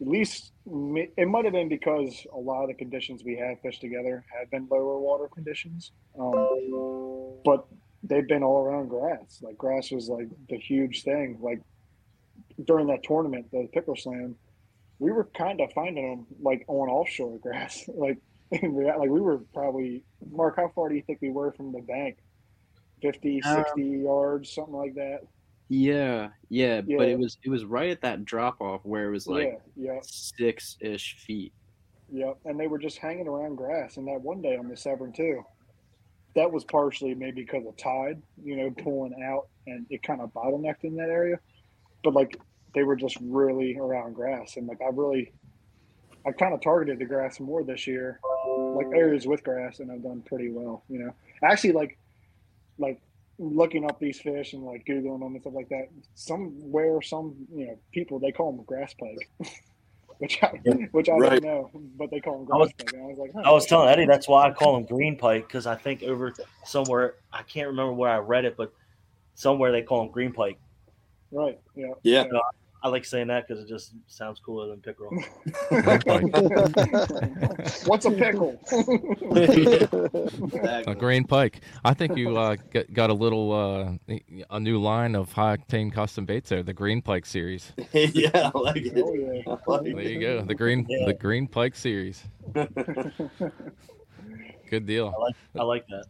at 0.00 0.06
least 0.06 0.52
it 0.66 1.28
might 1.28 1.44
have 1.44 1.54
been 1.54 1.68
because 1.68 2.26
a 2.32 2.38
lot 2.38 2.62
of 2.62 2.68
the 2.68 2.74
conditions 2.74 3.24
we 3.24 3.36
have 3.36 3.60
fished 3.62 3.80
together 3.80 4.24
have 4.38 4.50
been 4.50 4.68
lower 4.70 4.98
water 4.98 5.28
conditions, 5.34 5.92
um, 6.20 7.38
but 7.44 7.66
they've 8.02 8.28
been 8.28 8.42
all 8.42 8.62
around 8.62 8.88
grass. 8.88 9.40
Like 9.42 9.56
grass 9.58 9.90
was 9.90 10.08
like 10.08 10.28
the 10.48 10.58
huge 10.58 11.02
thing. 11.02 11.38
Like 11.40 11.60
during 12.64 12.86
that 12.88 13.02
tournament, 13.02 13.50
the 13.50 13.68
Pickle 13.72 13.96
Slam, 13.96 14.36
we 14.98 15.12
were 15.12 15.24
kind 15.36 15.60
of 15.60 15.72
finding 15.72 16.08
them 16.10 16.26
like 16.40 16.64
on 16.68 16.88
offshore 16.88 17.38
grass. 17.42 17.88
like 17.94 18.18
like 18.50 19.08
we 19.10 19.20
were 19.20 19.38
probably 19.52 20.02
Mark. 20.30 20.56
How 20.56 20.70
far 20.74 20.88
do 20.88 20.94
you 20.94 21.02
think 21.02 21.18
we 21.20 21.30
were 21.30 21.52
from 21.52 21.72
the 21.72 21.80
bank? 21.82 22.16
50, 23.02 23.42
Um, 23.44 23.64
60 23.64 23.82
yards, 23.82 24.52
something 24.52 24.74
like 24.74 24.94
that. 24.94 25.20
Yeah, 25.68 26.30
yeah, 26.48 26.80
Yeah. 26.86 26.96
but 26.96 27.08
it 27.08 27.18
was 27.18 27.36
it 27.44 27.50
was 27.50 27.64
right 27.64 27.90
at 27.90 28.00
that 28.00 28.24
drop 28.24 28.60
off 28.60 28.80
where 28.84 29.06
it 29.08 29.10
was 29.10 29.26
like 29.26 29.60
yeah, 29.76 29.92
yeah, 29.94 29.98
six 30.02 30.76
ish 30.80 31.16
feet. 31.26 31.52
yeah. 32.10 32.32
And 32.46 32.58
they 32.58 32.66
were 32.66 32.78
just 32.78 32.98
hanging 32.98 33.28
around 33.28 33.56
grass. 33.56 33.98
And 33.98 34.08
that 34.08 34.20
one 34.22 34.40
day 34.40 34.56
on 34.56 34.68
the 34.68 34.76
Severn 34.76 35.12
too, 35.12 35.44
that 36.34 36.50
was 36.50 36.64
partially 36.64 37.14
maybe 37.14 37.42
because 37.42 37.66
of 37.66 37.76
tide, 37.76 38.20
you 38.42 38.56
know, 38.56 38.70
pulling 38.82 39.22
out, 39.22 39.48
and 39.66 39.86
it 39.90 40.02
kind 40.02 40.22
of 40.22 40.32
bottlenecked 40.32 40.84
in 40.84 40.96
that 40.96 41.10
area. 41.10 41.38
But 42.02 42.14
like 42.14 42.40
they 42.78 42.84
were 42.84 42.94
just 42.94 43.18
really 43.20 43.76
around 43.76 44.12
grass, 44.14 44.56
and 44.56 44.68
like 44.68 44.80
I 44.80 44.90
really, 44.92 45.32
I 46.24 46.30
kind 46.30 46.54
of 46.54 46.60
targeted 46.60 47.00
the 47.00 47.06
grass 47.06 47.40
more 47.40 47.64
this 47.64 47.88
year, 47.88 48.20
like 48.76 48.86
areas 48.94 49.26
with 49.26 49.42
grass, 49.42 49.80
and 49.80 49.90
I've 49.90 50.04
done 50.04 50.22
pretty 50.22 50.48
well. 50.48 50.84
You 50.88 51.00
know, 51.00 51.12
actually 51.42 51.72
like, 51.72 51.98
like 52.78 53.00
looking 53.40 53.84
up 53.84 53.98
these 53.98 54.20
fish 54.20 54.52
and 54.52 54.62
like 54.62 54.86
googling 54.86 55.18
them 55.18 55.32
and 55.32 55.40
stuff 55.40 55.54
like 55.54 55.68
that. 55.70 55.88
Somewhere, 56.14 57.02
some 57.02 57.34
you 57.52 57.66
know 57.66 57.78
people 57.92 58.20
they 58.20 58.30
call 58.30 58.52
them 58.52 58.64
grass 58.64 58.94
pike, 58.94 59.28
which 60.18 60.40
I 60.40 60.50
which 60.92 61.08
I 61.08 61.14
Right. 61.14 61.42
don't 61.42 61.44
know, 61.44 61.70
but 61.98 62.12
they 62.12 62.20
call 62.20 62.44
them 62.44 62.52
I 62.52 62.58
was, 62.58 62.70
grass 62.78 62.92
pike. 62.92 62.92
And 62.94 63.02
I 63.02 63.06
was 63.06 63.18
like, 63.18 63.32
huh. 63.34 63.42
I 63.44 63.50
was 63.50 63.66
telling 63.66 63.88
Eddie 63.88 64.06
that's 64.06 64.28
why 64.28 64.46
I 64.46 64.52
call 64.52 64.74
them 64.74 64.84
green 64.84 65.18
pike 65.18 65.48
because 65.48 65.66
I 65.66 65.74
think 65.74 66.04
over 66.04 66.32
somewhere 66.64 67.14
I 67.32 67.42
can't 67.42 67.66
remember 67.66 67.92
where 67.94 68.10
I 68.10 68.18
read 68.18 68.44
it, 68.44 68.56
but 68.56 68.72
somewhere 69.34 69.72
they 69.72 69.82
call 69.82 70.04
them 70.04 70.12
green 70.12 70.32
pike. 70.32 70.60
right, 71.32 71.58
yeah, 71.74 71.88
Yeah. 72.04 72.24
You 72.26 72.32
know, 72.34 72.42
I 72.82 72.88
like 72.88 73.04
saying 73.04 73.26
that 73.28 73.46
because 73.48 73.62
it 73.62 73.68
just 73.68 73.92
sounds 74.06 74.38
cooler 74.38 74.68
than 74.68 74.80
pickerel. 74.80 75.10
What's 77.86 78.04
a 78.04 78.10
pickle? 78.12 78.60
A 80.86 80.94
green 80.94 81.24
pike. 81.24 81.62
I 81.84 81.92
think 81.94 82.16
you 82.16 82.36
uh, 82.36 82.54
got, 82.72 82.92
got 82.92 83.10
a 83.10 83.14
little 83.14 83.52
uh, 83.52 83.94
a 84.50 84.60
new 84.60 84.80
line 84.80 85.16
of 85.16 85.32
high 85.32 85.56
octane 85.56 85.92
custom 85.92 86.24
baits 86.24 86.50
there, 86.50 86.62
the 86.62 86.72
green 86.72 87.02
pike 87.02 87.26
series. 87.26 87.72
yeah, 87.92 88.50
I 88.54 88.58
like 88.58 88.76
it. 88.76 88.92
Oh, 88.96 89.12
yeah. 89.14 89.42
I 89.46 89.50
like 89.70 89.82
There 89.84 89.98
it. 90.00 90.10
you 90.12 90.20
go, 90.20 90.42
the 90.42 90.54
green 90.54 90.86
the 91.06 91.14
green 91.14 91.46
pike 91.48 91.74
series. 91.74 92.22
Good 94.70 94.86
deal. 94.86 95.12
I 95.16 95.20
like 95.20 95.34
I 95.58 95.62
like 95.64 95.86
that. 95.88 96.04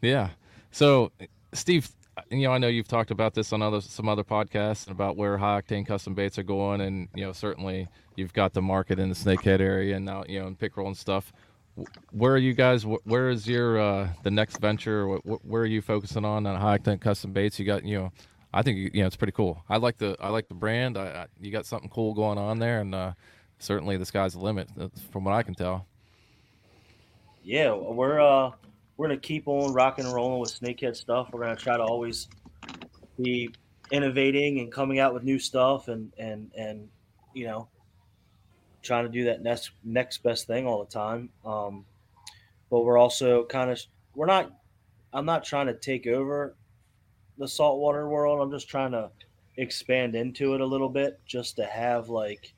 Yeah. 0.00 0.30
So, 0.70 1.12
Steve, 1.52 1.88
you 2.30 2.42
know, 2.42 2.52
I 2.52 2.58
know 2.58 2.68
you've 2.68 2.88
talked 2.88 3.10
about 3.10 3.34
this 3.34 3.52
on 3.52 3.62
other 3.62 3.80
some 3.80 4.08
other 4.08 4.24
podcasts 4.24 4.86
and 4.86 4.92
about 4.94 5.16
where 5.16 5.38
high 5.38 5.60
octane 5.60 5.86
custom 5.86 6.14
baits 6.14 6.38
are 6.38 6.42
going, 6.42 6.80
and 6.80 7.08
you 7.14 7.24
know, 7.24 7.32
certainly 7.32 7.88
you've 8.16 8.32
got 8.32 8.52
the 8.52 8.62
market 8.62 8.98
in 8.98 9.08
the 9.08 9.14
snakehead 9.14 9.60
area 9.60 9.96
and 9.96 10.04
now 10.04 10.24
you 10.28 10.40
know 10.40 10.46
in 10.46 10.56
pickerel 10.56 10.86
and 10.86 10.96
stuff. 10.96 11.32
Where 12.10 12.32
are 12.32 12.38
you 12.38 12.54
guys? 12.54 12.84
Where 12.84 13.30
is 13.30 13.46
your 13.46 13.78
uh, 13.78 14.08
the 14.22 14.30
next 14.30 14.60
venture? 14.60 15.06
Wh- 15.08 15.20
wh- 15.22 15.46
Where 15.46 15.62
are 15.62 15.66
you 15.66 15.80
focusing 15.80 16.24
on 16.24 16.46
on 16.46 16.60
high 16.60 16.78
octane 16.78 17.00
custom 17.00 17.32
baits? 17.32 17.58
You 17.58 17.64
got 17.66 17.84
you 17.84 17.98
know, 17.98 18.12
I 18.52 18.62
think 18.62 18.94
you 18.94 19.00
know 19.00 19.06
it's 19.06 19.16
pretty 19.16 19.32
cool. 19.32 19.62
I 19.68 19.76
like 19.76 19.98
the 19.98 20.16
I 20.20 20.28
like 20.30 20.48
the 20.48 20.54
brand. 20.54 20.96
I, 20.98 21.06
I 21.06 21.26
you 21.40 21.52
got 21.52 21.66
something 21.66 21.88
cool 21.88 22.14
going 22.14 22.38
on 22.38 22.58
there, 22.58 22.80
and 22.80 22.94
uh, 22.94 23.12
certainly 23.58 23.96
the 23.96 24.06
sky's 24.06 24.32
the 24.32 24.40
limit 24.40 24.68
from 25.12 25.24
what 25.24 25.34
I 25.34 25.42
can 25.42 25.54
tell. 25.54 25.86
Yeah, 27.44 27.72
we're 27.74 28.20
uh 28.20 28.50
we're 28.98 29.06
gonna 29.06 29.20
keep 29.20 29.46
on 29.46 29.72
rocking 29.72 30.04
and 30.04 30.12
rolling 30.12 30.40
with 30.40 30.50
snakehead 30.50 30.96
stuff. 30.96 31.28
We're 31.32 31.40
gonna 31.40 31.56
try 31.56 31.76
to 31.76 31.82
always 31.82 32.28
be 33.22 33.48
innovating 33.90 34.58
and 34.58 34.70
coming 34.70 34.98
out 34.98 35.14
with 35.14 35.22
new 35.22 35.38
stuff 35.38 35.88
and 35.88 36.12
and 36.18 36.50
and 36.54 36.88
you 37.32 37.46
know 37.46 37.68
trying 38.82 39.04
to 39.04 39.10
do 39.10 39.24
that 39.24 39.40
next 39.40 39.70
next 39.84 40.22
best 40.22 40.46
thing 40.46 40.66
all 40.66 40.84
the 40.84 40.90
time. 40.90 41.30
Um, 41.46 41.86
but 42.70 42.80
we're 42.80 42.98
also 42.98 43.44
kind 43.46 43.70
of 43.70 43.80
we're 44.14 44.26
not. 44.26 44.52
I'm 45.12 45.24
not 45.24 45.42
trying 45.42 45.68
to 45.68 45.74
take 45.74 46.06
over 46.06 46.54
the 47.38 47.48
saltwater 47.48 48.08
world. 48.08 48.42
I'm 48.42 48.50
just 48.50 48.68
trying 48.68 48.92
to 48.92 49.10
expand 49.56 50.14
into 50.14 50.54
it 50.54 50.60
a 50.60 50.66
little 50.66 50.90
bit, 50.90 51.20
just 51.24 51.56
to 51.56 51.64
have 51.64 52.08
like 52.08 52.52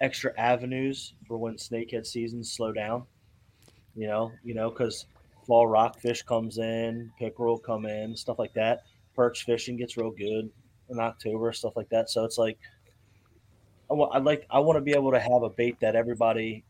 extra 0.00 0.32
avenues 0.38 1.12
for 1.28 1.36
when 1.36 1.54
snakehead 1.54 2.06
seasons 2.06 2.50
slow 2.50 2.72
down. 2.72 3.04
You 3.94 4.06
know, 4.08 4.32
you 4.42 4.54
know, 4.54 4.70
because 4.70 5.06
fall 5.46 5.66
rockfish 5.66 6.22
comes 6.22 6.58
in, 6.58 7.12
pickerel 7.18 7.58
come 7.58 7.86
in, 7.86 8.16
stuff 8.16 8.38
like 8.38 8.54
that. 8.54 8.84
Perch 9.14 9.44
fishing 9.44 9.76
gets 9.76 9.96
real 9.96 10.10
good 10.10 10.50
in 10.88 10.98
October, 10.98 11.52
stuff 11.52 11.76
like 11.76 11.88
that. 11.90 12.08
So 12.10 12.24
it's 12.24 12.38
like, 12.38 12.58
I 13.90 14.18
like, 14.18 14.46
I 14.50 14.58
want 14.60 14.78
to 14.78 14.80
be 14.80 14.92
able 14.92 15.12
to 15.12 15.20
have 15.20 15.42
a 15.42 15.50
bait 15.50 15.78
that 15.80 15.94
everybody, 15.94 16.64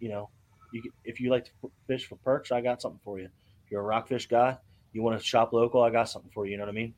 you 0.00 0.08
know, 0.08 0.30
you, 0.72 0.82
if 1.04 1.20
you 1.20 1.30
like 1.30 1.44
to 1.44 1.70
fish 1.86 2.06
for 2.06 2.16
perch, 2.16 2.52
I 2.52 2.60
got 2.62 2.80
something 2.80 3.00
for 3.04 3.18
you. 3.18 3.26
If 3.26 3.70
you're 3.70 3.82
a 3.82 3.84
rockfish 3.84 4.26
guy, 4.26 4.56
you 4.92 5.02
want 5.02 5.18
to 5.18 5.24
shop 5.24 5.52
local, 5.52 5.82
I 5.82 5.90
got 5.90 6.08
something 6.08 6.30
for 6.32 6.46
you. 6.46 6.52
You 6.52 6.58
know 6.58 6.64
what 6.64 6.70
I 6.70 6.74
mean? 6.74 6.94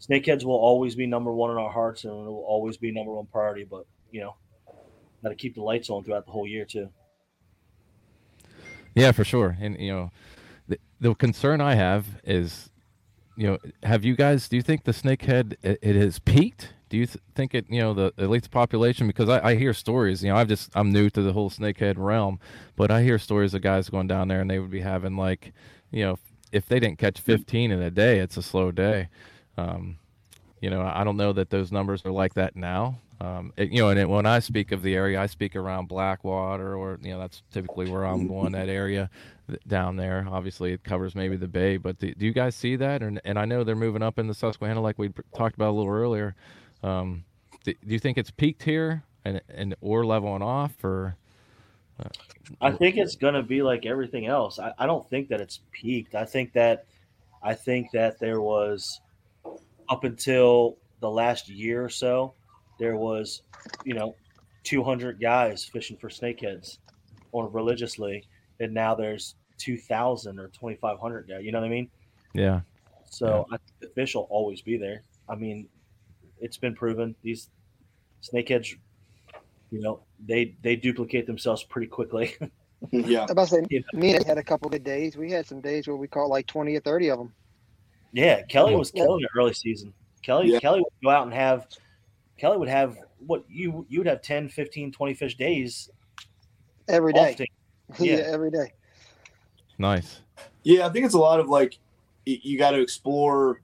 Snakeheads 0.00 0.44
will 0.44 0.56
always 0.56 0.94
be 0.94 1.06
number 1.06 1.32
one 1.32 1.50
in 1.50 1.58
our 1.58 1.70
hearts, 1.70 2.04
and 2.04 2.12
it 2.12 2.16
will 2.16 2.44
always 2.46 2.76
be 2.76 2.92
number 2.92 3.12
one 3.12 3.26
priority. 3.26 3.64
But 3.64 3.84
you 4.12 4.20
know, 4.20 4.36
got 5.22 5.30
to 5.30 5.34
keep 5.34 5.54
the 5.54 5.62
lights 5.62 5.90
on 5.90 6.04
throughout 6.04 6.24
the 6.24 6.32
whole 6.32 6.46
year 6.46 6.64
too. 6.64 6.88
Yeah, 8.98 9.12
for 9.12 9.24
sure. 9.24 9.56
And 9.60 9.78
you 9.78 9.92
know, 9.92 10.10
the, 10.66 10.78
the 11.00 11.14
concern 11.14 11.60
I 11.60 11.74
have 11.74 12.06
is, 12.24 12.70
you 13.36 13.46
know, 13.46 13.58
have 13.82 14.04
you 14.04 14.16
guys? 14.16 14.48
Do 14.48 14.56
you 14.56 14.62
think 14.62 14.84
the 14.84 14.92
snakehead 14.92 15.56
it, 15.62 15.78
it 15.82 15.96
has 15.96 16.18
peaked? 16.18 16.72
Do 16.88 16.96
you 16.96 17.06
th- 17.06 17.18
think 17.34 17.54
it? 17.54 17.66
You 17.68 17.80
know, 17.80 17.94
the 17.94 18.12
at 18.18 18.30
least 18.30 18.44
the 18.44 18.50
population 18.50 19.06
because 19.06 19.28
I, 19.28 19.50
I 19.50 19.54
hear 19.54 19.72
stories. 19.72 20.22
You 20.22 20.30
know, 20.30 20.36
I've 20.36 20.48
just 20.48 20.70
I'm 20.74 20.90
new 20.90 21.10
to 21.10 21.22
the 21.22 21.32
whole 21.32 21.50
snakehead 21.50 21.94
realm, 21.96 22.40
but 22.76 22.90
I 22.90 23.02
hear 23.02 23.18
stories 23.18 23.54
of 23.54 23.62
guys 23.62 23.88
going 23.88 24.08
down 24.08 24.28
there 24.28 24.40
and 24.40 24.50
they 24.50 24.58
would 24.58 24.70
be 24.70 24.80
having 24.80 25.16
like, 25.16 25.52
you 25.90 26.04
know, 26.04 26.18
if 26.50 26.66
they 26.66 26.80
didn't 26.80 26.98
catch 26.98 27.20
15 27.20 27.70
in 27.70 27.80
a 27.82 27.90
day, 27.90 28.18
it's 28.18 28.36
a 28.36 28.42
slow 28.42 28.72
day. 28.72 29.08
Um, 29.56 29.98
you 30.60 30.70
know, 30.70 30.82
I 30.82 31.04
don't 31.04 31.16
know 31.16 31.32
that 31.34 31.50
those 31.50 31.70
numbers 31.70 32.04
are 32.04 32.10
like 32.10 32.34
that 32.34 32.56
now. 32.56 32.98
Um, 33.20 33.52
it, 33.56 33.70
you 33.70 33.82
know, 33.82 33.88
and 33.88 33.98
it, 33.98 34.08
when 34.08 34.26
I 34.26 34.38
speak 34.38 34.70
of 34.70 34.82
the 34.82 34.94
area, 34.94 35.20
I 35.20 35.26
speak 35.26 35.56
around 35.56 35.88
Blackwater, 35.88 36.76
or 36.76 36.98
you 37.02 37.10
know, 37.10 37.18
that's 37.18 37.42
typically 37.52 37.90
where 37.90 38.04
I'm 38.04 38.28
going. 38.28 38.52
That 38.52 38.68
area 38.68 39.10
down 39.66 39.96
there, 39.96 40.26
obviously, 40.30 40.72
it 40.72 40.84
covers 40.84 41.14
maybe 41.14 41.36
the 41.36 41.48
bay. 41.48 41.78
But 41.78 41.98
do, 41.98 42.12
you 42.18 42.32
guys 42.32 42.54
see 42.54 42.76
that? 42.76 43.02
And 43.02 43.20
and 43.24 43.38
I 43.38 43.44
know 43.44 43.64
they're 43.64 43.74
moving 43.74 44.02
up 44.02 44.18
in 44.18 44.28
the 44.28 44.34
Susquehanna, 44.34 44.80
like 44.80 44.98
we 44.98 45.10
talked 45.36 45.56
about 45.56 45.70
a 45.70 45.76
little 45.76 45.92
earlier. 45.92 46.36
Um, 46.82 47.24
do, 47.64 47.72
do 47.72 47.92
you 47.92 47.98
think 47.98 48.18
it's 48.18 48.30
peaked 48.30 48.62
here 48.62 49.02
and 49.24 49.40
and 49.48 49.74
or 49.80 50.06
leveling 50.06 50.42
off, 50.42 50.84
or 50.84 51.16
uh, 52.00 52.08
I 52.60 52.70
think 52.70 52.96
it's 52.96 53.16
gonna 53.16 53.42
be 53.42 53.62
like 53.62 53.84
everything 53.84 54.26
else. 54.26 54.58
I, 54.58 54.72
I 54.78 54.86
don't 54.86 55.08
think 55.08 55.28
that 55.28 55.40
it's 55.40 55.60
peaked. 55.72 56.14
I 56.14 56.24
think 56.24 56.52
that 56.52 56.84
I 57.42 57.54
think 57.54 57.90
that 57.92 58.18
there 58.18 58.40
was 58.40 59.00
up 59.88 60.04
until 60.04 60.76
the 61.00 61.10
last 61.10 61.48
year 61.48 61.84
or 61.84 61.88
so, 61.88 62.34
there 62.78 62.96
was, 62.96 63.42
you 63.84 63.94
know, 63.94 64.14
200 64.64 65.20
guys 65.20 65.64
fishing 65.64 65.96
for 65.96 66.08
snakeheads 66.08 66.78
on 67.32 67.52
religiously, 67.52 68.26
and 68.60 68.72
now 68.72 68.94
there's 68.94 69.34
2,000 69.58 70.38
or 70.38 70.48
2,500 70.48 71.28
guys. 71.28 71.44
You 71.44 71.52
know 71.52 71.60
what 71.60 71.66
I 71.66 71.70
mean? 71.70 71.90
yeah, 72.34 72.60
So 73.10 73.46
I 73.50 73.56
think 73.56 73.80
the 73.80 73.88
fish 73.88 74.14
will 74.14 74.28
always 74.30 74.62
be 74.62 74.76
there. 74.76 75.02
I 75.28 75.34
mean, 75.34 75.68
it's 76.40 76.56
been 76.56 76.74
proven 76.74 77.14
these 77.22 77.50
snakeheads, 78.22 78.76
you 79.70 79.80
know, 79.80 80.00
they 80.24 80.56
they 80.62 80.76
duplicate 80.76 81.26
themselves 81.26 81.62
pretty 81.62 81.88
quickly. 81.88 82.36
yeah. 82.90 83.24
I'm 83.24 83.30
about 83.30 83.48
to 83.48 83.56
say, 83.70 83.84
me 83.92 84.14
and 84.14 84.20
Ed 84.20 84.26
had 84.26 84.38
a 84.38 84.42
couple 84.42 84.70
good 84.70 84.84
days. 84.84 85.16
We 85.16 85.30
had 85.30 85.46
some 85.46 85.60
days 85.60 85.86
where 85.86 85.96
we 85.96 86.08
caught 86.08 86.28
like 86.28 86.46
20 86.46 86.76
or 86.76 86.80
30 86.80 87.10
of 87.10 87.18
them. 87.18 87.32
Yeah, 88.12 88.42
Kelly 88.42 88.74
oh, 88.74 88.78
was 88.78 88.90
killing 88.90 89.22
it 89.22 89.30
early 89.36 89.52
season. 89.52 89.92
Kelly 90.22 90.52
Yeah. 90.52 90.60
Kelly 90.60 90.80
would 90.80 90.92
go 91.02 91.10
out 91.10 91.24
and 91.24 91.34
have 91.34 91.66
Kelly 92.38 92.56
would 92.56 92.68
have 92.68 92.96
what 93.26 93.44
you 93.48 93.84
you 93.88 93.98
would 94.00 94.06
have 94.06 94.22
10, 94.22 94.48
15, 94.48 94.92
20 94.92 95.14
fish 95.14 95.36
days 95.36 95.90
Every 96.88 97.12
day. 97.12 97.32
often. 97.32 97.46
yeah. 98.04 98.16
Yeah. 98.16 98.22
every 98.32 98.50
day. 98.50 98.72
nice. 99.76 100.20
Yeah, 100.62 100.86
I 100.86 100.90
think 100.90 101.04
it's 101.04 101.14
a 101.14 101.18
lot 101.18 101.40
of 101.40 101.48
like 101.48 101.78
you 102.24 102.58
got 102.58 102.72
to 102.72 102.80
explore 102.80 103.60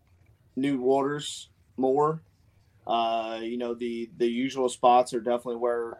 new 0.57 0.81
waters 0.81 1.49
more. 1.77 2.20
Uh, 2.87 3.39
you 3.43 3.57
know, 3.57 3.75
the 3.75 4.11
the 4.18 4.27
usual 4.27 4.68
spots 4.68 5.14
are 5.14 5.20
definitely 5.20 5.57
where 5.57 5.99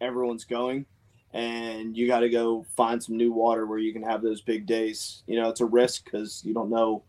everyone's 0.00 0.44
going, 0.44 0.86
and 1.32 1.96
you 1.96 2.06
got 2.06 2.20
to 2.20 2.28
go 2.28 2.64
find 2.76 3.02
some 3.02 3.16
new 3.16 3.32
water 3.32 3.66
where 3.66 3.78
you 3.78 3.92
can 3.92 4.02
have 4.02 4.22
those 4.22 4.40
big 4.40 4.66
days. 4.66 5.22
You 5.26 5.40
know, 5.40 5.48
it's 5.48 5.60
a 5.60 5.66
risk 5.66 6.04
because 6.04 6.42
you 6.44 6.54
don't 6.54 6.70
know 6.70 7.02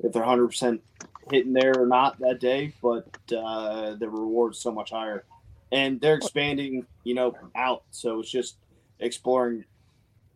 if 0.00 0.12
they're 0.12 0.22
hundred 0.24 0.48
percent 0.48 0.82
hitting 1.30 1.52
there 1.52 1.74
or 1.78 1.86
not 1.86 2.18
that 2.20 2.40
day, 2.40 2.72
but 2.82 3.06
uh, 3.36 3.94
the 3.94 4.08
reward's 4.08 4.58
so 4.58 4.72
much 4.72 4.90
higher, 4.90 5.24
and 5.72 6.00
they're 6.00 6.16
expanding. 6.16 6.86
You 7.04 7.14
know, 7.14 7.34
out, 7.54 7.84
so 7.90 8.20
it's 8.20 8.30
just 8.30 8.56
exploring 9.00 9.64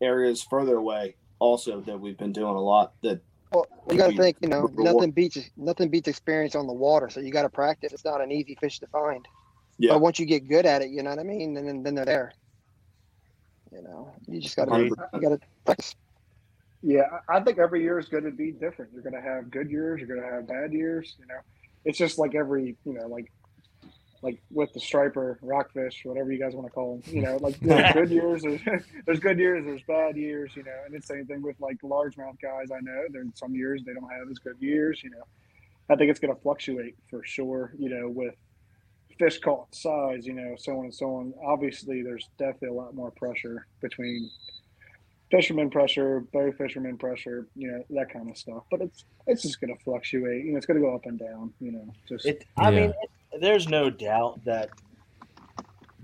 areas 0.00 0.42
further 0.42 0.76
away 0.76 1.14
also 1.38 1.80
that 1.82 1.98
we've 1.98 2.16
been 2.16 2.32
doing 2.32 2.54
a 2.54 2.60
lot 2.60 2.92
that 3.02 3.20
Well, 3.52 3.66
you 3.90 3.96
got 3.96 4.10
to 4.10 4.16
think, 4.16 4.36
you 4.40 4.48
know, 4.48 4.62
reward- 4.62 4.84
nothing 4.84 5.10
beats 5.10 5.38
nothing 5.56 5.88
beats 5.88 6.08
experience 6.08 6.54
on 6.54 6.66
the 6.66 6.72
water. 6.72 7.10
So 7.10 7.20
you 7.20 7.32
got 7.32 7.42
to 7.42 7.48
practice. 7.48 7.92
It's 7.92 8.04
not 8.04 8.20
an 8.20 8.30
easy 8.30 8.56
fish 8.60 8.78
to 8.80 8.86
find. 8.86 9.26
Yeah. 9.78 9.94
But 9.94 10.00
once 10.00 10.18
you 10.18 10.26
get 10.26 10.48
good 10.48 10.66
at 10.66 10.82
it, 10.82 10.90
you 10.90 11.02
know 11.02 11.10
what 11.10 11.18
I 11.18 11.24
mean, 11.24 11.56
and 11.56 11.66
then 11.68 11.82
then 11.82 11.94
they're 11.94 12.04
there. 12.04 12.32
You 13.72 13.82
know, 13.82 14.12
you 14.28 14.40
just 14.40 14.54
got 14.54 14.66
to 14.66 14.84
you 14.84 15.20
got 15.20 15.30
to 15.30 15.40
practice. 15.64 15.94
Yeah, 16.82 17.20
I 17.28 17.40
think 17.40 17.58
every 17.58 17.82
year 17.82 17.98
is 17.98 18.08
going 18.08 18.24
to 18.24 18.30
be 18.30 18.50
different. 18.50 18.92
You're 18.92 19.02
going 19.02 19.14
to 19.14 19.20
have 19.20 19.50
good 19.50 19.70
years. 19.70 20.00
You're 20.00 20.08
going 20.08 20.28
to 20.28 20.34
have 20.34 20.48
bad 20.48 20.72
years. 20.72 21.14
You 21.18 21.26
know, 21.26 21.40
it's 21.84 21.96
just 21.96 22.18
like 22.18 22.34
every 22.34 22.76
you 22.84 22.92
know 22.94 23.06
like 23.06 23.30
like 24.22 24.40
with 24.50 24.72
the 24.72 24.80
striper, 24.80 25.38
rockfish, 25.42 26.02
whatever 26.04 26.32
you 26.32 26.38
guys 26.38 26.54
want 26.54 26.66
to 26.66 26.72
call 26.72 26.96
them. 26.96 27.14
You 27.14 27.22
know, 27.22 27.36
like 27.38 27.58
there's 27.60 27.92
good 27.94 28.10
years, 28.10 28.42
there's, 28.42 28.60
there's 29.06 29.20
good 29.20 29.38
years, 29.38 29.64
there's 29.64 29.82
bad 29.82 30.16
years. 30.16 30.52
You 30.56 30.64
know, 30.64 30.76
and 30.86 30.94
it's 30.94 31.06
the 31.08 31.14
same 31.14 31.26
thing 31.26 31.42
with 31.42 31.56
like 31.60 31.80
largemouth 31.82 32.40
guys. 32.40 32.70
I 32.72 32.80
know 32.80 33.04
there's 33.10 33.28
some 33.34 33.54
years 33.54 33.82
they 33.84 33.94
don't 33.94 34.10
have 34.10 34.30
as 34.30 34.38
good 34.38 34.56
years. 34.60 35.02
You 35.04 35.10
know, 35.10 35.24
I 35.90 35.96
think 35.96 36.10
it's 36.10 36.20
going 36.20 36.34
to 36.34 36.40
fluctuate 36.40 36.96
for 37.10 37.22
sure. 37.24 37.74
You 37.78 37.90
know, 37.90 38.08
with 38.08 38.34
fish 39.18 39.38
caught 39.40 39.74
size, 39.74 40.26
you 40.26 40.34
know, 40.34 40.54
so 40.56 40.78
on 40.78 40.84
and 40.86 40.94
so 40.94 41.14
on. 41.16 41.34
Obviously, 41.44 42.02
there's 42.02 42.28
definitely 42.38 42.68
a 42.68 42.72
lot 42.72 42.94
more 42.94 43.10
pressure 43.12 43.66
between 43.80 44.30
fisherman 45.32 45.70
pressure, 45.70 46.20
bow 46.32 46.52
fisherman 46.52 46.98
pressure, 46.98 47.46
you 47.56 47.72
know, 47.72 47.82
that 47.90 48.12
kind 48.12 48.30
of 48.30 48.36
stuff. 48.36 48.64
But 48.70 48.82
it's 48.82 49.04
it's 49.26 49.42
just 49.42 49.60
going 49.60 49.74
to 49.74 49.82
fluctuate. 49.82 50.44
You 50.44 50.52
know, 50.52 50.58
it's 50.58 50.66
going 50.66 50.78
to 50.78 50.86
go 50.86 50.94
up 50.94 51.06
and 51.06 51.18
down. 51.18 51.52
You 51.58 51.72
know, 51.72 51.92
just 52.06 52.26
It, 52.26 52.44
I 52.56 52.70
mean, 52.70 52.92
it, 53.32 53.40
there's 53.40 53.66
no 53.66 53.88
doubt 53.90 54.44
that 54.44 54.68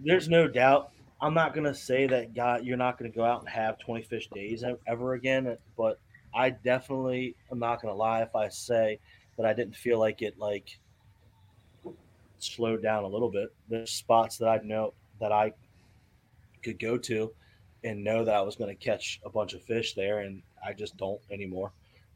there's 0.02 0.28
no 0.28 0.48
doubt. 0.48 0.90
I'm 1.20 1.34
not 1.34 1.52
gonna 1.52 1.74
say 1.74 2.06
that 2.06 2.32
God, 2.32 2.64
you're 2.64 2.76
not 2.76 2.96
gonna 2.96 3.10
go 3.10 3.24
out 3.24 3.40
and 3.40 3.48
have 3.48 3.78
20 3.80 4.02
fish 4.04 4.28
days 4.32 4.62
ever 4.86 5.14
again, 5.14 5.56
but 5.76 5.98
I 6.32 6.50
definitely 6.50 7.34
am 7.50 7.58
not 7.58 7.82
gonna 7.82 7.94
lie 7.94 8.22
if 8.22 8.36
I 8.36 8.48
say 8.48 9.00
that 9.36 9.44
I 9.44 9.52
didn't 9.52 9.74
feel 9.74 9.98
like 9.98 10.22
it 10.22 10.38
like 10.38 10.78
slowed 12.38 12.84
down 12.84 13.02
a 13.02 13.08
little 13.08 13.30
bit. 13.30 13.52
There's 13.68 13.90
spots 13.90 14.38
that 14.38 14.46
I 14.48 14.58
know 14.62 14.94
that 15.20 15.32
I 15.32 15.52
could 16.62 16.78
go 16.78 16.96
to 16.98 17.32
and 17.84 18.02
know 18.02 18.24
that 18.24 18.34
I 18.34 18.42
was 18.42 18.56
going 18.56 18.74
to 18.74 18.84
catch 18.84 19.20
a 19.24 19.30
bunch 19.30 19.54
of 19.54 19.62
fish 19.62 19.94
there, 19.94 20.20
and 20.20 20.42
I 20.64 20.72
just 20.72 20.96
don't 20.96 21.20
anymore. 21.30 21.72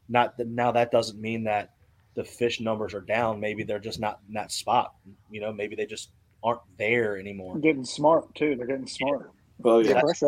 Not 0.09 0.37
that 0.37 0.47
now 0.47 0.71
that 0.71 0.91
doesn't 0.91 1.19
mean 1.19 1.43
that 1.45 1.71
the 2.15 2.23
fish 2.23 2.59
numbers 2.59 2.93
are 2.93 3.01
down. 3.01 3.39
Maybe 3.39 3.63
they're 3.63 3.79
just 3.79 3.99
not 3.99 4.19
in 4.27 4.33
that 4.33 4.51
spot. 4.51 4.93
You 5.31 5.41
know, 5.41 5.51
maybe 5.51 5.75
they 5.75 5.85
just 5.85 6.09
aren't 6.43 6.61
there 6.77 7.17
anymore. 7.17 7.57
getting 7.59 7.85
smart 7.85 8.33
too. 8.35 8.55
They're 8.55 8.67
getting 8.67 8.87
smart. 8.87 9.31
Oh 9.63 9.79
yeah. 9.79 10.01
that's, 10.05 10.21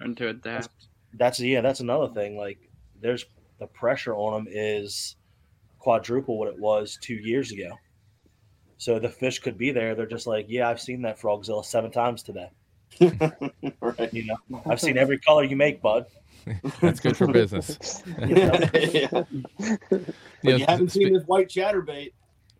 Learn 0.00 0.14
to 0.16 0.28
adapt. 0.28 0.68
that's 1.14 1.40
yeah, 1.40 1.60
that's 1.60 1.80
another 1.80 2.08
thing. 2.08 2.36
Like 2.36 2.58
there's 3.00 3.26
the 3.58 3.66
pressure 3.66 4.14
on 4.14 4.44
them 4.44 4.52
is 4.52 5.16
quadruple 5.78 6.38
what 6.38 6.48
it 6.48 6.58
was 6.58 6.98
two 7.00 7.14
years 7.14 7.52
ago. 7.52 7.78
So 8.78 8.98
the 8.98 9.08
fish 9.08 9.38
could 9.38 9.58
be 9.58 9.70
there. 9.70 9.94
They're 9.94 10.06
just 10.06 10.26
like, 10.26 10.46
yeah, 10.48 10.68
I've 10.68 10.80
seen 10.80 11.02
that 11.02 11.20
frogzilla 11.20 11.64
seven 11.64 11.92
times 11.92 12.22
today. 12.22 12.50
right. 13.80 14.14
You 14.14 14.26
know, 14.26 14.62
I've 14.66 14.80
seen 14.80 14.98
every 14.98 15.18
color 15.18 15.44
you 15.44 15.56
make, 15.56 15.80
bud. 15.82 16.06
That's 16.80 17.00
good 17.00 17.16
for 17.16 17.26
business. 17.28 18.02
yeah. 18.18 18.70
Yeah, 20.42 20.50
But 20.50 20.58
you 20.58 20.66
haven't 20.66 20.88
spe- 20.88 20.94
seen 20.94 21.12
this 21.12 21.24
white 21.26 21.48
chatterbait. 21.48 22.12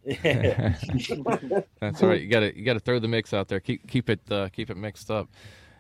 That's 1.81 2.03
all 2.03 2.09
right. 2.09 2.21
You 2.21 2.29
got 2.29 2.41
to 2.41 2.57
you 2.57 2.65
got 2.65 2.75
to 2.75 2.81
throw 2.81 2.99
the 2.99 3.09
mix 3.09 3.33
out 3.35 3.49
there. 3.49 3.61
Keep 3.61 3.89
keep 3.89 4.09
it 4.09 4.21
uh, 4.31 4.49
keep 4.51 4.71
it 4.71 4.77
mixed 4.77 5.11
up. 5.11 5.29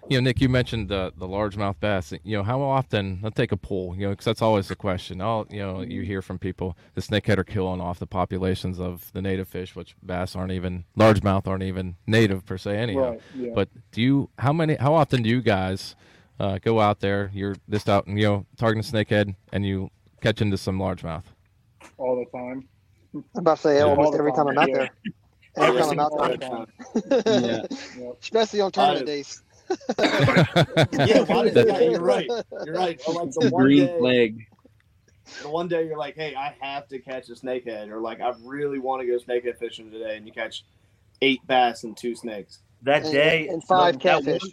You 0.09 0.19
know, 0.21 0.25
Nick, 0.25 0.41
you 0.41 0.49
mentioned 0.49 0.89
the 0.89 1.13
the 1.17 1.29
largemouth 1.29 1.81
bass. 1.81 2.13
You 2.25 2.39
know, 2.39 2.43
how 2.43 2.61
often? 2.63 3.21
Let's 3.23 3.37
take 3.37 3.53
a 3.53 3.57
poll. 3.57 3.95
You 3.97 4.07
know, 4.07 4.11
because 4.11 4.27
that's 4.27 4.43
always 4.43 4.69
the 4.69 4.77
question. 4.77 5.21
All 5.21 5.47
you 5.51 5.61
know, 5.61 5.83
you 5.83 6.03
hear 6.03 6.23
from 6.23 6.39
people 6.39 6.77
the 6.95 7.01
snakehead 7.01 7.39
are 7.39 7.45
killing 7.45 7.81
off 7.81 7.99
the 8.01 8.07
populations 8.07 8.81
of 8.81 9.13
the 9.13 9.23
native 9.23 9.49
fish, 9.49 9.77
which 9.77 9.97
bass 10.03 10.37
aren't 10.37 10.53
even 10.53 10.85
largemouth 10.99 11.47
aren't 11.47 11.63
even 11.65 11.97
native 12.07 12.45
per 12.47 12.59
se 12.59 12.77
anyhow. 12.79 13.13
Right, 13.13 13.23
yeah. 13.35 13.53
But 13.55 13.69
do 13.93 14.03
you? 14.03 14.31
How 14.39 14.53
many? 14.53 14.75
How 14.77 14.95
often 14.95 15.23
do 15.23 15.31
you 15.31 15.41
guys 15.43 15.97
uh, 16.41 16.59
go 16.63 16.81
out 16.81 17.01
there? 17.01 17.31
You're 17.33 17.57
this 17.69 17.89
out 17.89 18.07
and 18.07 18.19
you 18.19 18.27
know 18.27 18.47
targeting 18.59 18.83
snakehead, 18.83 19.37
and 19.53 19.65
you 19.67 19.91
catch 20.21 20.43
into 20.43 20.59
some 20.59 20.79
largemouth. 20.79 21.25
all 21.99 22.17
the 22.17 22.39
time. 22.39 22.69
I'm 23.15 23.25
about 23.41 23.57
to 23.57 23.63
say 23.63 23.79
Yeah. 23.79 23.85
almost 23.85 24.15
every 24.15 24.33
time 24.33 24.49
I'm 24.49 24.59
out 24.59 24.69
yeah. 24.69 24.75
there. 24.75 24.91
Every 25.57 25.79
Every 25.79 25.83
time 25.83 25.91
I'm 25.93 26.01
out 26.01 26.13
time. 26.19 26.41
there. 26.41 27.63
Yep. 27.97 28.17
Especially 28.23 28.61
on 28.61 28.73
tournament 28.73 29.07
days. 29.07 29.43
yeah, 29.99 31.21
why 31.23 31.49
does 31.49 31.55
yeah, 31.67 31.81
you're 31.81 32.01
right. 32.01 32.29
You're 32.65 32.75
right. 32.75 33.01
Or 33.07 33.15
like 33.15 33.31
the 33.33 33.49
one 33.51 33.63
Green 33.65 33.87
day, 33.87 33.99
flag. 33.99 34.47
the 35.43 35.49
one 35.49 35.69
day 35.69 35.87
you're 35.87 35.99
like, 35.99 36.15
hey, 36.17 36.35
I 36.35 36.55
have 36.61 36.89
to 36.89 36.99
catch 36.99 37.29
a 37.29 37.33
snakehead, 37.33 37.89
or 37.91 38.01
like 38.01 38.21
I 38.21 38.33
really 38.45 38.79
want 38.79 39.01
to 39.03 39.07
go 39.07 39.19
snakehead 39.19 39.59
fishing 39.59 39.91
today, 39.91 40.17
and 40.17 40.27
you 40.27 40.33
catch 40.33 40.65
eight 41.23 41.41
bass 41.47 41.85
and 41.85 41.97
two 41.97 42.15
snakes. 42.15 42.59
That 42.83 43.05
And- 43.05 43.13
day 43.13 43.49
and 43.49 43.63
five 43.65 43.99
that 44.01 44.15
one- 44.15 44.25
catfish. 44.25 44.51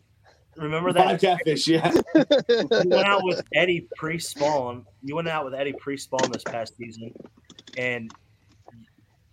remember 0.56 0.94
Five 0.94 1.20
that? 1.20 1.38
catfish, 1.40 1.68
yeah. 1.68 1.92
you 2.16 2.68
went 2.70 2.94
out 2.94 3.24
with 3.24 3.42
Eddie 3.54 3.88
pre-spawn. 3.96 4.86
You 5.04 5.16
went 5.16 5.28
out 5.28 5.46
with 5.46 5.54
Eddie 5.56 5.74
pre-spawn 5.74 6.32
this 6.32 6.44
past 6.44 6.76
season, 6.78 7.14
and 7.78 8.12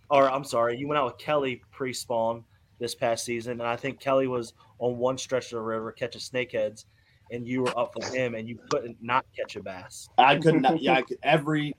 or 0.09 0.31
I'm 0.31 0.45
sorry, 0.45 0.79
you 0.79 0.87
went 0.89 0.99
out 0.99 1.07
with 1.07 1.18
Kelly 1.18 1.62
pre-spawn 1.72 2.45
this 2.79 2.95
past 2.95 3.24
season, 3.24 3.61
and 3.61 3.68
I 3.68 3.77
think 3.77 4.01
Kelly 4.01 4.27
was 4.27 4.53
on 4.79 4.99
one 4.99 5.18
stretch 5.18 5.47
of 5.47 5.59
the 5.59 5.61
river 5.61 5.93
catching 5.93 6.20
snakeheads, 6.20 6.85
and 7.31 7.47
you 7.47 7.62
were 7.62 7.79
up 7.79 7.95
with 7.97 8.12
him, 8.12 8.35
and 8.35 8.49
you 8.49 8.59
couldn't 8.70 8.97
not 9.01 9.24
catch 9.37 9.57
a 9.57 9.62
bass. 9.62 10.09
I 10.18 10.37
couldn't. 10.37 10.81
Yeah, 10.81 10.95
I 10.95 11.03
could, 11.03 11.18
every 11.22 11.74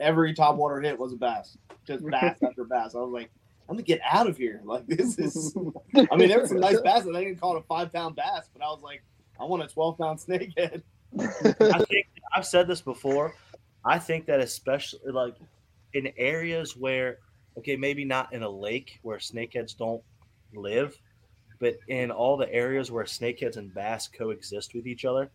every 0.00 0.34
top 0.34 0.56
water 0.56 0.80
hit 0.80 0.98
was 0.98 1.12
a 1.12 1.16
bass, 1.16 1.56
just 1.86 2.04
bass 2.06 2.38
after 2.42 2.64
bass. 2.64 2.94
I 2.94 2.98
was 2.98 3.12
like, 3.12 3.30
I'm 3.68 3.76
gonna 3.76 3.82
get 3.82 4.00
out 4.10 4.26
of 4.26 4.36
here. 4.36 4.60
Like 4.64 4.86
this 4.86 5.18
is. 5.18 5.54
I 5.94 6.16
mean, 6.16 6.28
there 6.28 6.40
were 6.40 6.46
some 6.46 6.60
nice 6.60 6.80
bass. 6.80 7.06
I 7.06 7.24
didn't 7.24 7.40
call 7.40 7.56
it 7.56 7.60
a 7.60 7.66
five 7.66 7.92
pound 7.92 8.16
bass, 8.16 8.48
but 8.52 8.62
I 8.62 8.66
was 8.66 8.82
like, 8.82 9.02
I 9.38 9.44
want 9.44 9.62
a 9.62 9.68
12 9.68 9.98
pound 9.98 10.18
snakehead. 10.18 10.82
I 11.18 11.84
think 11.84 12.06
I've 12.34 12.46
said 12.46 12.66
this 12.66 12.80
before. 12.80 13.34
I 13.84 13.98
think 13.98 14.26
that 14.26 14.40
especially 14.40 15.00
like 15.12 15.34
in 15.94 16.12
areas 16.16 16.76
where, 16.76 17.18
okay, 17.58 17.76
maybe 17.76 18.04
not 18.04 18.32
in 18.32 18.42
a 18.42 18.48
lake 18.48 18.98
where 19.02 19.18
snakeheads 19.18 19.76
don't 19.76 20.02
live, 20.54 20.96
but 21.58 21.74
in 21.88 22.10
all 22.10 22.36
the 22.36 22.52
areas 22.52 22.90
where 22.90 23.04
snakeheads 23.04 23.56
and 23.56 23.72
bass 23.74 24.08
coexist 24.08 24.74
with 24.74 24.86
each 24.86 25.04
other, 25.04 25.30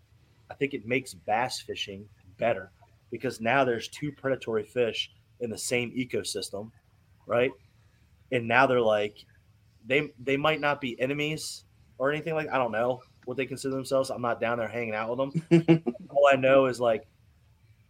I 0.49 0.53
think 0.55 0.73
it 0.73 0.85
makes 0.85 1.13
bass 1.13 1.61
fishing 1.61 2.07
better 2.37 2.71
because 3.11 3.39
now 3.39 3.63
there's 3.63 3.87
two 3.87 4.11
predatory 4.11 4.63
fish 4.63 5.11
in 5.39 5.49
the 5.49 5.57
same 5.57 5.91
ecosystem, 5.91 6.71
right? 7.27 7.51
And 8.31 8.47
now 8.47 8.65
they're 8.67 8.81
like, 8.81 9.17
they 9.85 10.11
they 10.19 10.37
might 10.37 10.59
not 10.59 10.81
be 10.81 10.99
enemies 10.99 11.65
or 11.97 12.11
anything 12.11 12.33
like 12.33 12.49
I 12.51 12.57
don't 12.57 12.71
know 12.71 13.01
what 13.25 13.37
they 13.37 13.45
consider 13.45 13.75
themselves. 13.75 14.09
I'm 14.09 14.21
not 14.21 14.39
down 14.39 14.57
there 14.57 14.67
hanging 14.67 14.95
out 14.95 15.15
with 15.15 15.49
them. 15.49 15.83
All 16.09 16.27
I 16.31 16.35
know 16.35 16.65
is 16.65 16.79
like 16.79 17.07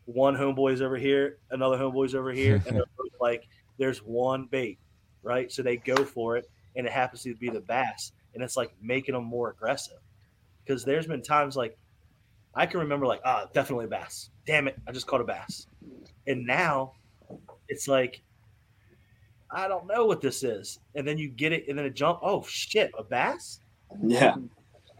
one 0.05 0.35
homeboy's 0.35 0.81
over 0.81 0.97
here, 0.97 1.37
another 1.51 1.77
homeboy's 1.77 2.15
over 2.15 2.31
here, 2.31 2.61
and 2.67 2.77
they're 2.77 2.85
like 3.21 3.47
there's 3.77 3.99
one 3.99 4.45
bait, 4.45 4.79
right? 5.23 5.51
So 5.51 5.63
they 5.63 5.77
go 5.77 6.03
for 6.03 6.37
it, 6.37 6.49
and 6.75 6.85
it 6.85 6.91
happens 6.91 7.23
to 7.23 7.35
be 7.35 7.49
the 7.49 7.61
bass, 7.61 8.11
and 8.33 8.43
it's 8.43 8.57
like 8.57 8.73
making 8.81 9.13
them 9.13 9.25
more 9.25 9.49
aggressive. 9.49 9.99
Because 10.63 10.83
there's 10.83 11.07
been 11.07 11.21
times 11.21 11.55
like 11.55 11.77
I 12.53 12.65
can 12.65 12.79
remember 12.79 13.05
like 13.05 13.21
ah 13.25 13.45
definitely 13.53 13.85
a 13.85 13.89
bass. 13.89 14.29
Damn 14.45 14.67
it, 14.67 14.75
I 14.87 14.91
just 14.91 15.07
caught 15.07 15.21
a 15.21 15.25
bass, 15.25 15.67
and 16.27 16.45
now 16.45 16.93
it's 17.67 17.87
like 17.87 18.21
I 19.51 19.67
don't 19.67 19.87
know 19.87 20.05
what 20.05 20.21
this 20.21 20.43
is, 20.43 20.79
and 20.95 21.07
then 21.07 21.17
you 21.17 21.29
get 21.29 21.53
it, 21.53 21.65
and 21.67 21.77
then 21.77 21.85
it 21.85 21.95
jump. 21.95 22.19
Oh 22.21 22.43
shit, 22.43 22.91
a 22.97 23.03
bass. 23.03 23.59
Yeah. 24.03 24.35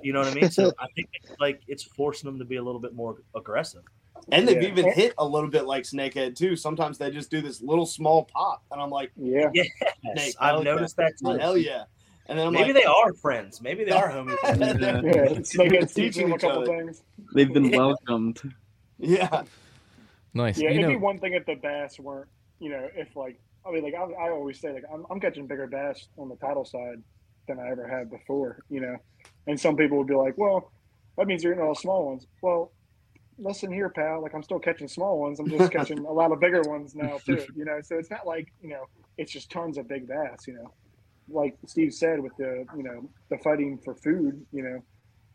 You 0.02 0.14
know 0.14 0.20
what 0.20 0.28
I 0.28 0.34
mean? 0.34 0.52
So 0.52 0.72
I 0.80 0.86
think 0.96 1.10
it's 1.14 1.40
like 1.40 1.62
it's 1.68 1.84
forcing 1.84 2.30
them 2.30 2.38
to 2.40 2.46
be 2.46 2.58
a 2.58 2.64
little 2.64 2.80
bit 2.80 2.94
more 2.94 3.18
aggressive. 3.36 3.82
And 4.32 4.48
they've 4.48 4.62
Yeah. 4.62 4.70
even 4.70 4.92
hit 4.92 5.14
a 5.18 5.26
little 5.26 5.50
bit 5.50 5.66
like 5.66 5.84
snakehead 5.84 6.36
too. 6.36 6.56
Sometimes 6.56 6.98
they 6.98 7.12
just 7.12 7.30
do 7.30 7.42
this 7.42 7.62
little 7.62 7.86
small 7.86 8.26
pop, 8.26 8.64
and 8.72 8.82
I'm 8.82 8.90
like, 8.90 9.12
Yeah. 9.16 9.50
Yes, 9.54 9.68
Snake, 10.14 10.36
I've 10.40 10.56
hell 10.56 10.64
noticed 10.64 10.96
yeah. 10.98 11.10
that 11.10 11.18
too. 11.34 11.40
hell 11.40 11.58
yeah. 11.58 11.84
And 12.28 12.40
then 12.40 12.48
I'm 12.48 12.54
Maybe 12.54 12.74
like, 12.74 12.82
they 12.84 12.86
are 12.86 13.14
friends. 13.14 13.62
Maybe 13.62 13.84
they 13.84 13.92
are 13.92 14.10
homies. 14.10 14.36
Yeah, 14.44 15.38
it's 15.38 15.50
Teaching 15.56 15.88
teaching 15.88 16.32
a 16.32 16.40
couple 16.40 16.64
other. 16.64 16.66
things. 16.66 17.04
They've 17.36 17.54
been 17.54 17.66
Yeah. 17.66 17.78
welcomed. 17.78 18.42
yeah, 18.98 19.44
Nice. 20.34 20.58
Yeah, 20.58 20.70
you 20.70 20.76
it'd 20.80 20.82
know, 20.82 20.90
be 20.90 20.96
one 20.96 21.20
thing 21.20 21.34
if 21.34 21.46
the 21.46 21.56
bass 21.56 22.00
weren't, 22.00 22.28
you 22.60 22.70
know, 22.70 22.90
if 22.96 23.16
like, 23.16 23.40
I 23.66 23.72
mean, 23.72 23.84
like 23.84 23.94
I, 23.94 24.04
I 24.04 24.30
always 24.32 24.60
say, 24.60 24.74
like 24.74 24.84
I'm, 24.92 25.06
I'm 25.10 25.20
catching 25.20 25.46
bigger 25.48 25.68
bass 25.68 26.08
on 26.18 26.28
the 26.30 26.36
title 26.38 26.66
side 26.66 27.02
than 27.48 27.60
I 27.60 27.70
ever 27.70 27.88
have 27.88 28.10
before, 28.10 28.64
you 28.70 28.82
know. 28.82 28.98
And 29.48 29.60
some 29.60 29.76
people 29.78 29.98
would 30.00 30.08
be 30.08 30.16
like, 30.16 30.36
well, 30.38 30.72
that 31.18 31.28
means 31.28 31.44
you're 31.44 31.54
eating 31.54 31.64
all 31.64 31.76
small 31.76 32.08
ones. 32.08 32.26
Well, 32.42 32.72
listen 33.38 33.72
here, 33.72 33.90
pal. 33.90 34.22
Like 34.22 34.34
I'm 34.34 34.44
still 34.44 34.60
catching 34.60 34.88
small 34.88 35.20
ones. 35.20 35.40
I'm 35.40 35.50
just 35.50 35.72
catching 35.78 36.00
a 36.00 36.12
lot 36.12 36.32
of 36.32 36.40
bigger 36.40 36.62
ones 36.64 36.96
now 36.96 37.18
too, 37.26 37.46
you 37.56 37.66
know. 37.66 37.80
So 37.82 37.98
it's 37.98 38.10
not 38.10 38.26
like 38.26 38.52
you 38.62 38.70
know, 38.70 38.86
it's 39.18 39.32
just 39.32 39.52
tons 39.52 39.78
of 39.78 39.88
big 39.88 40.08
bass, 40.08 40.48
you 40.48 40.54
know. 40.54 40.72
Like 41.28 41.58
Steve 41.66 41.94
said, 41.94 42.20
with 42.20 42.36
the 42.38 42.66
you 42.76 42.84
know 42.84 43.10
the 43.30 43.38
fighting 43.40 43.80
for 43.84 43.96
food, 43.96 44.46
you 44.52 44.64
know, 44.64 44.84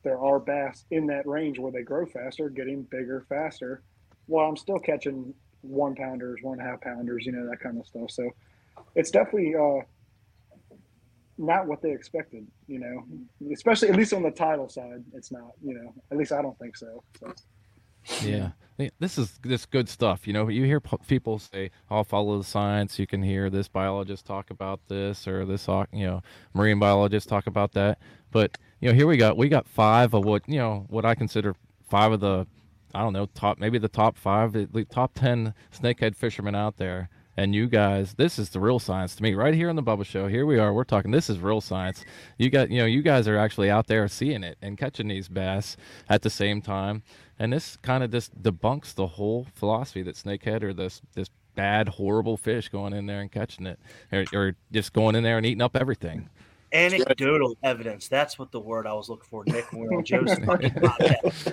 there 0.02 0.18
are 0.18 0.38
bass 0.38 0.84
in 0.90 1.06
that 1.08 1.26
range 1.26 1.58
where 1.58 1.72
they 1.72 1.82
grow 1.82 2.06
faster, 2.06 2.48
getting 2.48 2.82
bigger 2.82 3.24
faster. 3.28 3.82
While 4.26 4.48
I'm 4.48 4.56
still 4.56 4.78
catching 4.78 5.34
one 5.62 5.94
pounders, 5.94 6.40
one 6.42 6.58
and 6.58 6.66
a 6.66 6.70
half 6.70 6.80
pounders, 6.80 7.26
you 7.26 7.32
know, 7.32 7.48
that 7.50 7.60
kind 7.60 7.78
of 7.78 7.86
stuff. 7.86 8.10
So 8.10 8.30
it's 8.94 9.10
definitely 9.10 9.54
uh, 9.56 9.82
not 11.36 11.66
what 11.66 11.82
they 11.82 11.90
expected, 11.90 12.46
you 12.68 12.78
know, 12.78 13.04
especially 13.52 13.88
at 13.88 13.96
least 13.96 14.12
on 14.12 14.22
the 14.22 14.30
title 14.30 14.68
side. 14.68 15.02
It's 15.14 15.32
not, 15.32 15.52
you 15.64 15.74
know, 15.74 15.92
at 16.10 16.16
least 16.16 16.32
I 16.32 16.42
don't 16.42 16.58
think 16.58 16.76
so. 16.76 17.02
so. 17.18 17.32
Yeah. 18.22 18.50
This 18.98 19.18
is 19.18 19.38
this 19.42 19.66
good 19.66 19.90
stuff. 19.90 20.26
You 20.26 20.32
know, 20.32 20.48
you 20.48 20.64
hear 20.64 20.80
people 20.80 21.38
say, 21.38 21.70
"I'll 21.90 22.04
follow 22.04 22.38
the 22.38 22.44
science." 22.44 22.98
You 22.98 23.06
can 23.06 23.22
hear 23.22 23.50
this 23.50 23.68
biologist 23.68 24.24
talk 24.24 24.48
about 24.50 24.80
this, 24.88 25.28
or 25.28 25.44
this, 25.44 25.68
you 25.92 26.06
know, 26.06 26.22
marine 26.54 26.78
biologist 26.78 27.28
talk 27.28 27.46
about 27.46 27.72
that. 27.72 27.98
But 28.30 28.56
you 28.80 28.88
know, 28.88 28.94
here 28.94 29.06
we 29.06 29.18
got 29.18 29.36
we 29.36 29.50
got 29.50 29.68
five 29.68 30.14
of 30.14 30.24
what 30.24 30.48
you 30.48 30.58
know 30.58 30.86
what 30.88 31.04
I 31.04 31.14
consider 31.14 31.54
five 31.90 32.12
of 32.12 32.20
the, 32.20 32.46
I 32.94 33.02
don't 33.02 33.12
know, 33.12 33.26
top 33.26 33.58
maybe 33.58 33.78
the 33.78 33.88
top 33.88 34.16
five, 34.16 34.52
the 34.52 34.86
top 34.90 35.12
ten 35.14 35.52
snakehead 35.70 36.16
fishermen 36.16 36.54
out 36.54 36.78
there. 36.78 37.10
And 37.40 37.54
you 37.54 37.68
guys, 37.68 38.12
this 38.18 38.38
is 38.38 38.50
the 38.50 38.60
real 38.60 38.78
science 38.78 39.16
to 39.16 39.22
me, 39.22 39.32
right 39.32 39.54
here 39.54 39.70
on 39.70 39.76
the 39.76 39.82
Bubba 39.82 40.04
Show. 40.04 40.26
Here 40.26 40.44
we 40.44 40.58
are. 40.58 40.74
We're 40.74 40.84
talking. 40.84 41.10
This 41.10 41.30
is 41.30 41.38
real 41.38 41.62
science. 41.62 42.04
You 42.36 42.50
got, 42.50 42.70
you 42.70 42.80
know, 42.80 42.84
you 42.84 43.00
guys 43.00 43.26
are 43.26 43.38
actually 43.38 43.70
out 43.70 43.86
there 43.86 44.06
seeing 44.08 44.44
it 44.44 44.58
and 44.60 44.76
catching 44.76 45.08
these 45.08 45.26
bass 45.26 45.78
at 46.06 46.20
the 46.20 46.28
same 46.28 46.60
time. 46.60 47.02
And 47.38 47.50
this 47.50 47.78
kind 47.78 48.04
of 48.04 48.10
just 48.10 48.42
debunks 48.42 48.94
the 48.94 49.06
whole 49.06 49.46
philosophy 49.54 50.02
that 50.02 50.16
snakehead 50.16 50.62
or 50.62 50.74
this 50.74 51.00
this 51.14 51.30
bad, 51.54 51.88
horrible 51.88 52.36
fish 52.36 52.68
going 52.68 52.92
in 52.92 53.06
there 53.06 53.22
and 53.22 53.32
catching 53.32 53.64
it, 53.64 53.80
or, 54.12 54.26
or 54.34 54.54
just 54.70 54.92
going 54.92 55.14
in 55.14 55.22
there 55.22 55.38
and 55.38 55.46
eating 55.46 55.62
up 55.62 55.74
everything. 55.74 56.28
Anecdotal 56.74 57.56
evidence. 57.62 58.06
That's 58.06 58.38
what 58.38 58.52
the 58.52 58.60
word 58.60 58.86
I 58.86 58.92
was 58.92 59.08
looking 59.08 59.26
for, 59.30 59.44
Nick, 59.46 59.72
when 59.72 59.80
we 59.80 59.88
were 59.88 59.96
on 59.96 60.04
Joe's 60.04 60.34
fucking 60.44 60.72
podcast. 60.72 61.46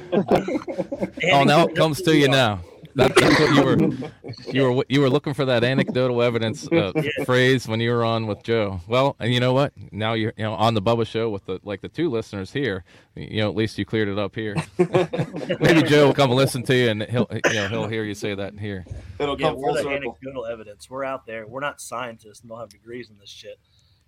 Oh, 1.32 1.46
now 1.46 1.66
it 1.66 1.76
comes 1.76 2.02
to 2.02 2.14
you 2.14 2.28
now. 2.28 2.60
That, 2.98 3.16
that's 3.16 3.40
what 3.40 3.54
you 3.56 3.64
were 3.64 4.32
you 4.52 4.64
were 4.76 4.86
you 4.90 5.02
were 5.02 5.10
looking 5.10 5.34
for 5.34 5.46
that 5.46 5.64
anecdotal 5.64 6.22
evidence 6.22 6.68
uh, 6.72 6.92
Yeah. 6.96 7.24
phrase 7.26 7.68
when 7.68 7.80
you 7.80 7.92
were 7.92 8.04
on 8.04 8.28
with 8.28 8.44
Joe. 8.44 8.82
Well, 8.88 9.16
and 9.20 9.34
you 9.34 9.40
know 9.40 9.54
what? 9.54 9.72
Now 9.92 10.14
you're 10.14 10.34
you 10.36 10.44
know 10.44 10.54
on 10.56 10.74
the 10.74 10.82
Bubba 10.82 11.06
show 11.08 11.30
with 11.30 11.46
the 11.46 11.60
like 11.64 11.82
the 11.82 11.90
two 11.90 12.10
listeners 12.10 12.52
here. 12.52 12.84
You 13.16 13.42
know, 13.42 13.50
at 13.50 13.56
least 13.56 13.78
you 13.78 13.86
cleared 13.86 14.08
it 14.10 14.18
up 14.20 14.36
here. 14.36 14.56
Maybe 14.78 15.84
Joe 15.84 16.08
will 16.08 16.14
come 16.14 16.32
listen 16.32 16.64
to 16.64 16.76
you 16.76 16.90
and 16.90 17.04
he'll 17.04 17.28
you 17.32 17.54
know 17.54 17.68
he'll 17.68 17.88
hear 17.88 18.04
you 18.04 18.16
say 18.16 18.36
that 18.36 18.58
here. 18.60 18.86
It'll 19.20 19.40
yeah, 19.40 19.50
come 19.50 19.58
we're 19.58 19.74
the 19.74 19.78
circle. 19.84 19.92
anecdotal 19.94 20.46
evidence. 20.46 20.90
We're 20.90 21.04
out 21.06 21.26
there. 21.26 21.48
We're 21.48 21.60
not 21.62 21.80
scientists 21.82 22.42
and 22.42 22.50
don't 22.50 22.60
have 22.60 22.70
degrees 22.70 23.10
in 23.10 23.18
this 23.20 23.30
shit. 23.30 23.60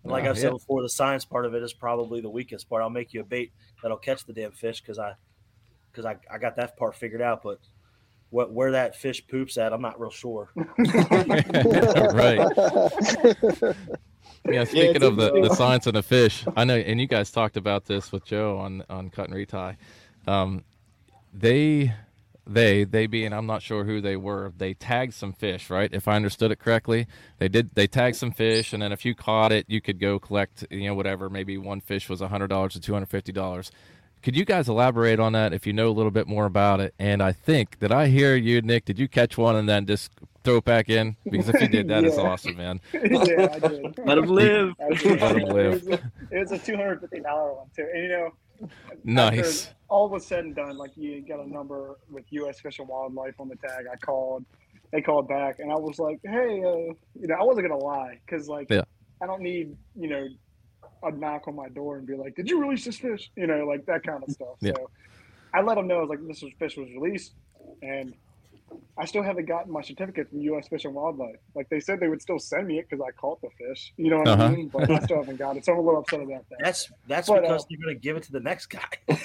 And 0.03 0.11
like 0.11 0.25
Uh, 0.25 0.29
I've 0.29 0.37
said 0.39 0.51
before, 0.51 0.81
the 0.81 0.89
science 0.89 1.25
part 1.25 1.45
of 1.45 1.53
it 1.53 1.61
is 1.61 1.73
probably 1.73 2.21
the 2.21 2.29
weakest 2.29 2.69
part. 2.69 2.81
I'll 2.81 2.89
make 2.89 3.13
you 3.13 3.21
a 3.21 3.25
bait 3.25 3.51
that'll 3.81 3.97
catch 3.97 4.25
the 4.25 4.33
damn 4.33 4.51
fish 4.51 4.81
because 4.81 4.97
I 4.97 5.13
because 5.91 6.05
I, 6.05 6.17
I 6.31 6.37
got 6.37 6.55
that 6.55 6.77
part 6.77 6.95
figured 6.95 7.21
out. 7.21 7.43
But 7.43 7.59
what 8.29 8.51
where 8.51 8.71
that 8.71 8.95
fish 8.95 9.25
poops 9.27 9.57
at, 9.57 9.73
I'm 9.73 9.81
not 9.81 9.99
real 9.99 10.11
sure. 10.11 10.51
right. 12.13 12.39
Yeah, 14.47 14.63
speaking 14.63 14.95
it's 14.97 15.05
of 15.05 15.17
the, 15.17 15.31
the 15.47 15.53
science 15.55 15.85
of 15.87 15.93
the 15.93 16.03
fish, 16.03 16.45
I 16.55 16.63
know, 16.63 16.75
and 16.75 16.99
you 16.99 17.07
guys 17.07 17.31
talked 17.31 17.57
about 17.57 17.85
this 17.85 18.11
with 18.11 18.25
Joe 18.25 18.57
on 18.57 18.83
on 18.89 19.09
cut 19.09 19.25
and 19.29 19.35
retie. 19.35 19.77
Um, 20.27 20.63
they, 21.33 21.93
they, 22.47 22.83
they 22.83 23.07
being 23.07 23.33
I'm 23.33 23.45
not 23.45 23.61
sure 23.61 23.83
who 23.83 24.01
they 24.01 24.15
were. 24.15 24.53
They 24.57 24.73
tagged 24.73 25.13
some 25.13 25.33
fish, 25.33 25.69
right? 25.69 25.89
If 25.93 26.07
I 26.07 26.15
understood 26.15 26.51
it 26.51 26.59
correctly, 26.59 27.07
they 27.37 27.47
did. 27.47 27.75
They 27.75 27.87
tagged 27.87 28.15
some 28.15 28.31
fish, 28.31 28.73
and 28.73 28.81
then 28.81 28.91
if 28.91 29.05
you 29.05 29.13
caught 29.13 29.51
it, 29.51 29.65
you 29.67 29.81
could 29.81 29.99
go 29.99 30.19
collect, 30.19 30.65
you 30.71 30.87
know, 30.87 30.95
whatever. 30.95 31.29
Maybe 31.29 31.57
one 31.57 31.81
fish 31.81 32.09
was 32.09 32.21
hundred 32.21 32.47
dollars 32.47 32.73
to 32.73 32.79
two 32.79 32.93
hundred 32.93 33.09
fifty 33.09 33.31
dollars. 33.31 33.71
Could 34.21 34.35
you 34.35 34.43
guys 34.45 34.67
elaborate 34.67 35.19
on 35.19 35.33
that 35.33 35.53
if 35.53 35.65
you 35.65 35.73
know 35.73 35.87
a 35.89 35.91
little 35.91 36.11
bit 36.11 36.27
more 36.27 36.45
about 36.45 36.79
it? 36.81 36.93
And 36.99 37.23
I 37.23 37.31
think 37.31 37.79
did 37.79 37.91
I 37.91 38.07
hear 38.07 38.35
you, 38.35 38.61
Nick? 38.61 38.85
Did 38.85 38.99
you 38.99 39.07
catch 39.07 39.37
one 39.37 39.55
and 39.55 39.67
then 39.67 39.85
just 39.85 40.11
throw 40.43 40.57
it 40.57 40.65
back 40.65 40.89
in? 40.89 41.15
Because 41.29 41.47
if 41.49 41.61
you 41.61 41.67
did, 41.69 41.87
that 41.87 42.03
Yeah. 42.09 42.09
awesome, 42.21 42.57
man. 42.57 42.81
yeah, 42.93 43.47
I 43.53 43.59
did. 43.59 43.97
Let 44.05 44.17
'em 44.17 44.25
live. 44.27 44.73
I 44.81 44.93
did. 44.95 45.21
Let 45.21 45.35
'em 45.37 45.41
live. 45.49 45.73
It 45.73 45.85
was 45.85 45.87
a, 45.87 46.11
it 46.31 46.39
was 46.39 46.51
a 46.51 46.59
two 46.59 46.75
hundred 46.75 46.99
fifty 47.01 47.21
dollar 47.21 47.53
one 47.53 47.67
too, 47.75 47.87
and 47.93 48.03
you 48.03 48.09
know, 48.09 48.33
Nice. 49.05 49.69
all 49.87 50.09
was 50.09 50.25
said 50.25 50.43
and 50.43 50.55
done, 50.55 50.77
like 50.77 50.91
you 50.97 51.21
got 51.25 51.39
a 51.39 51.49
number 51.49 51.97
with 52.11 52.25
U.S. 52.31 52.59
Fish 52.59 52.79
and 52.79 52.87
Wildlife 52.89 53.39
on 53.39 53.47
the 53.47 53.55
tag. 53.55 53.85
I 53.91 53.95
called, 53.95 54.43
they 54.91 55.01
called 55.01 55.29
back, 55.29 55.59
and 55.59 55.71
I 55.71 55.75
was 55.75 55.97
like, 55.97 56.19
"Hey, 56.23 56.61
uh, 56.61 56.93
you 57.15 57.27
know, 57.27 57.35
I 57.39 57.43
wasn't 57.43 57.69
gonna 57.69 57.81
lie 57.81 58.19
because 58.25 58.49
like 58.49 58.67
Yeah. 58.69 58.81
I 59.21 59.27
don't 59.27 59.41
need 59.41 59.77
you 59.95 60.09
know 60.09 60.27
a 61.03 61.11
knock 61.11 61.47
on 61.47 61.55
my 61.55 61.69
door 61.69 61.97
and 61.97 62.05
be 62.07 62.15
like, 62.15 62.35
"Did 62.35 62.49
you 62.49 62.59
release 62.59 62.85
this 62.85 62.97
fish?" 62.97 63.31
You 63.35 63.47
know, 63.47 63.65
like 63.65 63.85
that 63.85 64.03
kind 64.03 64.23
of 64.23 64.29
stuff. 64.31 64.55
Yeah. 64.61 64.73
So 64.75 64.89
I 65.53 65.61
let 65.61 65.75
them 65.75 65.87
know 65.87 65.97
I 65.97 66.01
was 66.01 66.09
like, 66.09 66.25
"This 66.27 66.43
fish 66.57 66.77
was 66.77 66.89
released," 66.91 67.33
and 67.81 68.13
I 68.97 69.05
still 69.05 69.23
haven't 69.23 69.45
gotten 69.45 69.71
my 69.71 69.81
certificate 69.81 70.29
from 70.29 70.41
U.S. 70.41 70.67
Fish 70.67 70.85
and 70.85 70.93
Wildlife. 70.93 71.37
Like 71.55 71.69
they 71.69 71.79
said 71.79 71.99
they 71.99 72.07
would 72.09 72.21
still 72.21 72.37
send 72.37 72.67
me 72.67 72.79
it 72.79 72.87
because 72.89 73.03
I 73.05 73.11
caught 73.11 73.41
the 73.41 73.49
fish. 73.57 73.93
You 73.97 74.09
know 74.11 74.19
what 74.19 74.27
Uh-huh. 74.27 74.43
I 74.43 74.49
mean? 74.49 74.67
But 74.67 74.91
I 74.91 74.99
still 74.99 75.17
haven't 75.17 75.37
got 75.37 75.57
it, 75.57 75.65
so 75.65 75.73
I'm 75.73 75.79
a 75.79 75.81
little 75.81 76.01
upset 76.01 76.21
about 76.21 76.47
that. 76.49 76.59
That's 76.61 76.91
that's 77.07 77.27
But, 77.29 77.39
uh, 77.39 77.41
because 77.41 77.65
they're 77.69 77.79
going 77.83 77.95
to 77.95 78.01
give 78.01 78.17
it 78.17 78.23
to 78.23 78.31
the 78.31 78.41
next 78.41 78.67
guy. 78.67 78.79
I 79.09 79.15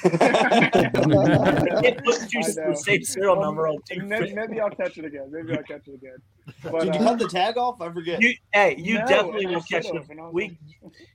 can't 1.82 2.04
put 2.04 2.20
the 2.30 2.80
same 2.84 3.04
serial 3.04 3.36
Well, 3.36 3.44
number 3.44 3.68
on 3.68 3.78
Maybe, 3.96 4.34
maybe 4.34 4.60
I'll 4.60 4.70
catch 4.70 4.96
it 4.98 5.04
again. 5.04 5.30
Maybe 5.30 5.56
I'll 5.56 5.64
catch 5.64 5.88
it 5.88 5.94
again. 5.94 6.16
But, 6.62 6.84
Did 6.84 6.94
you 6.96 7.00
uh, 7.00 7.04
cut 7.04 7.18
the 7.18 7.28
tag 7.28 7.56
off? 7.56 7.80
I 7.80 7.90
forget. 7.92 8.20
You, 8.20 8.34
hey, 8.52 8.74
you 8.78 8.98
No, 8.98 9.06
definitely 9.06 9.46
will 9.46 9.62
catch 9.62 9.86
should've, 9.86 10.02
it. 10.02 10.10
and 10.10 10.20
I 10.20 10.24
was 10.24 10.34
We, 10.34 10.58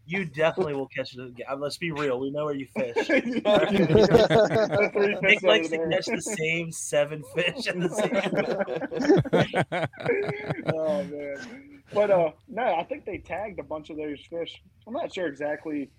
you 0.05 0.25
definitely 0.25 0.73
will 0.73 0.87
catch 0.87 1.15
it 1.15 1.21
again. 1.23 1.45
Let's 1.59 1.77
be 1.77 1.91
real. 1.91 2.19
We 2.19 2.31
know 2.31 2.45
where 2.45 2.55
you 2.55 2.67
fish. 2.75 2.95
The 2.95 4.89
three 4.93 5.15
fish 5.15 5.21
Nick 5.21 5.43
likes 5.43 5.69
to 5.69 5.77
catch 5.91 6.05
the 6.07 6.21
same 6.21 6.71
seven 6.71 7.23
fish 7.35 7.67
in 7.67 7.79
the 7.79 7.89
same. 7.89 8.09
oh 10.75 11.03
man. 11.03 11.81
But 11.93 12.11
uh 12.11 12.31
no, 12.47 12.75
I 12.75 12.83
think 12.83 13.05
they 13.05 13.19
tagged 13.19 13.59
a 13.59 13.63
bunch 13.63 13.89
of 13.89 13.97
those 13.97 14.19
fish. 14.29 14.61
I'm 14.87 14.93
not 14.93 15.13
sure 15.13 15.27
exactly 15.27 15.91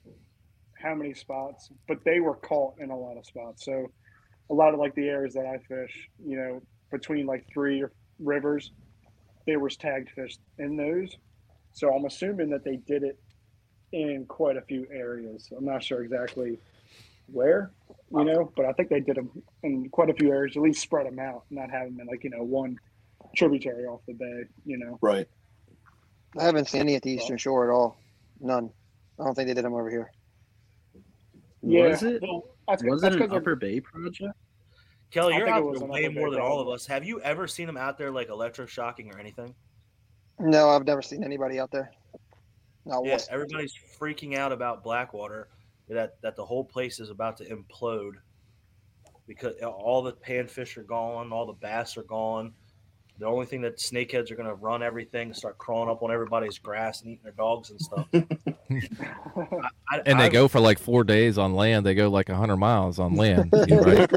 how 0.75 0.95
many 0.95 1.15
spots, 1.15 1.71
but 1.87 1.99
they 2.05 2.21
were 2.21 2.37
caught 2.37 2.75
in 2.81 2.91
a 2.91 2.99
lot 2.99 3.17
of 3.17 3.27
spots. 3.27 3.65
So 3.65 3.87
a 4.51 4.55
lot 4.55 4.75
of 4.75 4.81
like 4.81 4.95
the 4.95 5.09
areas 5.09 5.35
that 5.35 5.47
I 5.47 5.59
fish, 5.59 6.09
you 6.25 6.37
know, 6.37 6.61
between 6.91 7.27
like 7.27 7.47
three 7.53 7.85
rivers, 8.19 8.73
there 9.47 9.59
was 9.59 9.77
tagged 9.77 10.11
fish 10.11 10.37
in 10.59 10.77
those. 10.77 11.17
So 11.73 11.95
I'm 11.95 12.05
assuming 12.05 12.51
that 12.51 12.65
they 12.65 12.77
did 12.77 13.03
it 13.03 13.19
in 13.93 14.25
quite 14.27 14.57
a 14.57 14.63
few 14.63 14.87
areas. 14.93 15.51
I'm 15.57 15.65
not 15.65 15.83
sure 15.83 16.03
exactly 16.03 16.59
where, 17.33 17.71
you 18.11 18.25
know, 18.25 18.53
but 18.57 18.67
I 18.67 18.73
think 18.73 18.89
they 18.89 19.01
did 19.01 19.17
them 19.17 19.31
in 19.63 19.89
quite 19.91 20.11
a 20.11 20.15
few 20.15 20.31
areas, 20.33 20.57
at 20.57 20.63
least 20.63 20.81
spread 20.81 21.07
them 21.07 21.19
out, 21.19 21.45
not 21.51 21.71
have 21.71 21.85
them 21.87 22.01
in 22.01 22.07
like, 22.07 22.25
you 22.25 22.31
know, 22.31 22.43
one 22.43 22.77
tributary 23.37 23.85
off 23.87 24.01
the 24.07 24.15
bay, 24.15 24.43
you 24.65 24.79
know. 24.79 24.99
Right. 25.01 25.29
I 26.39 26.45
haven't 26.45 26.69
seen 26.69 26.83
any 26.83 26.95
at 26.97 27.03
the 27.03 27.11
Eastern 27.13 27.37
Shore 27.39 27.71
at 27.71 27.75
all. 27.75 27.97
None. 28.41 28.71
I 29.19 29.25
don't 29.25 29.35
think 29.35 29.49
they 29.49 29.55
did 29.55 29.65
them 29.65 29.75
over 29.75 29.91
here. 29.91 30.11
Yeah, 31.63 31.89
was 31.89 32.03
it? 32.03 32.23
well, 32.23 32.45
that's- 32.67 32.89
was 32.89 33.03
that's 33.03 33.15
it 33.15 33.21
an 33.23 33.29
'cause 33.29 33.37
of- 33.37 33.43
Upper 33.43 33.57
Bay 33.57 33.81
project? 33.81 34.35
Kelly, 35.11 35.35
you're 35.37 35.49
out 35.49 35.65
there 35.77 35.87
way 35.89 36.09
more 36.09 36.31
than 36.31 36.41
all 36.41 36.61
of 36.61 36.69
us. 36.69 36.87
Have 36.87 37.05
you 37.05 37.21
ever 37.23 37.49
seen 37.49 37.67
them 37.67 37.77
out 37.77 37.99
there 37.99 38.11
like 38.11 38.29
electroshocking 38.29 39.13
or 39.13 39.19
anything? 39.19 39.55
No, 40.39 40.71
I've 40.71 40.87
never 40.87 41.03
seen 41.03 41.25
anybody 41.25 41.59
out 41.59 41.71
there. 41.71 41.91
Not 42.87 43.05
Yeah, 43.05 43.13
once. 43.13 43.29
everybody's 43.31 43.75
freaking 43.99 44.37
out 44.37 44.53
about 44.53 44.83
Blackwater 44.83 45.49
that 45.89 46.21
that 46.23 46.37
the 46.37 46.45
whole 46.45 46.65
place 46.65 47.01
is 47.01 47.11
about 47.11 47.37
to 47.39 47.45
implode 47.45 48.15
because 49.27 49.55
all 49.63 50.03
the 50.03 50.13
panfish 50.13 50.77
are 50.77 50.85
gone, 50.85 51.33
all 51.33 51.47
the 51.47 51.53
bass 51.53 51.97
are 51.97 52.05
gone. 52.05 52.55
The 53.21 53.27
only 53.27 53.45
thing 53.45 53.61
that 53.63 53.77
snakeheads 53.77 54.31
are 54.31 54.35
going 54.35 54.49
to 54.49 54.55
run 54.55 54.83
everything, 54.83 55.35
start 55.35 55.59
crawling 55.59 55.91
up 55.91 56.03
on 56.03 56.11
everybody's 56.11 56.57
grass 56.59 57.03
and 57.03 57.11
eating 57.11 57.23
their 57.23 57.33
dogs 57.33 57.71
and 57.71 57.79
stuff. 57.81 58.09
I, 58.15 59.69
I- 59.91 60.03
And 60.07 60.19
they 60.19 60.25
I- 60.25 60.29
go 60.31 60.49
for 60.49 60.59
like 60.59 60.79
four 60.79 61.05
days 61.05 61.37
on 61.37 61.55
land. 61.55 61.85
They 61.85 61.95
go 61.95 62.09
like 62.09 62.29
hundred 62.31 62.57
miles 62.57 62.99
on 62.99 63.15
land, 63.15 63.51
you 63.69 63.77
know, 63.77 63.83
right? 63.83 64.09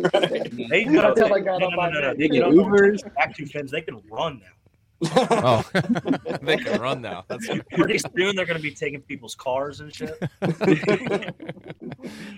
They 0.70 0.86
Not 0.86 1.16
go. 1.18 1.24
until 1.24 1.28
They, 1.28 1.34
they 1.42 1.42
got 1.46 1.60
no, 1.60 1.68
up 1.68 1.74
no, 1.76 1.80
on 1.82 1.94
no, 1.94 2.00
no, 2.00 2.08
that. 2.08 2.18
they 2.18 2.24
They 2.24 2.28
get 2.30 2.34
get 2.36 2.44
up 2.44 2.66
on 2.66 2.72
Ubers. 2.72 3.16
back 3.16 3.36
two 3.36 3.46
fins. 3.46 3.72
They 3.72 3.82
can 3.82 4.02
run 4.10 4.40
now. 4.40 4.48
Oh, 5.32 5.64
they 6.42 6.56
can 6.56 6.80
run 6.80 7.02
now. 7.02 7.26
That's 7.28 7.46
Pretty 7.74 7.98
soon 7.98 8.38
they're 8.38 8.46
going 8.46 8.56
to 8.58 8.64
be 8.64 8.72
taking 8.74 9.02
people's 9.02 9.36
cars 9.36 9.82
and 9.82 9.94
shit. 9.94 10.18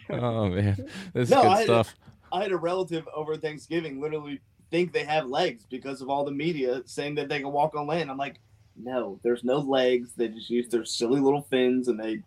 oh 0.10 0.50
man, 0.50 0.76
this 1.14 1.26
is 1.26 1.30
No, 1.30 1.44
good 1.44 1.48
I 1.52 1.58
had, 1.58 1.64
stuff. 1.66 1.96
A, 2.32 2.36
I 2.38 2.42
had 2.44 2.52
a 2.52 2.58
relative 2.58 3.08
over 3.16 3.38
Thanksgiving 3.38 4.02
literally 4.02 4.40
think 4.72 4.92
they 4.94 5.04
have 5.04 5.28
legs 5.28 5.66
because 5.70 6.02
of 6.02 6.10
all 6.10 6.24
the 6.26 6.32
media 6.32 6.82
saying 6.86 7.16
that 7.16 7.30
they 7.30 7.40
can 7.40 7.52
walk 7.52 7.76
on 7.76 7.88
land. 7.88 8.10
I'm 8.10 8.18
like, 8.18 8.40
no, 8.76 9.20
there's 9.24 9.44
no 9.44 9.58
legs. 9.60 10.12
They 10.16 10.28
just 10.28 10.50
use 10.50 10.68
their 10.70 10.86
silly 10.86 11.20
little 11.22 11.44
fins 11.50 11.88
and 11.88 12.00
they 12.00 12.22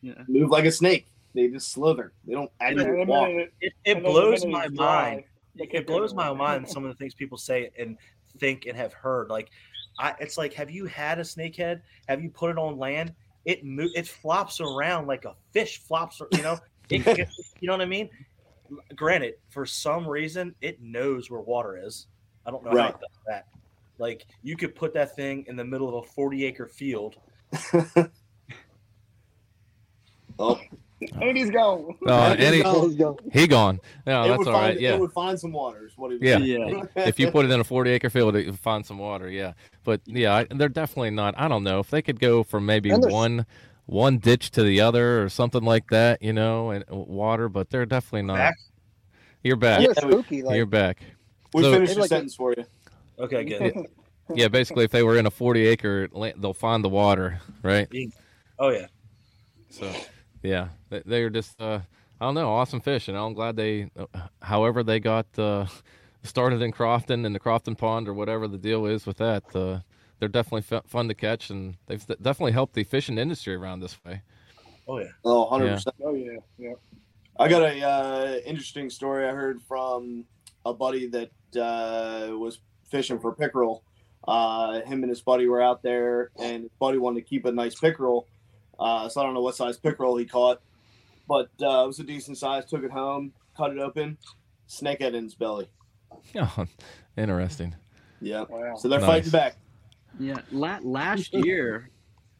Yeah. 0.00 0.14
move 0.28 0.50
like 0.50 0.64
a 0.64 0.72
snake. 0.72 1.06
They 1.34 1.48
just 1.48 1.70
slither. 1.72 2.12
They 2.26 2.34
don't 2.34 2.50
actually 2.60 3.04
walk. 3.04 3.28
minute 3.28 3.52
It, 3.60 3.72
it 3.84 4.02
blows 4.02 4.44
my 4.46 4.66
dry, 4.68 5.10
mind. 5.14 5.24
they 5.56 5.64
It 5.66 5.86
blows 5.86 6.14
my 6.14 6.32
mind 6.46 6.68
some 6.68 6.84
of 6.84 6.90
the 6.90 6.96
things 6.96 7.14
people 7.14 7.38
say 7.38 7.70
and 7.78 7.96
think 8.38 8.66
and 8.66 8.76
have 8.76 8.92
heard. 8.92 9.28
Like, 9.28 9.50
I, 9.98 10.14
it's 10.20 10.38
like, 10.38 10.54
have 10.54 10.70
you 10.70 10.86
had 10.86 11.18
a 11.18 11.22
snakehead? 11.22 11.82
Have 12.08 12.22
you 12.22 12.30
put 12.30 12.50
it 12.50 12.58
on 12.58 12.78
land? 12.78 13.14
It 13.44 13.64
mo- 13.64 13.88
it 13.94 14.08
flops 14.08 14.60
around 14.60 15.06
like 15.06 15.24
a 15.24 15.34
fish 15.52 15.78
flops. 15.82 16.20
You 16.32 16.42
know, 16.42 16.58
it, 16.90 17.06
it- 17.06 17.28
you 17.60 17.66
know 17.68 17.74
what 17.74 17.82
I 17.82 17.86
mean. 17.86 18.08
Granted, 18.94 19.34
for 19.48 19.66
some 19.66 20.06
reason, 20.06 20.54
it 20.60 20.80
knows 20.80 21.30
where 21.30 21.40
water 21.40 21.80
is. 21.82 22.06
I 22.46 22.50
don't 22.50 22.64
know 22.64 22.70
how 22.70 22.88
it 22.88 22.92
does 23.00 23.18
that. 23.26 23.46
Like, 23.98 24.26
you 24.42 24.56
could 24.56 24.74
put 24.74 24.94
that 24.94 25.14
thing 25.14 25.44
in 25.46 25.56
the 25.56 25.64
middle 25.64 25.88
of 25.88 26.04
a 26.04 26.08
forty 26.08 26.44
acre 26.44 26.66
field. 26.66 27.16
Oh, 30.40 30.58
and 31.20 31.36
he's 31.36 31.50
gone. 31.50 31.94
Uh, 32.06 32.34
He's 32.34 32.46
and 32.46 32.54
he, 32.54 32.62
gone. 32.62 33.16
he 33.32 33.46
gone. 33.46 33.80
No, 34.06 34.24
it 34.24 34.28
that's 34.28 34.38
would 34.38 34.48
all 34.48 34.54
find, 34.54 34.74
right. 34.74 34.80
Yeah. 34.80 34.94
It 34.94 35.00
would 35.00 35.12
find 35.12 35.38
some 35.38 35.52
waters. 35.52 35.92
What 35.96 36.12
he 36.12 36.16
was 36.16 36.46
Yeah. 36.46 36.84
if 37.06 37.20
you 37.20 37.30
put 37.30 37.44
it 37.44 37.50
in 37.50 37.60
a 37.60 37.64
40 37.64 37.90
acre 37.90 38.08
field, 38.10 38.36
it 38.36 38.46
would 38.46 38.58
find 38.58 38.84
some 38.84 38.98
water. 38.98 39.28
Yeah. 39.28 39.52
But 39.84 40.00
yeah, 40.06 40.34
I, 40.34 40.46
they're 40.50 40.68
definitely 40.70 41.10
not. 41.10 41.34
I 41.36 41.46
don't 41.46 41.62
know 41.62 41.78
if 41.78 41.90
they 41.90 42.00
could 42.00 42.18
go 42.20 42.42
from 42.42 42.64
maybe 42.64 42.90
one 42.90 43.44
one 43.90 44.18
ditch 44.18 44.52
to 44.52 44.62
the 44.62 44.80
other 44.80 45.20
or 45.22 45.28
something 45.28 45.64
like 45.64 45.90
that, 45.90 46.22
you 46.22 46.32
know, 46.32 46.70
and 46.70 46.84
water, 46.88 47.48
but 47.48 47.70
they're 47.70 47.84
definitely 47.86 48.22
not. 48.22 48.36
Back? 48.36 48.56
You're 49.42 49.56
back. 49.56 49.78
And 49.80 49.86
they're 49.86 49.94
spooky. 50.10 50.42
Like 50.42 50.56
You're 50.56 50.66
back. 50.66 51.02
we 51.52 51.62
So- 51.62 51.72
finished 51.72 51.90
Maybe 51.90 51.94
the 51.94 52.00
like 52.02 52.06
a- 52.06 52.14
sentence 52.14 52.34
for 52.36 52.54
you. 52.56 52.64
Okay, 53.18 53.44
good. 53.44 53.86
Yeah, 54.32 54.46
basically, 54.46 54.84
if 54.84 54.92
they 54.92 55.02
were 55.02 55.18
in 55.18 55.26
a 55.26 55.30
40 55.32 55.66
acre, 55.66 56.08
land, 56.12 56.36
they'll 56.38 56.54
find 56.54 56.84
the 56.84 56.88
water, 56.88 57.40
right? 57.64 57.88
Oh 58.60 58.68
yeah. 58.68 58.86
So, 59.70 59.92
yeah, 60.40 60.68
they, 60.88 61.02
they're 61.04 61.30
just, 61.30 61.60
uh, 61.60 61.80
I 62.20 62.24
don't 62.26 62.34
know, 62.34 62.48
awesome 62.48 62.80
fish, 62.80 63.08
and 63.08 63.16
I'm 63.18 63.34
glad 63.34 63.56
they, 63.56 63.90
uh, 63.98 64.06
however 64.40 64.84
they 64.84 65.00
got 65.00 65.26
uh, 65.36 65.66
started 66.22 66.62
in 66.62 66.70
Crofton 66.70 67.24
and 67.26 67.34
the 67.34 67.40
Crofton 67.40 67.74
Pond 67.74 68.06
or 68.06 68.14
whatever 68.14 68.46
the 68.46 68.56
deal 68.56 68.86
is 68.86 69.04
with 69.04 69.16
that. 69.16 69.42
Uh, 69.52 69.80
they're 70.20 70.28
definitely 70.28 70.64
f- 70.76 70.84
fun 70.86 71.08
to 71.08 71.14
catch, 71.14 71.50
and 71.50 71.74
they've 71.86 72.06
th- 72.06 72.18
definitely 72.22 72.52
helped 72.52 72.74
the 72.74 72.84
fishing 72.84 73.18
industry 73.18 73.54
around 73.54 73.80
this 73.80 73.96
way. 74.04 74.22
Oh 74.86 74.98
yeah. 74.98 75.08
Oh, 75.24 75.40
100 75.50 75.66
Yeah. 75.66 75.74
percent. 75.74 75.96
Oh 76.04 76.14
yeah, 76.14 76.36
yeah. 76.58 76.72
I 77.38 77.48
got 77.48 77.62
a 77.62 77.82
uh, 77.82 78.36
interesting 78.46 78.90
story 78.90 79.26
I 79.26 79.32
heard 79.32 79.62
from 79.62 80.24
a 80.66 80.74
buddy 80.74 81.06
that 81.08 81.30
uh, 81.60 82.36
was 82.36 82.58
fishing 82.88 83.18
for 83.18 83.32
pickerel. 83.34 83.82
Uh, 84.28 84.82
him 84.82 85.02
and 85.02 85.08
his 85.08 85.22
buddy 85.22 85.48
were 85.48 85.62
out 85.62 85.82
there, 85.82 86.30
and 86.38 86.64
his 86.64 86.72
buddy 86.78 86.98
wanted 86.98 87.20
to 87.20 87.26
keep 87.26 87.46
a 87.46 87.52
nice 87.52 87.74
pickerel. 87.74 88.26
Uh, 88.78 89.08
so 89.08 89.20
I 89.20 89.24
don't 89.24 89.32
know 89.34 89.40
what 89.40 89.56
size 89.56 89.78
pickerel 89.78 90.16
he 90.18 90.26
caught, 90.26 90.60
but 91.26 91.48
uh, 91.62 91.84
it 91.84 91.86
was 91.86 91.98
a 91.98 92.04
decent 92.04 92.36
size. 92.36 92.66
Took 92.66 92.82
it 92.84 92.90
home, 92.90 93.32
cut 93.56 93.70
it 93.72 93.78
open, 93.78 94.18
snakehead 94.68 95.14
in 95.14 95.24
his 95.24 95.34
belly. 95.34 95.68
Oh, 96.36 96.66
interesting. 97.16 97.74
Yeah. 98.20 98.44
Wow. 98.48 98.74
So 98.76 98.88
they're 98.88 98.98
Nice. 99.00 99.08
fighting 99.08 99.30
back. 99.30 99.56
Yeah, 100.18 100.40
la- 100.50 100.80
last 100.82 101.32
year 101.44 101.90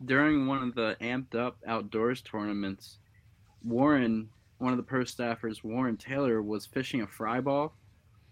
during 0.05 0.47
one 0.47 0.63
of 0.63 0.75
the 0.75 0.97
amped 1.01 1.35
up 1.35 1.59
outdoors 1.67 2.23
tournaments, 2.23 2.99
Warren, 3.63 4.29
one 4.59 4.73
of 4.73 4.77
the 4.77 4.83
pro 4.83 5.03
staffers, 5.03 5.63
Warren 5.63 5.97
Taylor, 5.97 6.43
was 6.43 6.67
fishing 6.67 7.03
a 7.03 7.07
fry 7.07 7.41
ball, 7.41 7.75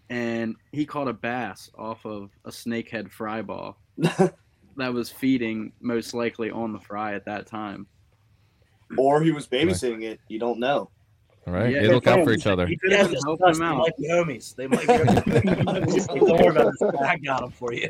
and 0.09 0.55
he 0.71 0.85
caught 0.85 1.07
a 1.07 1.13
bass 1.13 1.69
off 1.77 2.05
of 2.05 2.31
a 2.45 2.49
snakehead 2.49 3.11
fry 3.11 3.41
ball 3.41 3.77
that 3.97 4.93
was 4.93 5.09
feeding 5.09 5.71
most 5.79 6.13
likely 6.13 6.49
on 6.49 6.73
the 6.73 6.79
fry 6.79 7.13
at 7.13 7.25
that 7.25 7.45
time. 7.45 7.87
Or 8.97 9.21
he 9.21 9.31
was 9.31 9.47
babysitting 9.47 10.03
it. 10.03 10.19
You 10.27 10.39
don't 10.39 10.59
know. 10.59 10.89
All 11.49 11.55
right, 11.55 11.73
Yeah, 11.73 11.81
they 11.81 11.87
look 11.87 12.05
out 12.05 12.23
for 12.23 12.31
each 12.31 12.45
other. 12.45 12.67
He 12.67 12.77
could 12.77 12.91
have 12.91 13.07
Yeah, 13.07 13.13
just 13.13 13.25
help 13.25 13.41
us. 13.41 13.57
him 13.57 13.61
They 13.63 13.65
out. 13.69 13.77
might 13.77 13.97
be 13.97 14.07
homies. 14.07 14.55
They 14.55 14.67
might 14.67 14.81
be. 14.81 14.85
Don't 16.19 16.29
worry 16.39 16.47
about 16.47 16.71
this. 16.79 16.81
I 17.01 17.17
got 17.17 17.41
them 17.41 17.51
for 17.51 17.73
you. 17.73 17.89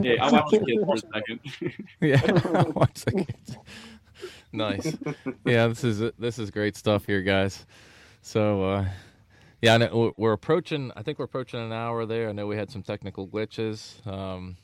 Yeah, 0.00 0.16
I'll 0.24 0.32
watch 0.32 0.50
the 0.50 0.58
kids 0.66 0.84
for 0.84 0.94
a 0.96 0.98
second. 0.98 1.40
Yeah, 2.00 2.62
watch 2.74 3.04
the 3.04 3.12
kids. 3.24 3.56
Nice. 4.52 4.96
Yeah, 5.44 5.68
this 5.68 5.84
is 5.84 6.10
this 6.18 6.38
is 6.40 6.50
great 6.50 6.76
stuff 6.76 7.06
here, 7.06 7.22
guys. 7.22 7.64
So, 8.20 8.64
uh, 8.64 8.84
yeah, 9.60 9.74
I 9.74 9.78
know 9.78 9.96
we're- 9.96 10.12
we're 10.16 10.32
approaching. 10.32 10.90
I 10.96 11.02
think 11.02 11.20
we're 11.20 11.24
approaching 11.26 11.60
an 11.60 11.72
hour 11.72 12.04
there. 12.04 12.28
I 12.28 12.32
know 12.32 12.48
we 12.48 12.56
had 12.56 12.68
some 12.70 12.82
technical 12.82 13.28
glitches. 13.28 14.04
Um, 14.06 14.56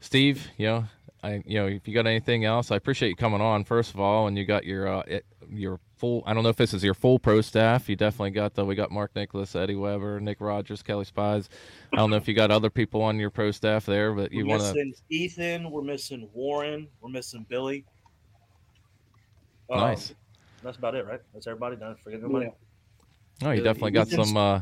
Steve, 0.00 0.48
you 0.56 0.66
know, 0.66 0.84
I 1.22 1.42
you 1.46 1.58
know 1.60 1.66
if 1.66 1.86
you 1.86 1.94
got 1.94 2.06
anything 2.06 2.44
else, 2.44 2.70
I 2.70 2.76
appreciate 2.76 3.10
you 3.10 3.16
coming 3.16 3.40
on 3.40 3.64
first 3.64 3.94
of 3.94 4.00
all, 4.00 4.26
and 4.26 4.36
you 4.36 4.44
got 4.44 4.64
your 4.64 4.88
uh, 4.88 5.02
it, 5.06 5.24
your 5.50 5.80
full. 5.96 6.22
I 6.26 6.34
don't 6.34 6.42
know 6.42 6.48
if 6.48 6.56
this 6.56 6.74
is 6.74 6.82
your 6.84 6.94
full 6.94 7.18
pro 7.18 7.40
staff. 7.40 7.88
You 7.88 7.96
definitely 7.96 8.30
got 8.32 8.54
the. 8.54 8.64
We 8.64 8.74
got 8.74 8.90
Mark 8.90 9.14
Nickalous, 9.14 9.54
Eddie 9.60 9.74
Webber, 9.74 10.20
Nick 10.20 10.40
Rodgers, 10.40 10.82
Kelly 10.82 11.04
Spies. 11.04 11.48
I 11.92 11.96
don't 11.96 12.10
know 12.10 12.16
if 12.16 12.26
you 12.28 12.34
got 12.34 12.50
other 12.50 12.70
people 12.70 13.02
on 13.02 13.18
your 13.18 13.30
pro 13.30 13.50
staff 13.50 13.86
there, 13.86 14.12
but 14.12 14.32
you 14.32 14.44
We're 14.46 14.50
want 14.58 14.62
to. 14.62 14.68
missing 14.74 14.94
Ethan. 15.10 15.70
We're 15.70 15.82
missing 15.82 16.28
Warren. 16.32 16.88
We're 17.00 17.10
missing 17.10 17.46
Billy. 17.48 17.84
Um, 19.70 19.80
Nice. 19.80 20.14
That's 20.62 20.76
about 20.76 20.94
it, 20.94 21.06
right? 21.06 21.20
That's 21.32 21.46
everybody 21.46 21.76
done. 21.76 21.96
Forget 22.02 22.22
nobody. 22.22 22.50
Oh, 23.42 23.50
you 23.50 23.62
definitely 23.62 23.90
got 23.92 24.06
Ethan's- 24.08 24.28
some. 24.28 24.36
Uh, 24.36 24.60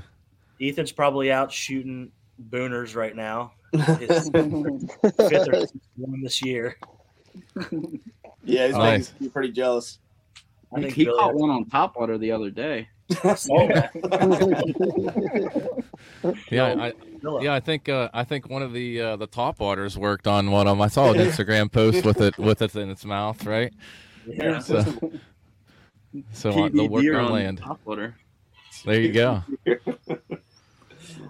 Ethan's 0.61 0.93
probably 0.93 1.30
out 1.33 1.51
shooting 1.53 2.11
booners 2.51 2.95
right 2.97 3.14
now. 3.16 3.53
His 3.72 4.28
fifth 4.30 4.53
or 4.53 5.28
sixth 5.28 5.74
one 5.97 6.22
this 6.22 6.43
year. 6.43 6.76
Yeah, 8.45 8.66
he's 8.66 8.76
Nice. 8.76 9.12
making 9.12 9.26
me 9.26 9.28
pretty 9.30 9.53
jealous. 9.53 9.99
I 10.75 10.81
think 10.81 10.95
he 10.95 11.05
Billy 11.05 11.18
caught 11.18 11.35
one 11.35 11.51
on 11.51 11.64
top 11.66 11.97
water 11.97 12.18
the 12.18 12.33
other 12.33 12.51
day. 12.51 12.89
I 13.25 13.35
saw 13.35 13.66
that. 13.68 13.91
Yeah, 16.51 16.75
I, 16.79 16.93
Philip. 17.20 17.43
yeah, 17.43 17.55
I 17.55 17.61
think 17.61 17.89
uh, 17.89 18.09
I 18.14 18.25
think 18.25 18.49
one 18.49 18.62
of 18.62 18.73
the 18.73 19.01
uh, 19.01 19.16
the 19.16 19.27
top 19.27 19.61
waters 19.61 19.99
worked 19.99 20.27
on 20.27 20.51
one 20.51 20.66
of 20.66 20.73
them. 20.73 20.83
I 20.83 20.89
saw 20.89 21.12
an 21.12 21.18
Instagram 21.18 21.70
post 21.70 22.05
with 22.05 22.20
it 22.20 22.39
with 22.39 22.62
it 22.62 22.75
in 22.77 22.91
its 22.91 23.05
mouth, 23.05 23.45
right? 23.45 23.73
Yeah. 24.27 24.61
So, 24.61 24.83
so 26.33 26.51
uh, 26.51 26.68
the 26.68 26.70
PB 26.70 26.89
work 26.91 27.05
on 27.14 27.25
on 27.25 27.33
land. 27.33 27.59
top 27.59 27.81
water. 27.85 28.14
There 28.85 29.01
you 29.01 29.12
go. 29.12 29.43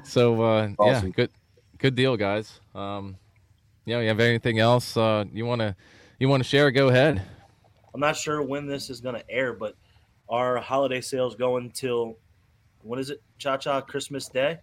So 0.05 0.43
uh, 0.43 0.69
yeah, 0.81 1.03
good 1.15 1.31
good 1.79 1.95
deal, 1.95 2.17
guys. 2.17 2.61
Um, 2.75 3.17
you 3.85 3.95
know, 3.95 4.01
you 4.01 4.09
have 4.09 4.21
anything 4.21 4.59
else 4.59 4.97
uh, 4.97 5.25
you 5.33 5.47
want 5.47 5.61
to 5.61 5.75
you 6.19 6.29
want 6.29 6.43
to 6.43 6.49
share? 6.49 6.71
Go 6.71 6.89
ahead. 6.89 7.23
I'm 7.95 8.01
not 8.01 8.17
sure 8.17 8.43
when 8.43 8.67
this 8.67 8.91
is 8.91 9.01
going 9.01 9.15
to 9.15 9.31
air, 9.31 9.53
but 9.53 9.75
our 10.29 10.59
holiday 10.59 11.01
sales 11.01 11.35
going 11.35 11.71
till 11.71 12.17
when 12.83 12.99
is 12.99 13.11
it? 13.11 13.23
Cha 13.39 13.57
Cha 13.57 13.81
Christmas 13.81 14.29
Day. 14.29 14.59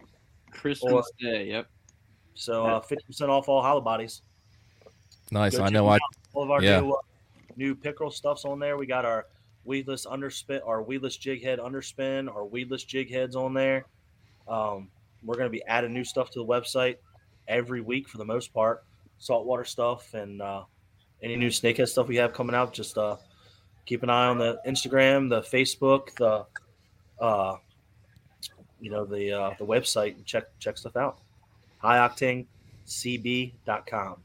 Christmas 0.51 0.91
Or- 0.93 1.03
Day. 1.19 1.47
Yep. 1.47 1.67
So 2.33 2.65
uh, 2.65 2.81
50% 2.81 3.27
off 3.29 3.49
all 3.49 3.61
hollow 3.61 3.81
bodies. 3.81 4.21
Nice. 5.31 5.57
Go 5.57 5.63
I 5.63 5.69
know. 5.69 5.83
them 5.83 5.91
I 5.91 5.95
out. 5.95 6.01
all 6.33 6.43
of 6.43 6.51
our 6.51 6.63
yeah. 6.63 6.79
new 6.79 6.91
uh, 6.91 6.97
new 7.57 7.75
pickerel 7.75 8.11
stuffs 8.11 8.45
on 8.45 8.59
there. 8.59 8.77
We 8.77 8.85
got 8.85 9.05
our 9.05 9.27
weedless 9.65 10.05
underspin, 10.05 10.65
our 10.65 10.81
weedless 10.81 11.17
jig 11.17 11.43
head 11.43 11.59
underspin, 11.59 12.33
our 12.33 12.45
weedless 12.45 12.83
jig 12.85 13.11
heads 13.11 13.35
on 13.35 13.53
there. 13.53 13.85
Um, 14.47 14.89
we're 15.23 15.35
going 15.35 15.47
to 15.47 15.51
be 15.51 15.63
adding 15.65 15.93
new 15.93 16.05
stuff 16.05 16.31
to 16.31 16.39
the 16.39 16.45
website 16.45 16.95
every 17.47 17.81
week 17.81 18.07
for 18.07 18.17
the 18.17 18.25
most 18.25 18.53
part. 18.53 18.83
Saltwater 19.17 19.65
stuff 19.65 20.13
and 20.13 20.41
uh, 20.41 20.63
any 21.21 21.35
new 21.35 21.49
snakehead 21.49 21.87
stuff 21.87 22.07
we 22.07 22.15
have 22.17 22.33
coming 22.33 22.55
out. 22.55 22.73
Just 22.73 22.97
uh, 22.97 23.17
keep 23.85 24.03
an 24.03 24.09
eye 24.09 24.27
on 24.27 24.37
the 24.37 24.59
Instagram, 24.67 25.29
the 25.29 25.41
Facebook, 25.41 26.15
the 26.15 26.45
uh, 27.23 27.57
you 28.79 28.89
know 28.89 29.05
the 29.05 29.31
uh, 29.31 29.53
the 29.59 29.65
website 29.65 30.15
and 30.15 30.25
check 30.25 30.45
check 30.59 30.77
stuff 30.77 30.95
out. 30.95 31.19
HighOctaneCB.com. 31.83 34.15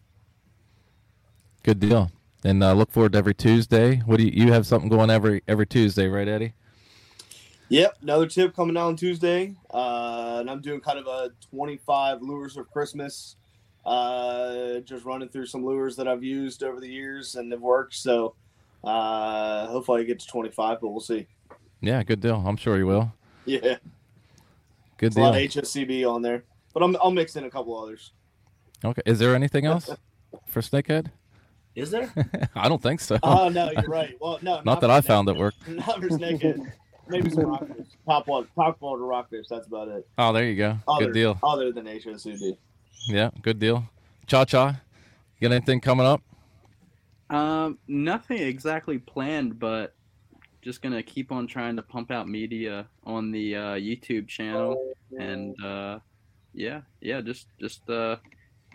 good 1.62 1.80
deal. 1.80 2.10
And 2.46 2.62
uh, 2.62 2.74
look 2.74 2.90
forward 2.90 3.12
to 3.12 3.18
every 3.18 3.34
Tuesday. 3.34 4.02
What 4.04 4.18
do 4.18 4.24
you, 4.24 4.44
you 4.44 4.52
have 4.52 4.66
something 4.66 4.90
going 4.90 5.08
every 5.10 5.42
every 5.48 5.66
Tuesday, 5.66 6.08
right, 6.08 6.28
Eddie? 6.28 6.52
Yep, 7.70 7.96
another 8.02 8.26
tip 8.26 8.54
coming 8.54 8.76
out 8.76 8.88
on 8.88 8.96
Tuesday, 8.96 9.54
uh, 9.72 10.36
and 10.40 10.50
I'm 10.50 10.60
doing 10.60 10.80
kind 10.80 10.98
of 10.98 11.06
a 11.06 11.30
25 11.50 12.20
lures 12.20 12.58
of 12.58 12.70
Christmas. 12.70 13.36
Uh, 13.86 14.80
just 14.80 15.04
running 15.04 15.28
through 15.28 15.46
some 15.46 15.64
lures 15.64 15.94
that 15.96 16.08
I've 16.08 16.24
used 16.24 16.62
over 16.62 16.80
the 16.80 16.88
years 16.88 17.34
and 17.34 17.52
they've 17.52 17.60
worked. 17.60 17.94
So 17.94 18.34
uh, 18.82 19.66
hopefully 19.66 20.00
I 20.02 20.04
get 20.04 20.18
to 20.20 20.26
25, 20.26 20.80
but 20.80 20.88
we'll 20.88 21.00
see. 21.00 21.26
Yeah, 21.80 22.02
good 22.02 22.20
deal. 22.20 22.42
I'm 22.46 22.56
sure 22.56 22.78
you 22.78 22.86
will. 22.86 23.12
Yeah, 23.44 23.76
Good 24.96 25.12
There's 25.12 25.16
a 25.16 25.20
lot 25.20 25.32
deal. 25.34 25.44
of 25.44 25.66
HSCB 25.66 26.10
on 26.10 26.22
there, 26.22 26.44
but 26.72 26.82
I'm, 26.82 26.96
I'll 27.02 27.10
mix 27.10 27.36
in 27.36 27.44
a 27.44 27.50
couple 27.50 27.78
others. 27.78 28.12
Okay. 28.82 29.02
Is 29.04 29.18
there 29.18 29.34
anything 29.34 29.66
else 29.66 29.90
for 30.46 30.60
Snakehead? 30.62 31.08
Is 31.74 31.90
there? 31.90 32.10
I 32.54 32.68
don't 32.68 32.80
think 32.82 33.00
so. 33.00 33.18
Oh 33.22 33.48
no, 33.48 33.70
you're 33.70 33.82
right. 33.88 34.16
Well, 34.20 34.38
no, 34.42 34.60
Not 34.64 34.80
that 34.80 34.90
I 34.90 35.00
snake- 35.00 35.08
found 35.08 35.28
it 35.28 35.36
worked. 35.36 35.66
Not 35.68 35.96
for 36.00 36.08
snakehead. 36.08 36.72
Maybe 37.08 37.28
some 37.30 37.46
rockers. 37.46 37.88
Top 38.06 38.28
one, 38.28 38.46
top 38.54 38.80
water 38.80 39.02
rockfish. 39.04 39.46
That's 39.50 39.66
about 39.66 39.88
it. 39.88 40.06
Oh, 40.16 40.32
there 40.32 40.44
you 40.48 40.56
go. 40.56 40.78
Other, 40.88 41.06
Good 41.06 41.14
deal. 41.14 41.38
Other 41.42 41.70
than 41.72 41.84
HSCB. 41.86 42.56
Yeah, 43.08 43.30
good 43.42 43.58
deal. 43.58 43.84
Cha 44.26 44.44
Cha, 44.44 44.80
got 45.40 45.52
anything 45.52 45.80
coming 45.80 46.06
up? 46.06 46.22
Um, 47.30 47.78
nothing 47.88 48.38
exactly 48.38 48.98
planned, 48.98 49.58
but 49.58 49.94
just 50.62 50.80
gonna 50.82 51.02
keep 51.02 51.30
on 51.32 51.46
trying 51.46 51.76
to 51.76 51.82
pump 51.82 52.10
out 52.10 52.28
media 52.28 52.86
on 53.04 53.30
the 53.30 53.56
uh, 53.56 53.60
YouTube 53.74 54.28
channel, 54.28 54.94
and 55.18 55.54
uh, 55.62 55.98
yeah, 56.54 56.82
yeah, 57.00 57.20
just 57.20 57.48
just 57.60 57.88
uh, 57.90 58.16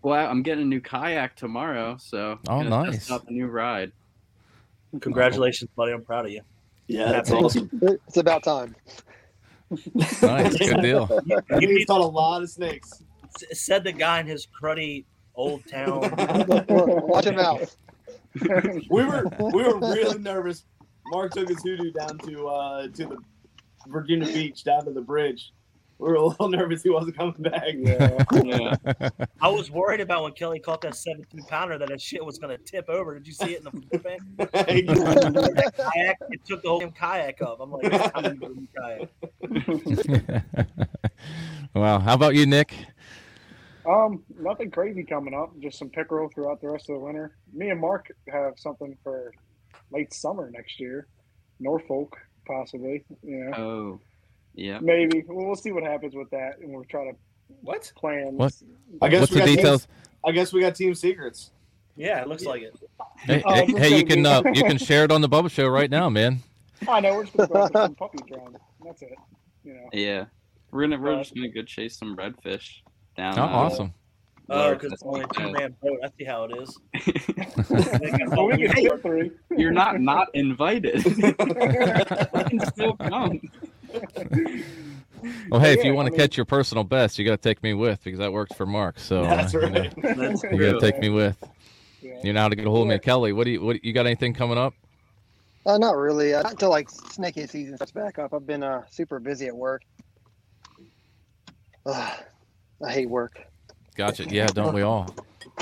well, 0.04 0.30
I'm 0.30 0.44
getting 0.44 0.64
a 0.64 0.68
new 0.68 0.82
kayak 0.82 1.36
tomorrow, 1.36 1.98
so 2.00 2.40
Oh, 2.48 2.64
gonna 2.64 2.70
nice. 2.70 2.92
test 2.98 3.12
out 3.12 3.26
the 3.26 3.32
new 3.32 3.48
ride. 3.48 3.92
Congratulations, 5.00 5.70
buddy. 5.76 5.92
I'm 5.92 6.04
proud 6.04 6.26
of 6.26 6.32
you. 6.32 6.42
Yeah, 6.88 7.12
that's 7.12 7.32
awesome. 7.32 7.70
It's 8.08 8.18
about 8.18 8.44
time. 8.44 8.76
Nice, 10.24 10.58
good 10.58 10.82
deal. 10.82 11.06
He's 11.60 11.86
caught 11.86 12.02
a 12.02 12.06
lot 12.06 12.42
of 12.42 12.50
snakes. 12.50 13.04
S- 13.52 13.62
Said 13.62 13.84
the 13.84 13.92
guy 13.92 14.20
in 14.20 14.28
his 14.28 14.48
cruddy 14.48 15.06
old 15.36 15.66
town. 15.68 16.02
Watch 16.70 17.26
him 17.26 17.40
out. 17.40 17.76
We 18.90 19.04
were 19.04 19.26
we 19.40 19.64
were 19.64 19.80
really 19.80 20.20
nervous 20.20 20.64
Mark 21.12 21.34
took 21.34 21.50
his 21.50 21.62
hoodoo 21.64 21.92
down 21.92 22.18
to 22.20 22.48
uh, 22.48 22.88
to 22.88 23.06
the 23.08 23.18
Virginia 23.88 24.28
Beach, 24.28 24.64
down 24.64 24.86
to 24.86 24.92
the 24.92 25.02
bridge. 25.02 25.52
We 25.98 26.08
were 26.08 26.16
a 26.16 26.26
little 26.28 26.48
nervous 26.58 26.84
he 26.84 26.90
wasn't 26.90 27.18
coming 27.18 27.36
back. 27.40 27.74
Yeah. 27.76 28.76
I 29.42 29.50
was 29.50 29.70
worried 29.70 30.00
about 30.00 30.24
when 30.24 30.32
Kelly 30.32 30.60
caught 30.60 30.82
that 30.82 30.96
17 30.96 31.44
pounder 31.48 31.78
that 31.78 31.90
his 31.90 32.02
shit 32.02 32.24
was 32.24 32.38
going 32.38 32.58
to 32.58 32.64
tip 32.64 32.88
over. 32.88 33.16
Did 33.16 33.28
you 33.28 33.34
see 33.34 33.56
it 33.56 33.66
in 33.66 33.84
the 33.92 34.00
thing? 34.00 34.20
That 34.38 35.74
kayak, 35.76 36.18
it 36.30 36.46
took 36.46 36.62
the 36.62 36.70
whole 36.70 36.80
damn 36.80 36.92
kayak 36.92 37.42
up. 37.42 37.60
I'm 37.60 37.72
like, 37.72 37.92
it's 37.92 38.12
time 38.12 38.24
to 38.24 38.34
go 38.36 38.48
in 38.48 38.68
the 39.52 40.30
kayak. 40.32 40.44
wow. 41.74 42.00
How 42.00 42.14
about 42.14 42.36
you, 42.36 42.46
Nick? 42.46 42.74
Um, 43.86 44.24
nothing 44.40 44.72
crazy 44.72 45.04
coming 45.04 45.34
up. 45.34 45.52
Just 45.60 45.78
some 45.80 45.90
pickerel 45.90 46.30
throughout 46.34 46.62
the 46.62 46.70
rest 46.70 46.90
of 46.90 46.96
the 46.96 47.00
winter. 47.00 47.36
Me 47.54 47.70
and 47.70 47.80
Mark 47.80 48.12
have 48.32 48.54
something 48.58 48.98
for 49.04 49.34
late 49.92 50.14
summer 50.14 50.50
next 50.52 50.80
year. 50.80 51.08
Norfolk, 51.60 52.18
possibly. 52.46 53.04
You 53.24 53.46
know, 53.46 53.54
Oh, 53.58 54.00
yeah. 54.54 54.80
maybe. 54.82 55.24
Well, 55.28 55.46
we'll 55.46 55.56
see 55.56 55.72
what 55.72 55.84
happens 55.84 56.16
with 56.16 56.30
that, 56.32 56.60
and 56.60 56.72
we'll 56.74 56.84
try 56.86 57.06
to 57.06 57.16
what 57.62 57.92
plan. 57.96 58.36
What? 58.36 58.54
I 59.02 59.10
guess 59.10 59.22
What's 59.22 59.32
we 59.32 59.40
the 59.40 59.46
got 59.48 59.56
details? 59.56 59.86
Team, 59.86 59.96
I 60.26 60.32
guess 60.32 60.54
we 60.54 60.62
got 60.62 60.76
team 60.76 60.94
secrets. 60.96 61.52
Yeah, 61.96 62.22
it 62.22 62.28
looks 62.28 62.46
like 62.46 62.62
it. 62.62 62.80
Hey, 63.18 63.42
Oh, 63.46 63.54
hey, 63.54 63.66
this 63.66 63.78
hey, 63.90 63.98
you 63.98 64.06
can 64.06 64.26
uh, 64.26 64.42
you 64.54 64.64
can 64.64 64.78
share 64.78 65.04
it 65.04 65.12
on 65.12 65.22
the 65.22 65.28
Bubba 65.30 65.50
Show 65.52 65.68
right 65.68 65.90
now, 65.90 66.10
man. 66.10 66.40
I 66.88 67.00
know 67.02 67.16
we're 67.16 67.26
just 67.26 67.36
gonna 67.36 67.48
go 67.50 67.70
some 67.74 67.96
puppy 67.96 68.20
drum. 68.28 68.58
That's 68.86 69.02
it. 69.02 69.16
You 69.66 69.74
know. 69.74 69.90
Yeah. 69.92 70.26
We're 70.72 70.82
gonna 70.88 71.00
we're 71.00 71.18
just 71.18 71.36
gonna 71.36 71.50
go 71.50 71.64
chase 71.64 71.98
some 71.98 72.16
redfish 72.16 72.76
down. 73.20 73.38
Oh, 73.38 73.44
awesome. 73.44 73.94
Oh, 74.50 74.56
Large- 74.58 74.80
because 74.80 74.94
it's 74.94 75.04
only 75.04 75.22
a 75.22 75.28
two 75.28 75.52
man 75.52 75.76
boat. 75.82 76.00
I 76.04 76.08
see 76.18 76.24
how 76.24 76.46
it 76.46 76.58
is. 76.58 76.78
Well, 78.32 78.46
we 78.48 78.58
can 78.58 78.72
Hey, 78.72 78.88
split. 78.98 79.32
You're 79.56 79.72
not 79.72 80.00
not 80.00 80.28
invited. 80.34 81.06
you 81.06 81.34
can 81.34 82.60
still 82.74 82.96
come. 82.96 83.42
Well, 85.52 85.60
hey, 85.60 85.74
if 85.74 85.84
you 85.84 85.94
want 85.94 86.08
I 86.08 86.10
to 86.10 86.12
mean- 86.12 86.20
catch 86.20 86.38
your 86.38 86.46
personal 86.46 86.84
best, 86.84 87.20
you 87.20 87.26
got 87.26 87.42
to 87.42 87.50
take 87.50 87.62
me 87.62 87.74
with 87.74 88.02
because 88.04 88.20
that 88.20 88.32
works 88.32 88.56
for 88.56 88.66
Mark. 88.66 89.00
So 89.00 89.22
uh, 89.24 89.36
That's 89.36 89.54
you 89.54 89.62
know, 89.62 89.68
right. 89.68 89.94
You 90.52 90.72
got 90.72 90.80
to 90.80 90.80
take 90.80 91.00
me 91.00 91.10
with. 91.10 91.38
Yeah. 92.02 92.20
You 92.24 92.32
know 92.34 92.42
how 92.42 92.50
to 92.50 92.56
get 92.56 92.66
a 92.66 92.70
hold 92.70 92.84
of 92.84 92.88
me, 92.90 92.98
Kelly. 93.00 93.34
What 93.34 93.44
do 93.44 93.52
you 93.52 93.62
what 93.62 93.84
you 93.84 93.92
got? 93.94 94.06
Anything 94.06 94.34
coming 94.34 94.58
up? 94.58 94.74
Uh, 95.66 95.78
not 95.78 95.98
really. 95.98 96.34
Uh, 96.34 96.42
not 96.44 96.54
until 96.54 96.70
like 96.70 96.90
snakehead 96.90 97.50
season 97.50 97.76
starts 97.76 97.92
back 97.92 98.18
up. 98.18 98.34
I've 98.34 98.48
been 98.48 98.64
uh, 98.64 98.84
super 98.90 99.20
busy 99.20 99.48
at 99.48 99.56
work. 99.56 99.84
Ugh, 101.86 102.20
I 102.86 102.92
hate 102.92 103.10
work. 103.10 103.42
Gotcha. 103.96 104.26
Yeah, 104.30 104.48
don't 104.48 104.74
we 104.74 104.82
all? 104.82 105.14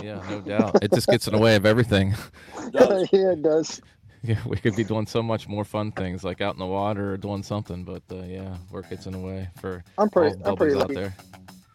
Yeah, 0.03 0.21
no 0.29 0.41
doubt. 0.45 0.83
It 0.83 0.91
just 0.93 1.07
gets 1.07 1.27
in 1.27 1.33
the 1.33 1.39
way 1.39 1.55
of 1.55 1.65
everything. 1.65 2.15
yeah, 2.73 3.03
it 3.11 3.41
does. 3.41 3.81
Yeah, 4.23 4.39
we 4.45 4.57
could 4.57 4.75
be 4.75 4.83
doing 4.83 5.05
so 5.07 5.21
much 5.23 5.47
more 5.47 5.63
fun 5.63 5.91
things 5.91 6.23
like 6.23 6.41
out 6.41 6.53
in 6.55 6.59
the 6.59 6.65
water 6.65 7.13
or 7.13 7.17
doing 7.17 7.43
something, 7.43 7.83
but 7.83 8.03
uh, 8.11 8.23
yeah, 8.23 8.57
work 8.71 8.89
gets 8.89 9.05
in 9.05 9.13
the 9.13 9.19
way 9.19 9.47
for 9.61 9.83
I'm 9.97 10.09
pretty. 10.09 10.35
all 10.43 10.49
I'm 10.51 10.55
pretty 10.55 10.75
Bubbas 10.75 10.81
out 10.81 10.93
there. 10.93 11.15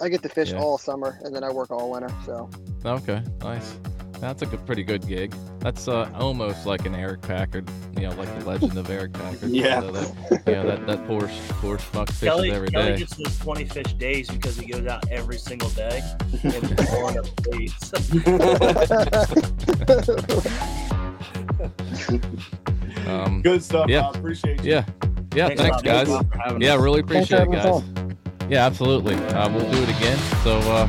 I 0.01 0.09
get 0.09 0.23
to 0.25 0.29
fish 0.29 0.51
Yeah. 0.51 0.59
all 0.59 0.77
summer, 0.79 1.19
and 1.23 1.35
then 1.35 1.45
I 1.45 1.51
work 1.51 1.71
all 1.71 1.91
winter. 1.91 2.13
So 2.27 2.51
Okay, 2.85 3.23
nice. 3.41 3.77
That's 4.23 4.41
like 4.41 4.53
a 4.53 4.57
pretty 4.59 4.85
good 4.85 5.05
gig. 5.09 5.35
That's 5.59 5.89
uh, 5.89 6.09
almost 6.15 6.65
like 6.65 6.87
an 6.87 6.95
Eric 6.95 7.23
Packard, 7.23 7.69
you 7.97 8.03
know, 8.03 8.15
like 8.15 8.33
the 8.39 8.45
legend 8.49 8.79
of 8.79 8.89
Eric 8.89 9.15
Packard. 9.15 9.43
Yeah. 9.51 9.81
So 9.81 9.91
that, 9.91 10.43
yeah, 10.47 10.63
that, 10.63 10.87
that 10.87 11.07
poor, 11.09 11.23
poor 11.61 11.77
schmuck 11.77 12.07
fishes 12.07 12.21
Kelly, 12.23 12.53
every 12.53 12.69
Kelly 12.69 12.93
day. 12.93 12.99
gets 12.99 13.17
those 13.17 13.37
20 13.41 13.65
fish 13.65 13.93
days 13.95 14.29
because 14.31 14.57
he 14.57 14.67
goes 14.71 14.87
out 14.87 15.09
every 15.11 15.39
single 15.39 15.71
day 15.71 16.01
and 16.45 16.79
pulling 16.89 17.19
up 17.19 17.27
baits. 17.51 17.93
Um, 23.07 23.43
Good 23.43 23.63
stuff. 23.63 23.89
Yeah. 23.89 24.07
I 24.07 24.11
appreciate 24.11 24.63
you. 24.63 24.71
Yeah. 24.71 24.85
Yeah, 25.35 25.47
Thanks 25.49 25.63
thanks, 25.63 25.83
guys. 25.83 26.09
man. 26.09 26.25
for 26.29 26.39
having 26.39 26.63
Yeah, 26.63 26.75
us. 26.75 26.81
really 26.81 27.03
Thanks 27.03 27.31
appreciate 27.31 27.49
it, 27.49 27.63
guys. 27.63 27.83
Yeah, 28.51 28.67
absolutely. 28.67 29.15
Uh, 29.17 29.49
we'll 29.51 29.71
do 29.73 29.83
it 29.83 29.89
again. 29.97 30.19
So, 30.45 30.59
uh, 30.61 30.89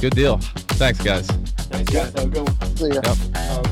good 0.00 0.14
deal. 0.14 0.38
Thanks, 0.76 1.00
guys. 1.00 1.28
Nice. 1.70 1.90
Yeah. 1.92 2.10
So 2.10 2.26
go. 2.28 2.44
good 2.44 2.60
one. 2.60 2.76
See 2.76 2.88
ya. 2.88 3.00
Yep. 3.04 3.16
Um, 3.36 3.64